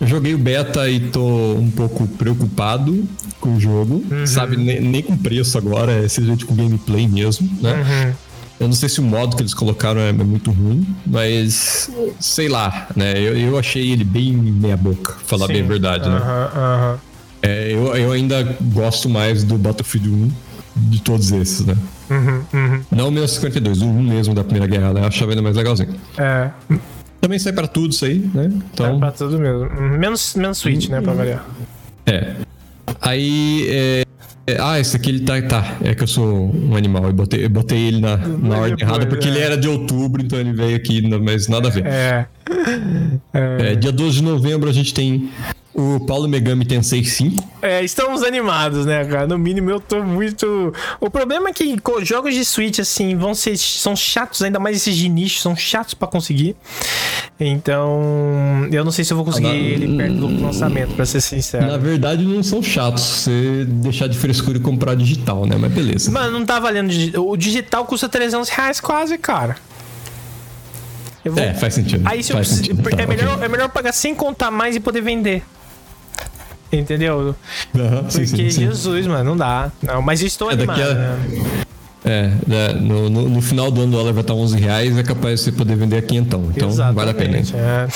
Eu 0.00 0.06
joguei 0.06 0.32
o 0.32 0.38
beta 0.38 0.88
e 0.88 1.00
tô 1.00 1.54
um 1.54 1.70
pouco 1.72 2.06
preocupado 2.06 3.04
com 3.40 3.56
o 3.56 3.60
jogo, 3.60 4.04
uhum. 4.08 4.26
sabe? 4.26 4.56
Nem, 4.56 4.80
nem, 4.80 5.02
com 5.02 5.16
preço 5.16 5.58
agora, 5.58 6.04
é 6.04 6.08
simplesmente 6.08 6.44
com 6.44 6.54
gameplay 6.54 7.08
mesmo, 7.08 7.50
né? 7.60 7.74
Uhum. 7.74 8.27
Eu 8.60 8.66
não 8.66 8.74
sei 8.74 8.88
se 8.88 8.98
o 8.98 9.02
modo 9.02 9.36
que 9.36 9.42
eles 9.42 9.54
colocaram 9.54 10.00
é 10.00 10.12
muito 10.12 10.50
ruim, 10.50 10.86
mas 11.06 11.90
sei 12.18 12.48
lá, 12.48 12.88
né? 12.96 13.12
Eu, 13.16 13.36
eu 13.36 13.58
achei 13.58 13.90
ele 13.90 14.02
bem 14.02 14.32
meia 14.32 14.76
boca, 14.76 15.14
falar 15.24 15.46
Sim. 15.46 15.52
bem 15.52 15.62
a 15.62 15.66
verdade, 15.66 16.08
né? 16.08 16.20
É, 17.40 17.72
eu, 17.72 17.96
eu 17.96 18.12
ainda 18.12 18.56
gosto 18.60 19.08
mais 19.08 19.44
do 19.44 19.56
Battlefield 19.56 20.08
1 20.08 20.32
de 20.76 21.00
todos 21.02 21.30
esses, 21.30 21.64
né? 21.64 21.76
Uhum, 22.10 22.42
uhum. 22.52 22.80
Não 22.90 23.08
o 23.08 23.10
1952, 23.10 23.82
o 23.82 23.86
1 23.86 24.02
mesmo 24.02 24.34
da 24.34 24.42
Primeira 24.42 24.66
Guerra, 24.66 24.92
né? 24.92 25.00
Eu 25.02 25.06
achava 25.06 25.30
ainda 25.30 25.42
mais 25.42 25.56
legalzinho. 25.56 25.94
É. 26.16 26.50
Também 27.20 27.38
sai 27.38 27.52
pra 27.52 27.66
tudo 27.66 27.92
isso 27.92 28.04
aí, 28.04 28.18
né? 28.34 28.50
Então... 28.72 28.96
É 28.96 28.98
pra 28.98 29.12
tudo 29.12 29.38
mesmo. 29.38 29.68
Menos, 29.98 30.34
menos 30.34 30.58
Switch, 30.58 30.88
né? 30.88 31.00
Pra 31.00 31.12
variar. 31.12 31.44
É. 32.06 32.34
Aí, 33.00 33.66
é, 33.68 34.02
é, 34.02 34.17
ah, 34.58 34.78
esse 34.78 34.96
aqui 34.96 35.10
ele 35.10 35.20
tá, 35.20 35.40
tá. 35.42 35.76
É 35.82 35.94
que 35.94 36.02
eu 36.02 36.06
sou 36.06 36.54
um 36.54 36.76
animal. 36.76 37.04
Eu 37.06 37.12
botei, 37.12 37.44
eu 37.44 37.50
botei 37.50 37.88
ele 37.88 38.00
na, 38.00 38.16
na 38.16 38.58
ordem 38.58 38.86
errada 38.86 39.06
porque 39.06 39.26
é. 39.26 39.30
ele 39.30 39.40
era 39.40 39.56
de 39.56 39.68
outubro, 39.68 40.22
então 40.22 40.38
ele 40.38 40.52
veio 40.52 40.76
aqui, 40.76 41.02
mas 41.18 41.48
nada 41.48 41.68
a 41.68 41.70
ver. 41.70 41.86
É. 41.86 42.26
é. 43.32 43.74
dia 43.74 43.92
12 43.92 44.16
de 44.18 44.22
novembro 44.22 44.70
a 44.70 44.72
gente 44.72 44.94
tem 44.94 45.28
o 45.78 46.00
Paulo 46.00 46.28
Megami 46.28 46.64
Tensei 46.64 47.04
5. 47.04 47.44
É, 47.62 47.84
estamos 47.84 48.24
animados, 48.24 48.84
né, 48.84 49.04
cara? 49.04 49.28
No 49.28 49.38
mínimo 49.38 49.70
eu 49.70 49.78
tô 49.78 50.02
muito. 50.02 50.74
O 51.00 51.08
problema 51.08 51.50
é 51.50 51.52
que 51.52 51.76
jogos 52.02 52.34
de 52.34 52.44
Switch, 52.44 52.80
assim, 52.80 53.16
vão 53.16 53.32
ser. 53.32 53.56
são 53.56 53.94
chatos, 53.94 54.42
ainda 54.42 54.58
mais 54.58 54.76
esses 54.76 54.96
de 54.96 55.08
nicho, 55.08 55.38
são 55.38 55.54
chatos 55.54 55.94
para 55.94 56.08
conseguir. 56.08 56.56
Então, 57.38 58.68
eu 58.72 58.84
não 58.84 58.90
sei 58.90 59.04
se 59.04 59.12
eu 59.12 59.16
vou 59.16 59.24
conseguir 59.24 59.46
na... 59.46 59.54
ele 59.54 59.96
perto 59.96 60.14
do 60.14 60.42
lançamento, 60.42 60.94
pra 60.94 61.06
ser 61.06 61.20
sincero. 61.20 61.66
Na 61.68 61.76
verdade, 61.76 62.24
não 62.24 62.42
são 62.42 62.60
chatos 62.60 63.04
você 63.04 63.64
deixar 63.64 64.08
de 64.08 64.18
frescura 64.18 64.58
e 64.58 64.60
comprar 64.60 64.96
digital, 64.96 65.46
né? 65.46 65.56
Mas 65.56 65.72
beleza. 65.72 66.10
Mano, 66.10 66.36
não 66.40 66.44
tá 66.44 66.58
valendo. 66.58 66.90
O 67.22 67.36
digital 67.36 67.84
custa 67.84 68.08
300 68.08 68.48
reais 68.48 68.80
quase, 68.80 69.16
cara. 69.16 69.54
Vou... 71.24 71.42
É, 71.42 71.54
faz 71.54 71.74
sentido. 71.74 72.02
Aí 72.04 72.22
se 72.22 72.32
faz 72.32 72.50
eu... 72.50 72.56
sentido. 72.56 72.88
é, 72.88 72.96
tá, 72.96 73.06
melhor, 73.06 73.34
okay. 73.34 73.44
é 73.44 73.48
melhor 73.48 73.68
pagar 73.68 73.92
sem 73.92 74.12
contar 74.12 74.50
mais 74.50 74.74
e 74.74 74.80
poder 74.80 75.02
vender. 75.02 75.44
Entendeu? 76.72 77.34
Uhum, 77.74 78.04
Porque, 78.04 78.10
sim, 78.10 78.26
sim, 78.26 78.50
sim. 78.50 78.66
Jesus, 78.66 79.06
mano, 79.06 79.30
não 79.30 79.36
dá. 79.36 79.70
Não, 79.82 80.02
mas 80.02 80.22
estou 80.22 80.50
é 80.50 80.54
animado. 80.54 80.80
A... 80.80 80.94
Né? 80.94 81.18
É, 82.04 82.30
né, 82.46 82.68
no, 82.80 83.10
no, 83.10 83.28
no, 83.28 83.42
final 83.42 83.70
do 83.70 83.82
ano 83.82 83.92
o 83.92 83.96
dólar 83.96 84.12
vai 84.12 84.22
estar 84.22 84.32
11 84.32 84.56
reais, 84.58 84.96
é 84.96 85.02
capaz 85.02 85.40
de 85.40 85.44
você 85.44 85.52
poder 85.52 85.76
vender 85.76 85.96
aqui 85.96 86.16
então. 86.16 86.50
Então 86.54 86.68
Exatamente, 86.68 86.96
vale 86.96 87.10
a 87.10 87.14
pena. 87.14 87.38
É. 87.38 87.88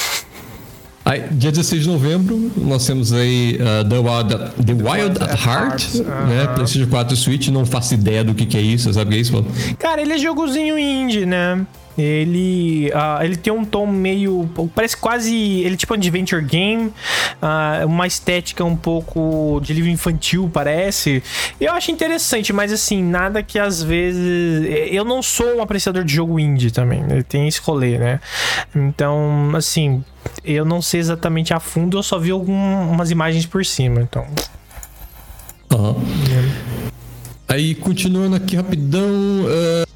Aí, 1.05 1.25
dia 1.33 1.51
16 1.51 1.83
de 1.83 1.89
novembro, 1.89 2.53
nós 2.57 2.87
temos 2.87 3.13
aí 3.13 3.59
uh, 3.61 3.89
The 3.89 3.99
Wild, 3.99 4.65
The 4.65 4.73
Wild 4.73 5.23
at 5.23 5.45
Heart, 5.45 5.95
uh 5.95 5.99
-huh. 5.99 6.27
né? 6.27 6.47
PlayStation 6.55 6.89
4 6.89 7.17
Switch, 7.17 7.49
não 7.49 7.67
faço 7.67 7.95
ideia 7.95 8.23
do 8.23 8.35
que, 8.35 8.47
que 8.47 8.57
é 8.57 8.61
isso, 8.61 8.93
sabe 8.93 9.07
o 9.07 9.11
que 9.11 9.17
é 9.17 9.21
isso? 9.21 9.45
Cara, 9.79 10.01
ele 10.01 10.13
é 10.13 10.19
jogozinho 10.19 10.79
indie, 10.79 11.27
né? 11.27 11.67
Ele, 11.97 12.91
uh, 12.91 13.23
ele 13.23 13.37
tem 13.37 13.53
um 13.53 13.65
tom 13.65 13.87
meio. 13.87 14.49
Parece 14.75 14.97
quase. 14.97 15.35
Ele 15.35 15.75
é 15.75 15.77
tipo 15.77 15.93
um 15.93 15.97
adventure 15.97 16.43
game. 16.43 16.87
Uh, 16.87 17.87
uma 17.87 18.07
estética 18.07 18.65
um 18.65 18.77
pouco 18.77 19.61
de 19.63 19.75
livro 19.75 19.91
infantil, 19.91 20.51
parece. 20.53 21.23
Eu 21.61 21.73
acho 21.73 21.91
interessante, 21.91 22.53
mas 22.53 22.73
assim, 22.73 23.03
nada 23.03 23.43
que 23.43 23.59
às 23.59 23.83
vezes. 23.83 24.67
Eu 24.91 25.05
não 25.05 25.23
sou 25.23 25.59
um 25.59 25.63
apreciador 25.63 26.05
de 26.05 26.15
jogo 26.15 26.41
indie 26.41 26.71
também. 26.71 27.03
Ele 27.11 27.23
tem 27.23 27.47
esse 27.47 27.61
rolê, 27.61 27.99
né? 27.99 28.21
Então, 28.75 29.53
assim. 29.55 30.05
Eu 30.45 30.65
não 30.65 30.81
sei 30.81 31.01
exatamente 31.01 31.53
a 31.53 31.59
fundo, 31.59 31.99
eu 31.99 32.03
só 32.03 32.17
vi 32.17 32.31
algumas 32.31 33.11
imagens 33.11 33.45
por 33.45 33.65
cima, 33.65 34.01
então. 34.01 34.25
Uhum. 35.73 35.97
É. 37.49 37.55
Aí, 37.55 37.75
continuando 37.75 38.37
aqui 38.37 38.55
rapidão. 38.55 39.11
Uh 39.11 39.92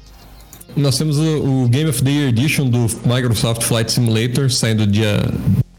nós 0.77 0.97
temos 0.97 1.17
o, 1.17 1.63
o, 1.63 1.67
Game 1.67 1.89
of 1.89 2.01
the 2.03 2.09
Year 2.09 2.29
Edition 2.29 2.69
do 2.69 2.87
Microsoft 3.05 3.63
Flight 3.63 3.91
Simulator, 3.91 4.49
saindo 4.49 4.85
dia 4.85 5.19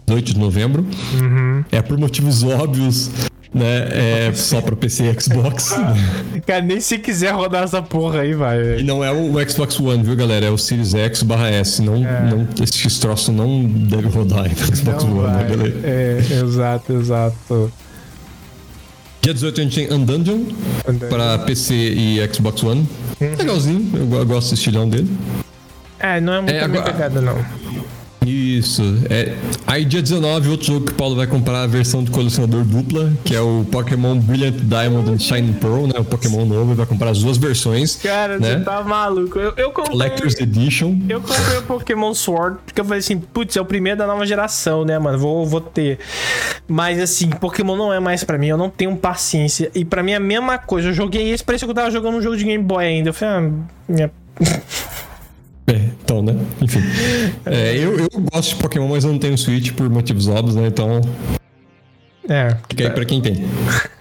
18 0.07 0.34
de 0.34 0.38
novembro. 0.38 0.86
Uhum. 1.20 1.64
É 1.70 1.80
por 1.80 1.96
motivos 1.99 2.42
óbvios, 2.42 3.11
né? 3.53 4.28
É 4.28 4.32
só 4.34 4.61
pra 4.61 4.74
PC 4.74 5.11
e 5.11 5.20
Xbox. 5.20 5.74
Cara, 6.46 6.62
nem 6.62 6.80
se 6.80 6.99
quiser 6.99 7.32
rodar 7.32 7.64
essa 7.64 7.82
porra 7.82 8.20
aí, 8.20 8.34
vai. 8.34 8.80
E 8.80 8.82
não 8.82 9.05
é 9.05 9.12
o, 9.12 9.49
Xbox 9.49 9.78
One, 9.78 10.03
viu, 10.03 10.16
galera? 10.16 10.46
É 10.46 10.51
o 10.51 10.59
Series 10.59 10.94
X 10.94 11.22
barra 11.22 11.49
S. 11.49 11.82
Não, 11.82 11.96
é. 11.96 12.30
não, 12.30 12.46
esse 12.62 13.01
troço 13.01 13.32
não 13.32 13.64
deve 13.64 14.09
rodar 14.09 14.44
aí 14.44 14.51
no 14.51 14.76
Xbox 14.76 15.05
não 15.05 15.18
One, 15.18 15.36
né, 15.36 15.46
galera? 15.49 15.80
É, 15.84 16.18
exato, 16.42 16.92
exato. 16.92 17.72
Dia 19.21 19.35
18 19.35 19.61
a 19.61 19.64
gente 19.64 19.75
tem 19.75 19.93
Undungeon 19.93 20.45
para 21.11 21.39
PC 21.41 21.75
e 21.75 22.35
Xbox 22.35 22.62
One. 22.62 22.89
Uhum. 23.21 23.35
Legalzinho, 23.37 23.91
eu 23.97 24.27
gosto 24.27 24.51
do 24.51 24.55
estilão 24.55 24.89
dele. 24.89 25.09
É, 25.99 26.21
não 26.21 26.33
é 26.35 26.41
muito 26.41 26.55
é, 26.55 26.61
agora... 26.61 26.93
pegada, 26.93 27.21
não. 27.21 27.45
Isso. 28.29 28.83
É. 29.09 29.35
Aí, 29.66 29.85
dia 29.85 30.03
19, 30.03 30.51
outro 30.51 30.66
jogo 30.66 30.87
que 30.87 30.93
o 30.93 30.95
Paulo 30.95 31.16
vai 31.16 31.26
comprar 31.26 31.62
a 31.62 31.66
versão 31.66 32.05
de 32.05 32.11
colecionador 32.11 32.62
dupla, 32.64 33.12
que 33.24 33.35
é 33.35 33.41
o 33.41 33.64
Pokémon 33.70 34.18
Brilliant 34.18 34.57
Diamond 34.57 35.11
and 35.11 35.18
Shining 35.18 35.55
Pearl, 35.55 35.87
né? 35.87 35.95
O 35.99 36.05
Pokémon 36.05 36.45
novo, 36.45 36.70
ele 36.70 36.76
vai 36.76 36.87
comprar 36.87 37.11
as 37.11 37.22
duas 37.22 37.39
versões. 37.39 37.97
Cara, 37.97 38.39
né? 38.39 38.59
você 38.59 38.64
tá 38.64 38.83
maluco. 38.83 39.39
Eu, 39.39 39.55
eu 39.57 39.70
comprei. 39.70 39.93
Collector's 39.93 40.35
Edition. 40.39 40.99
Eu 41.09 41.20
comprei 41.20 41.59
o 41.59 41.62
Pokémon 41.62 42.12
Sword, 42.12 42.59
porque 42.64 42.81
eu 42.81 42.85
falei 42.85 42.99
assim, 42.99 43.18
putz, 43.18 43.57
é 43.57 43.61
o 43.61 43.64
primeiro 43.64 43.99
da 43.99 44.07
nova 44.07 44.26
geração, 44.26 44.85
né, 44.85 44.99
mano? 44.99 45.18
Vou, 45.18 45.47
vou 45.47 45.61
ter. 45.61 45.99
Mas 46.66 47.01
assim, 47.01 47.31
Pokémon 47.31 47.76
não 47.76 47.93
é 47.93 48.01
mais 48.01 48.24
pra 48.24 48.37
mim, 48.37 48.49
eu 48.49 48.59
não 48.59 48.68
tenho 48.68 48.95
paciência. 48.97 49.70
E 49.74 49.85
pra 49.85 50.03
mim 50.03 50.12
é 50.12 50.16
a 50.16 50.20
mesma 50.20 50.59
coisa. 50.59 50.89
Eu 50.89 50.93
joguei 50.93 51.31
esse, 51.31 51.43
parecia 51.43 51.66
que 51.66 51.70
eu 51.70 51.74
tava 51.74 51.91
jogando 51.91 52.16
um 52.16 52.22
jogo 52.22 52.37
de 52.37 52.45
Game 52.45 52.62
Boy 52.62 52.85
ainda. 52.85 53.11
Eu 53.11 53.14
falei, 53.14 53.35
ah, 53.35 53.51
minha. 53.89 54.11
Então, 56.09 56.22
né? 56.22 56.34
Enfim. 56.62 56.80
É, 57.44 57.76
eu, 57.76 57.98
eu 57.98 58.09
gosto 58.32 58.54
de 58.54 58.62
Pokémon, 58.62 58.88
mas 58.88 59.04
eu 59.04 59.12
não 59.12 59.18
tenho 59.18 59.36
Switch 59.36 59.72
por 59.72 59.88
motivos 59.88 60.28
óbvios, 60.28 60.54
né? 60.54 60.66
Então. 60.66 61.00
É. 62.28 62.56
Fica 62.68 62.84
aí 62.84 62.90
pra 62.90 63.04
quem 63.04 63.20
tem. 63.20 63.36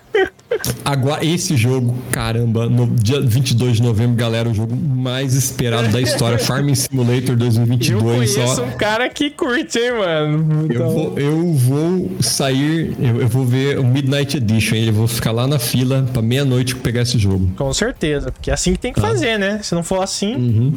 Agora, 0.85 1.25
esse 1.25 1.57
jogo, 1.57 1.95
caramba, 2.11 2.69
no 2.69 2.87
dia 2.87 3.19
22 3.19 3.77
de 3.77 3.83
novembro, 3.83 4.15
galera, 4.15 4.49
o 4.49 4.53
jogo 4.53 4.75
mais 4.75 5.33
esperado 5.33 5.89
da 5.89 5.99
história, 5.99 6.39
Farming 6.39 6.75
Simulator 6.75 7.35
2022. 7.35 7.91
Eu 7.91 8.43
conheço 8.43 8.61
ó. 8.61 8.65
um 8.65 8.71
cara 8.71 9.09
que 9.09 9.29
curte, 9.29 9.77
hein, 9.77 9.91
mano. 9.91 10.65
Então... 10.65 10.85
Eu, 10.85 10.89
vou, 10.89 11.19
eu 11.19 11.53
vou 11.53 12.11
sair, 12.21 12.95
eu, 12.99 13.21
eu, 13.21 13.27
vou 13.27 13.45
ver 13.45 13.77
o 13.77 13.83
Midnight 13.83 14.37
Edition, 14.37 14.75
hein? 14.75 14.87
eu 14.87 14.93
vou 14.93 15.07
ficar 15.07 15.31
lá 15.31 15.45
na 15.45 15.59
fila 15.59 16.07
pra 16.13 16.21
meia-noite 16.21 16.75
pegar 16.75 17.01
esse 17.01 17.17
jogo. 17.17 17.51
Com 17.57 17.73
certeza, 17.73 18.31
porque 18.31 18.49
é 18.49 18.53
assim 18.53 18.71
que 18.71 18.79
tem 18.79 18.93
que 18.93 18.99
ah. 18.99 19.03
fazer, 19.03 19.37
né? 19.37 19.59
Se 19.61 19.75
não 19.75 19.83
for 19.83 20.01
assim... 20.01 20.35
Uhum. 20.35 20.73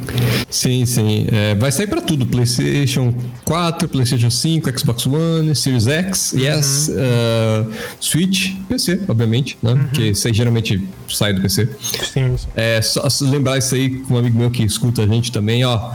Sim, 0.49 0.85
sim. 0.85 1.27
É, 1.31 1.55
vai 1.55 1.71
sair 1.71 1.87
pra 1.87 2.01
tudo, 2.01 2.27
PlayStation 2.27 3.15
4, 3.45 3.89
PlayStation 3.89 4.31
5, 4.31 4.79
Xbox 4.79 5.07
One, 5.07 5.55
Series 5.55 5.87
X, 5.87 6.33
uhum. 6.33 6.41
Yes, 6.41 6.89
uh, 6.89 7.71
Switch, 8.01 8.55
PC, 8.69 9.03
obviamente, 9.09 9.60
né? 9.63 9.73
Uhum. 9.73 9.89
Que 9.89 10.15
você 10.15 10.33
geralmente 10.33 10.89
sai 11.09 11.33
do 11.33 11.43
PC. 11.43 11.69
Sim, 12.13 12.37
sim. 12.37 12.49
É, 12.55 12.81
só 12.81 13.07
lembrar 13.23 13.59
isso 13.59 13.75
aí 13.75 13.91
com 14.01 14.15
um 14.15 14.19
amigo 14.19 14.39
meu 14.39 14.51
que 14.51 14.63
escuta 14.63 15.03
a 15.03 15.07
gente 15.07 15.31
também, 15.31 15.65
ó. 15.65 15.93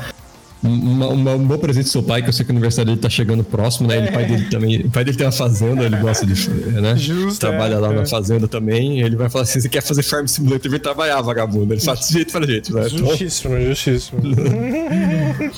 Uma, 0.63 1.07
uma, 1.09 1.31
um 1.33 1.45
bom 1.45 1.59
presente 1.59 1.83
do 1.85 1.89
seu 1.89 2.01
pai, 2.01 2.23
que 2.23 2.29
eu 2.29 2.33
sei 2.33 2.43
que 2.43 2.51
o 2.51 2.53
aniversário 2.53 2.89
dele 2.89 2.99
tá 2.99 3.09
chegando 3.09 3.43
próximo, 3.43 3.87
né? 3.87 3.97
É. 3.97 4.09
O 4.09 4.13
pai 4.13 4.25
dele 4.25 4.45
também. 4.45 4.81
O 4.81 4.89
pai 4.89 5.05
dele 5.05 5.15
tem 5.15 5.25
uma 5.25 5.31
fazenda, 5.31 5.83
ele 5.83 5.95
gosta 5.97 6.25
de. 6.25 6.49
Né? 6.49 6.95
Justo. 6.95 7.39
Trabalha 7.39 7.75
é, 7.75 7.79
lá 7.79 7.91
é. 7.91 7.95
na 7.97 8.05
fazenda 8.05 8.47
também. 8.47 9.01
Ele 9.01 9.15
vai 9.15 9.29
falar 9.29 9.43
assim: 9.43 9.61
você 9.61 9.69
quer 9.69 9.81
fazer 9.81 10.01
Farm 10.01 10.25
Simulator, 10.25 10.71
vem 10.71 10.79
trabalhar, 10.79 11.21
vagabundo. 11.21 11.71
Ele 11.73 11.81
faz 11.81 11.99
desse 11.99 12.13
jeito 12.13 12.31
pra 12.31 12.47
gente, 12.47 12.73
né? 12.73 12.87
Então 12.87 13.07
justíssimo, 13.09 13.61
justíssimo. 13.61 14.21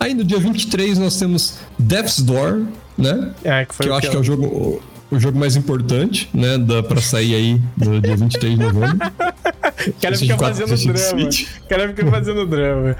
Aí 0.00 0.12
no 0.12 0.24
dia 0.24 0.38
23 0.38 0.98
nós 0.98 1.16
temos 1.18 1.58
Death's 1.78 2.20
Door, 2.20 2.64
né? 2.98 3.32
É, 3.44 3.64
que, 3.64 3.74
foi 3.74 3.86
que 3.86 3.90
eu 3.90 3.94
acho 3.94 4.10
que 4.10 4.16
é 4.16 4.20
o 4.20 4.24
jogo 4.24 4.82
o 5.10 5.18
jogo 5.18 5.38
mais 5.38 5.56
importante, 5.56 6.28
né? 6.32 6.58
Dá 6.58 6.82
pra 6.82 7.00
sair 7.00 7.34
aí 7.34 7.60
no 7.76 8.00
dia 8.00 8.16
23 8.16 8.54
de 8.54 8.64
novembro. 8.64 8.98
O 9.86 9.92
cara 10.00 10.16
fica 10.16 10.38
fazendo 10.38 10.76
drama. 10.76 11.28
O 11.28 11.68
cara 11.68 11.88
fica 11.88 12.06
fazendo 12.10 12.46
drama. 12.46 12.96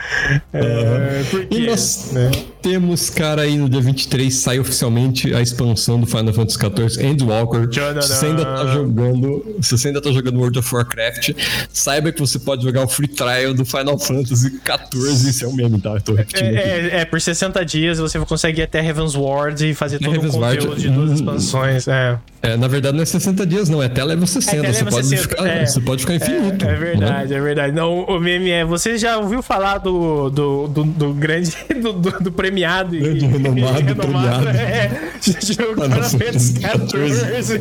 É, 0.52 0.60
uh, 0.60 1.24
porque, 1.30 1.56
e 1.56 1.66
nós 1.66 2.12
né? 2.12 2.30
Temos, 2.66 3.08
cara, 3.08 3.42
aí 3.42 3.56
no 3.56 3.68
dia 3.68 3.80
23 3.80 4.34
sai 4.34 4.58
oficialmente 4.58 5.32
a 5.32 5.40
expansão 5.40 6.00
do 6.00 6.06
Final 6.06 6.32
Fantasy 6.32 6.58
XIV 6.58 7.06
Endwalker. 7.06 7.68
Se 8.02 8.08
você 8.08 8.26
ainda 8.26 8.44
tá 8.44 8.66
jogando, 8.66 9.56
se 9.62 9.78
você 9.78 9.88
ainda 9.88 10.00
tá 10.00 10.10
jogando 10.10 10.40
World 10.40 10.58
of 10.58 10.74
Warcraft, 10.74 11.30
saiba 11.72 12.10
que 12.10 12.18
você 12.18 12.40
pode 12.40 12.64
jogar 12.64 12.82
o 12.82 12.88
free 12.88 13.06
trial 13.06 13.54
do 13.54 13.64
Final 13.64 13.96
Fantasy 13.96 14.50
XIV. 14.50 15.30
Isso 15.30 15.44
é 15.44 15.48
um 15.48 15.52
meme, 15.54 15.80
tá? 15.80 15.90
Eu 15.90 16.00
tô 16.00 16.14
repetindo. 16.14 16.56
É, 16.56 16.88
é, 16.88 16.96
é, 17.02 17.04
por 17.04 17.20
60 17.20 17.64
dias 17.64 18.00
você 18.00 18.18
consegue 18.18 18.60
ir 18.60 18.64
até 18.64 18.84
Heaven's 18.84 19.14
Ward 19.14 19.64
e 19.64 19.72
fazer 19.72 20.00
todo 20.00 20.18
o 20.18 20.32
conteúdo 20.32 20.74
de 20.74 20.88
duas 20.88 21.10
hum, 21.10 21.14
expansões. 21.14 21.86
É. 21.86 22.18
é. 22.42 22.56
na 22.56 22.66
verdade 22.66 22.96
não 22.96 23.02
é 23.04 23.06
60 23.06 23.46
dias, 23.46 23.68
não, 23.68 23.80
é 23.80 23.86
até 23.86 24.02
level 24.02 24.26
60. 24.26 24.56
É 24.56 24.58
até 24.58 24.68
level 24.72 24.90
você, 24.90 25.02
60 25.04 25.28
pode 25.28 25.28
ficar, 25.28 25.46
é. 25.46 25.66
você 25.66 25.80
pode 25.80 26.00
ficar 26.00 26.14
infinito. 26.16 26.66
É, 26.66 26.72
é 26.72 26.74
verdade, 26.74 27.30
né? 27.30 27.36
é 27.36 27.40
verdade. 27.40 27.72
Não, 27.72 28.00
o 28.00 28.18
meme 28.18 28.50
é. 28.50 28.64
Você 28.64 28.98
já 28.98 29.18
ouviu 29.18 29.40
falar 29.40 29.78
do, 29.78 30.30
do, 30.30 30.66
do, 30.66 30.84
do 30.84 31.14
grande. 31.14 31.54
Do, 31.76 31.92
do, 31.92 32.10
do 32.10 32.32
premiado 32.56 32.96
e. 32.96 33.14
Do 33.14 33.26
renomado, 33.26 33.72
renomado 33.74 34.44
premiado. 34.44 34.48
É, 34.48 34.88
Final 35.20 36.10
Fantasy 36.10 36.54
XIV. 37.42 37.60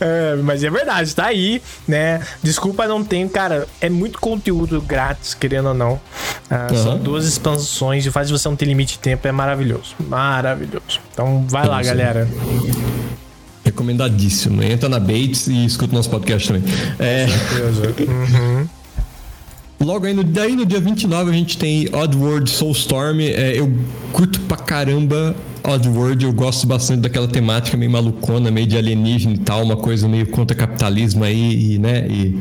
É, 0.00 0.36
mas 0.36 0.64
é 0.64 0.70
verdade, 0.70 1.14
tá 1.14 1.26
aí, 1.26 1.62
né? 1.86 2.20
Desculpa, 2.42 2.86
não 2.86 3.04
tem, 3.04 3.28
cara. 3.28 3.66
É 3.80 3.88
muito 3.88 4.18
conteúdo 4.18 4.80
grátis, 4.80 5.34
querendo 5.34 5.68
ou 5.68 5.74
não. 5.74 6.00
Ah, 6.50 6.68
uhum. 6.70 6.82
São 6.82 6.98
duas 6.98 7.26
expansões 7.26 8.06
e 8.06 8.10
faz 8.10 8.30
você 8.30 8.48
não 8.48 8.56
ter 8.56 8.64
limite 8.64 8.94
de 8.94 8.98
tempo, 9.00 9.26
é 9.28 9.32
maravilhoso. 9.32 9.94
Maravilhoso. 10.08 11.00
Então 11.12 11.44
vai 11.48 11.66
lá, 11.66 11.82
galera. 11.82 12.28
Recomendadíssimo. 13.64 14.62
Entra 14.62 14.88
na 14.88 14.98
Bates 14.98 15.46
e 15.46 15.64
escuta 15.64 15.92
o 15.92 15.96
nosso 15.96 16.10
podcast 16.10 16.48
também. 16.48 16.64
É. 16.98 17.26
Uhum. 18.08 18.68
Logo 19.82 20.06
aí 20.06 20.14
no, 20.14 20.22
daí 20.22 20.54
no 20.54 20.64
dia 20.64 20.80
29 20.80 21.30
a 21.30 21.34
gente 21.34 21.58
tem 21.58 21.88
Oddworld 21.92 22.48
Soulstorm. 22.48 23.20
É, 23.20 23.58
eu 23.58 23.70
curto 24.12 24.40
pra 24.42 24.56
caramba 24.56 25.34
Oddworld, 25.64 26.24
eu 26.24 26.32
gosto 26.32 26.66
bastante 26.66 27.00
daquela 27.00 27.26
temática 27.26 27.76
meio 27.76 27.90
malucona, 27.90 28.50
meio 28.50 28.66
de 28.66 28.76
alienígena 28.76 29.34
e 29.34 29.38
tal, 29.38 29.62
uma 29.62 29.76
coisa 29.76 30.08
meio 30.08 30.26
contra 30.28 30.56
capitalismo 30.56 31.24
aí, 31.24 31.74
e, 31.74 31.78
né? 31.78 32.06
E 32.08 32.40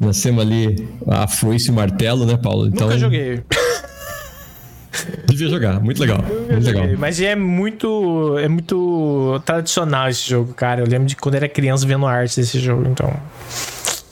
nascemos 0.00 0.42
ali 0.42 0.88
a 1.06 1.28
foice 1.28 1.68
e 1.68 1.70
o 1.70 1.74
martelo, 1.74 2.26
né, 2.26 2.36
Paulo? 2.36 2.66
Então, 2.66 2.88
Nunca 2.88 2.98
joguei. 2.98 3.40
Devia 5.26 5.48
jogar, 5.48 5.80
muito 5.80 6.00
legal. 6.00 6.24
Muito 6.50 6.64
legal. 6.64 6.86
Mas 6.98 7.20
é 7.20 7.34
muito. 7.34 8.36
É 8.38 8.48
muito 8.48 9.40
tradicional 9.44 10.08
esse 10.08 10.28
jogo, 10.28 10.54
cara. 10.54 10.82
Eu 10.82 10.86
lembro 10.88 11.06
de 11.06 11.16
quando 11.16 11.34
era 11.34 11.48
criança 11.48 11.86
vendo 11.86 12.06
arte 12.06 12.40
desse 12.40 12.58
jogo, 12.60 12.86
então. 12.88 13.12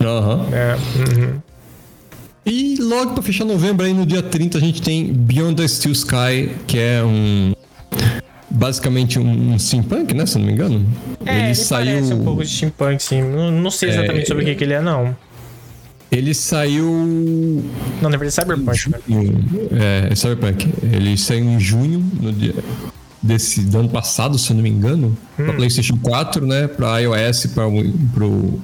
Aham. 0.00 0.34
Uhum. 0.34 0.54
É, 0.54 0.76
uhum. 0.96 1.51
E 2.44 2.76
logo 2.80 3.14
pra 3.14 3.22
fechar 3.22 3.44
novembro, 3.44 3.86
aí 3.86 3.94
no 3.94 4.04
dia 4.04 4.22
30, 4.22 4.58
a 4.58 4.60
gente 4.60 4.82
tem 4.82 5.12
Beyond 5.12 5.56
the 5.56 5.68
Steel 5.68 5.92
Sky, 5.92 6.50
que 6.66 6.78
é 6.78 7.02
um. 7.04 7.52
Basicamente 8.50 9.18
um, 9.18 9.52
um 9.52 9.58
steampunk, 9.58 10.12
né? 10.12 10.26
Se 10.26 10.36
eu 10.36 10.40
não 10.40 10.46
me 10.46 10.52
engano. 10.52 10.86
É, 11.24 11.36
ele, 11.36 11.44
ele 11.46 11.54
saiu. 11.54 11.94
Parece 11.94 12.14
um 12.14 12.24
pouco 12.24 12.42
de 12.42 12.50
steampunk, 12.50 13.02
sim. 13.02 13.22
Não, 13.22 13.50
não 13.50 13.70
sei 13.70 13.90
exatamente 13.90 14.24
é, 14.24 14.26
sobre 14.26 14.42
o 14.42 14.46
que, 14.46 14.54
que 14.56 14.64
ele 14.64 14.74
é, 14.74 14.80
não. 14.80 15.16
Ele 16.10 16.34
saiu. 16.34 16.84
Não, 18.02 18.10
na 18.10 18.18
verdade 18.18 18.26
é 18.26 18.42
Cyberpunk. 18.42 18.90
Né? 18.90 18.98
É, 19.72 20.12
é 20.12 20.14
Cyberpunk. 20.14 20.68
Ele 20.82 21.16
saiu 21.16 21.44
em 21.44 21.58
junho 21.58 22.04
no 22.20 22.32
dia 22.32 22.54
desse 23.22 23.62
do 23.62 23.78
ano 23.78 23.88
passado, 23.88 24.36
se 24.36 24.50
eu 24.50 24.56
não 24.56 24.62
me 24.62 24.68
engano, 24.68 25.16
hum. 25.38 25.44
para 25.44 25.54
PlayStation 25.54 25.96
4, 26.02 26.44
né, 26.44 26.66
para 26.66 26.98
iOS, 26.98 27.46
para 27.46 27.64
pro 28.12 28.60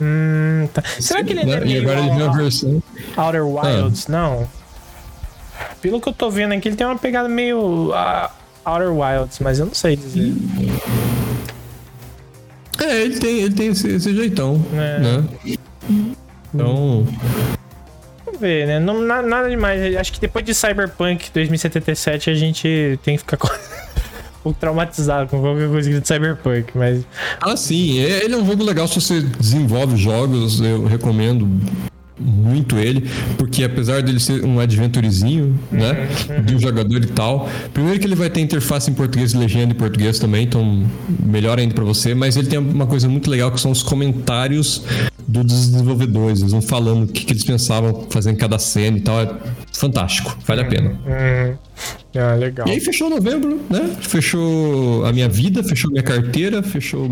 Hum, 0.00 0.68
tá. 0.72 0.82
Será 1.00 1.24
que 1.24 1.32
ele 1.32 1.40
é 1.40 1.66
E 1.66 1.78
agora 1.78 2.00
ele 2.00 2.10
uma 2.10 2.36
versão. 2.36 2.82
Outer 3.16 3.46
Wilds, 3.46 4.06
ah. 4.08 4.12
não. 4.12 4.48
Pelo 5.80 6.00
que 6.00 6.08
eu 6.08 6.12
tô 6.12 6.30
vendo 6.30 6.54
aqui, 6.54 6.68
ele 6.68 6.76
tem 6.76 6.86
uma 6.86 6.98
pegada 6.98 7.28
meio 7.28 7.90
uh, 7.90 8.30
Outer 8.64 8.92
Wilds, 8.92 9.38
mas 9.40 9.58
eu 9.58 9.66
não 9.66 9.74
sei 9.74 9.96
dizer. 9.96 10.32
É, 12.80 13.02
ele 13.02 13.18
tem, 13.18 13.38
ele 13.40 13.54
tem 13.54 13.68
esse, 13.68 13.88
esse 13.88 14.14
jeitão, 14.14 14.64
é. 14.72 14.98
né? 15.00 15.24
Então. 16.54 17.06
Vamos 18.24 18.40
ver, 18.40 18.66
né? 18.66 18.78
Não, 18.78 19.00
nada 19.00 19.48
demais. 19.48 19.96
Acho 19.96 20.12
que 20.12 20.20
depois 20.20 20.44
de 20.44 20.54
Cyberpunk 20.54 21.30
2077 21.32 22.30
a 22.30 22.34
gente 22.34 22.98
tem 23.02 23.16
que 23.16 23.18
ficar 23.18 23.36
com 23.36 23.48
pouco 24.48 24.60
traumatizado 24.60 25.28
com 25.28 25.40
qualquer 25.40 25.68
coisa 25.68 26.00
de 26.00 26.06
Cyberpunk, 26.06 26.72
mas. 26.74 27.04
Ah, 27.40 27.56
sim. 27.56 28.00
É, 28.00 28.24
ele 28.24 28.34
é 28.34 28.36
um 28.36 28.46
jogo 28.46 28.64
legal 28.64 28.86
se 28.88 29.00
você 29.00 29.20
desenvolve 29.20 29.96
jogos, 29.96 30.60
eu 30.60 30.86
recomendo 30.86 31.48
muito 32.20 32.76
ele, 32.76 33.08
porque 33.36 33.62
apesar 33.62 34.02
dele 34.02 34.18
ser 34.18 34.44
um 34.44 34.58
adventurezinho, 34.58 35.56
né, 35.70 36.08
de 36.44 36.56
um 36.56 36.58
jogador 36.58 37.00
e 37.00 37.06
tal, 37.06 37.48
primeiro 37.72 38.00
que 38.00 38.06
ele 38.06 38.16
vai 38.16 38.28
ter 38.28 38.40
interface 38.40 38.90
em 38.90 38.94
português 38.94 39.34
e 39.34 39.36
legenda 39.36 39.72
em 39.72 39.76
português 39.76 40.18
também, 40.18 40.44
então 40.44 40.84
melhor 41.24 41.60
ainda 41.60 41.74
para 41.74 41.84
você, 41.84 42.16
mas 42.16 42.36
ele 42.36 42.48
tem 42.48 42.58
uma 42.58 42.88
coisa 42.88 43.08
muito 43.08 43.30
legal 43.30 43.52
que 43.52 43.60
são 43.60 43.70
os 43.70 43.84
comentários 43.84 44.82
dos 45.28 45.44
desenvolvedores, 45.44 46.40
eles 46.40 46.50
vão 46.50 46.62
falando 46.62 47.04
o 47.04 47.06
que, 47.06 47.24
que 47.24 47.32
eles 47.32 47.44
pensavam 47.44 48.06
fazer 48.10 48.32
em 48.32 48.36
cada 48.36 48.58
cena 48.58 48.96
e 48.96 49.00
tal, 49.00 49.20
é 49.20 49.36
fantástico, 49.78 50.36
vale 50.44 50.62
a 50.62 50.64
pena. 50.64 50.90
Uhum. 50.90 51.56
Ah, 52.16 52.34
legal. 52.34 52.66
E 52.66 52.72
aí 52.72 52.80
fechou 52.80 53.08
novembro, 53.08 53.60
né? 53.70 53.96
Fechou 54.00 55.04
a 55.04 55.12
minha 55.12 55.28
vida, 55.28 55.62
fechou 55.62 55.90
minha 55.90 56.02
carteira, 56.02 56.62
fechou 56.62 57.08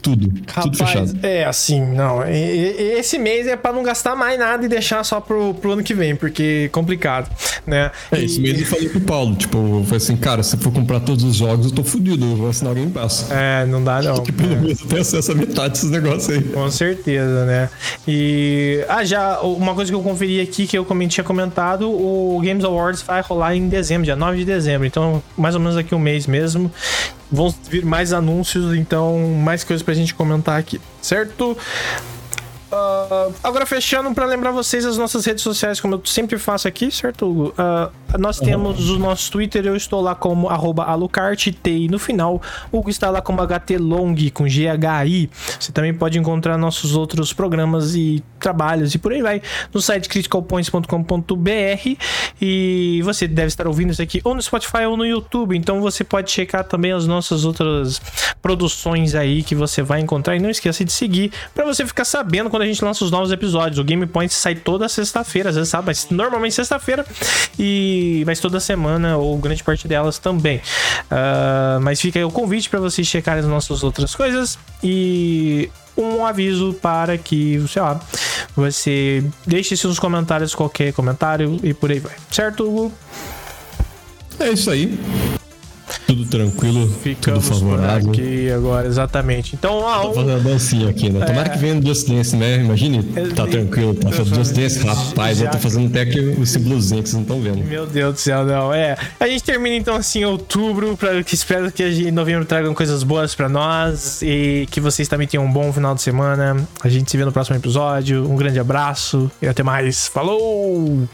tudo. 0.00 0.32
Rapaz, 0.46 0.64
tudo 0.64 0.76
fechado. 0.78 1.18
É, 1.22 1.44
assim, 1.44 1.84
não. 1.84 2.22
Esse 2.26 3.18
mês 3.18 3.46
é 3.46 3.56
para 3.56 3.72
não 3.74 3.82
gastar 3.82 4.16
mais 4.16 4.38
nada 4.38 4.64
e 4.64 4.68
deixar 4.68 5.04
só 5.04 5.20
pro, 5.20 5.52
pro 5.54 5.72
ano 5.72 5.82
que 5.82 5.92
vem, 5.92 6.16
porque 6.16 6.64
é 6.66 6.68
complicado, 6.68 7.28
né? 7.66 7.90
É, 8.10 8.22
esse 8.22 8.40
mês 8.40 8.58
eu 8.58 8.66
falei 8.66 8.88
pro 8.88 9.00
Paulo, 9.00 9.34
tipo, 9.34 9.58
eu 9.58 9.84
falei 9.84 9.96
assim, 9.96 10.16
cara, 10.16 10.42
se 10.42 10.56
for 10.56 10.72
comprar 10.72 11.00
todos 11.00 11.24
os 11.24 11.36
jogos, 11.36 11.66
eu 11.66 11.72
tô 11.72 11.84
fudido, 11.84 12.24
eu 12.24 12.36
vou 12.36 12.48
assinar 12.48 12.74
Game 12.74 12.90
Pass. 12.90 13.28
É, 13.30 13.66
não 13.66 13.82
dá 13.82 14.00
não. 14.00 14.22
Que 14.22 14.32
pelo 14.32 14.52
é. 14.52 14.56
menos 14.56 14.80
eu 14.80 14.86
tenho 14.86 15.02
acesso 15.02 15.32
a 15.32 15.34
metade 15.34 15.74
desses 15.74 15.90
negócios 15.90 16.30
aí. 16.30 16.42
Com 16.44 16.70
certeza, 16.70 17.44
né? 17.44 17.68
E. 18.06 18.84
Ah, 18.88 19.04
já, 19.04 19.40
uma 19.40 19.74
coisa 19.74 19.90
que 19.90 19.96
eu 19.96 20.02
conferi 20.02 20.40
aqui, 20.40 20.66
que 20.66 20.78
eu 20.78 20.86
tinha 21.08 21.24
comentado, 21.24 21.90
o 22.06 22.40
Games 22.40 22.64
Awards 22.64 23.02
vai 23.02 23.20
rolar 23.20 23.54
em 23.54 23.68
dezembro, 23.68 24.04
dia 24.04 24.16
9 24.16 24.38
de 24.38 24.44
dezembro. 24.44 24.86
Então, 24.86 25.22
mais 25.36 25.54
ou 25.54 25.60
menos 25.60 25.76
aqui 25.76 25.94
um 25.94 25.98
mês 25.98 26.26
mesmo. 26.26 26.70
Vão 27.30 27.52
vir 27.68 27.84
mais 27.84 28.12
anúncios, 28.12 28.74
então 28.74 29.18
mais 29.44 29.64
coisas 29.64 29.82
pra 29.82 29.94
gente 29.94 30.14
comentar 30.14 30.58
aqui, 30.58 30.80
certo? 31.02 31.56
Uh, 32.66 33.32
agora 33.44 33.64
fechando 33.64 34.12
para 34.12 34.26
lembrar 34.26 34.50
vocês 34.50 34.84
as 34.84 34.98
nossas 34.98 35.24
redes 35.24 35.42
sociais, 35.42 35.80
como 35.80 35.94
eu 35.94 36.02
sempre 36.04 36.36
faço 36.36 36.66
aqui, 36.66 36.90
certo, 36.90 37.30
Hugo? 37.30 37.54
Uh, 37.56 38.18
nós 38.18 38.40
temos 38.40 38.90
o 38.90 38.98
nosso 38.98 39.30
Twitter, 39.30 39.64
eu 39.66 39.76
estou 39.76 40.00
lá 40.00 40.14
como 40.14 40.48
alucart, 40.48 41.48
T 41.62 41.86
no 41.88 41.98
final. 41.98 42.42
O 42.72 42.78
Hugo 42.78 42.90
está 42.90 43.08
lá 43.10 43.20
como 43.20 43.40
htlong, 43.42 44.30
com 44.32 44.44
GHI. 44.44 45.30
Você 45.60 45.70
também 45.70 45.94
pode 45.94 46.18
encontrar 46.18 46.58
nossos 46.58 46.96
outros 46.96 47.32
programas 47.32 47.94
e 47.94 48.22
trabalhos 48.40 48.94
e 48.94 48.98
por 48.98 49.12
aí 49.12 49.22
vai 49.22 49.42
no 49.72 49.80
site 49.80 50.08
criticalpoints.com.br 50.08 51.96
e 52.40 53.00
você 53.04 53.28
deve 53.28 53.48
estar 53.48 53.66
ouvindo 53.66 53.90
isso 53.90 54.02
aqui 54.02 54.20
ou 54.24 54.34
no 54.34 54.42
Spotify 54.42 54.84
ou 54.88 54.96
no 54.96 55.04
YouTube, 55.04 55.56
então 55.56 55.80
você 55.80 56.04
pode 56.04 56.30
checar 56.30 56.64
também 56.64 56.92
as 56.92 57.06
nossas 57.06 57.44
outras 57.44 58.00
produções 58.40 59.14
aí 59.14 59.42
que 59.42 59.54
você 59.54 59.82
vai 59.82 60.00
encontrar 60.00 60.36
e 60.36 60.40
não 60.40 60.50
esqueça 60.50 60.84
de 60.84 60.92
seguir 60.92 61.32
para 61.54 61.64
você 61.64 61.84
ficar 61.86 62.04
sabendo 62.04 62.50
quando 62.56 62.62
a 62.62 62.66
gente 62.66 62.82
lança 62.82 63.04
os 63.04 63.10
novos 63.10 63.30
episódios. 63.30 63.78
O 63.78 63.84
Game 63.84 64.06
Point 64.06 64.32
sai 64.32 64.54
toda 64.54 64.88
sexta-feira, 64.88 65.50
às 65.50 65.56
vezes 65.56 65.68
sabe, 65.68 65.88
mas 65.88 66.08
normalmente 66.10 66.54
sexta-feira 66.54 67.04
e 67.58 68.22
mas 68.26 68.40
toda 68.40 68.58
semana 68.58 69.18
ou 69.18 69.36
grande 69.36 69.62
parte 69.62 69.86
delas 69.86 70.18
também. 70.18 70.56
Uh, 70.56 71.80
mas 71.82 72.00
fica 72.00 72.18
aí 72.18 72.24
o 72.24 72.30
convite 72.30 72.70
para 72.70 72.80
vocês 72.80 73.06
checarem 73.06 73.42
as 73.42 73.46
nossas 73.48 73.84
outras 73.84 74.14
coisas 74.14 74.58
e 74.82 75.70
um 75.98 76.24
aviso 76.24 76.72
para 76.80 77.18
que, 77.18 77.62
sei 77.68 77.82
lá, 77.82 78.00
você 78.54 79.22
deixe 79.46 79.76
seus 79.76 79.98
comentários 79.98 80.54
qualquer 80.54 80.94
comentário 80.94 81.60
e 81.62 81.74
por 81.74 81.90
aí 81.90 81.98
vai. 81.98 82.14
Certo, 82.30 82.64
Hugo? 82.64 82.92
É 84.40 84.50
isso 84.50 84.70
aí. 84.70 84.98
Tudo 86.06 86.24
tranquilo, 86.26 86.88
Ficamos 87.02 87.48
tudo 87.48 87.60
favorável. 87.60 88.10
aqui 88.10 88.50
agora, 88.50 88.86
exatamente. 88.86 89.54
Então, 89.54 89.86
ah, 89.86 90.00
Tô 90.00 90.14
fazendo 90.14 90.36
a 90.36 90.38
dancinha 90.38 90.88
aqui, 90.88 91.10
né? 91.10 91.24
Tomara 91.24 91.48
é... 91.48 91.50
que 91.50 91.58
venha 91.58 91.74
no 91.74 91.86
Just 91.86 92.08
Dance, 92.08 92.36
né? 92.36 92.60
Imagine, 92.60 93.02
tá 93.34 93.46
tranquilo, 93.46 93.94
tá 93.94 94.10
fazendo 94.10 94.34
Just 94.36 94.54
Dance, 94.54 94.78
rapaz, 94.78 95.38
Já... 95.38 95.46
eu 95.46 95.50
tô 95.50 95.58
fazendo 95.58 95.88
até 95.88 96.02
aqui 96.02 96.20
o 96.20 96.46
símbolozinho 96.46 97.02
que 97.02 97.08
vocês 97.08 97.14
não 97.14 97.22
estão 97.22 97.40
vendo. 97.40 97.66
Meu 97.66 97.86
Deus 97.86 98.14
do 98.14 98.20
céu, 98.20 98.44
não. 98.44 98.72
É, 98.72 98.96
a 99.18 99.26
gente 99.26 99.42
termina 99.42 99.76
então 99.76 99.96
assim 99.96 100.20
em 100.20 100.24
outubro, 100.24 100.96
pra, 100.96 101.22
que 101.22 101.34
espero 101.34 101.70
que 101.72 101.82
em 101.82 102.10
novembro 102.10 102.44
tragam 102.44 102.74
coisas 102.74 103.02
boas 103.02 103.34
pra 103.34 103.48
nós 103.48 104.20
e 104.22 104.66
que 104.70 104.80
vocês 104.80 105.08
também 105.08 105.26
tenham 105.26 105.44
um 105.44 105.52
bom 105.52 105.72
final 105.72 105.94
de 105.94 106.02
semana. 106.02 106.56
A 106.82 106.88
gente 106.88 107.10
se 107.10 107.16
vê 107.16 107.24
no 107.24 107.32
próximo 107.32 107.56
episódio. 107.56 108.30
Um 108.30 108.36
grande 108.36 108.58
abraço 108.58 109.30
e 109.40 109.48
até 109.48 109.62
mais. 109.62 110.08
Falou! 110.08 111.08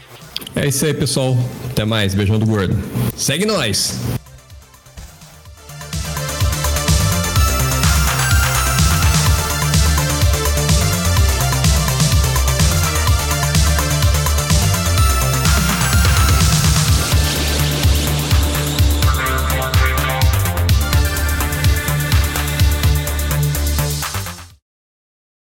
É 0.55 0.67
isso 0.67 0.85
aí, 0.85 0.93
pessoal. 0.93 1.35
Até 1.69 1.85
mais. 1.85 2.13
Beijão 2.13 2.37
do 2.37 2.45
gordo. 2.45 2.77
Segue 3.15 3.45
nós! 3.45 4.22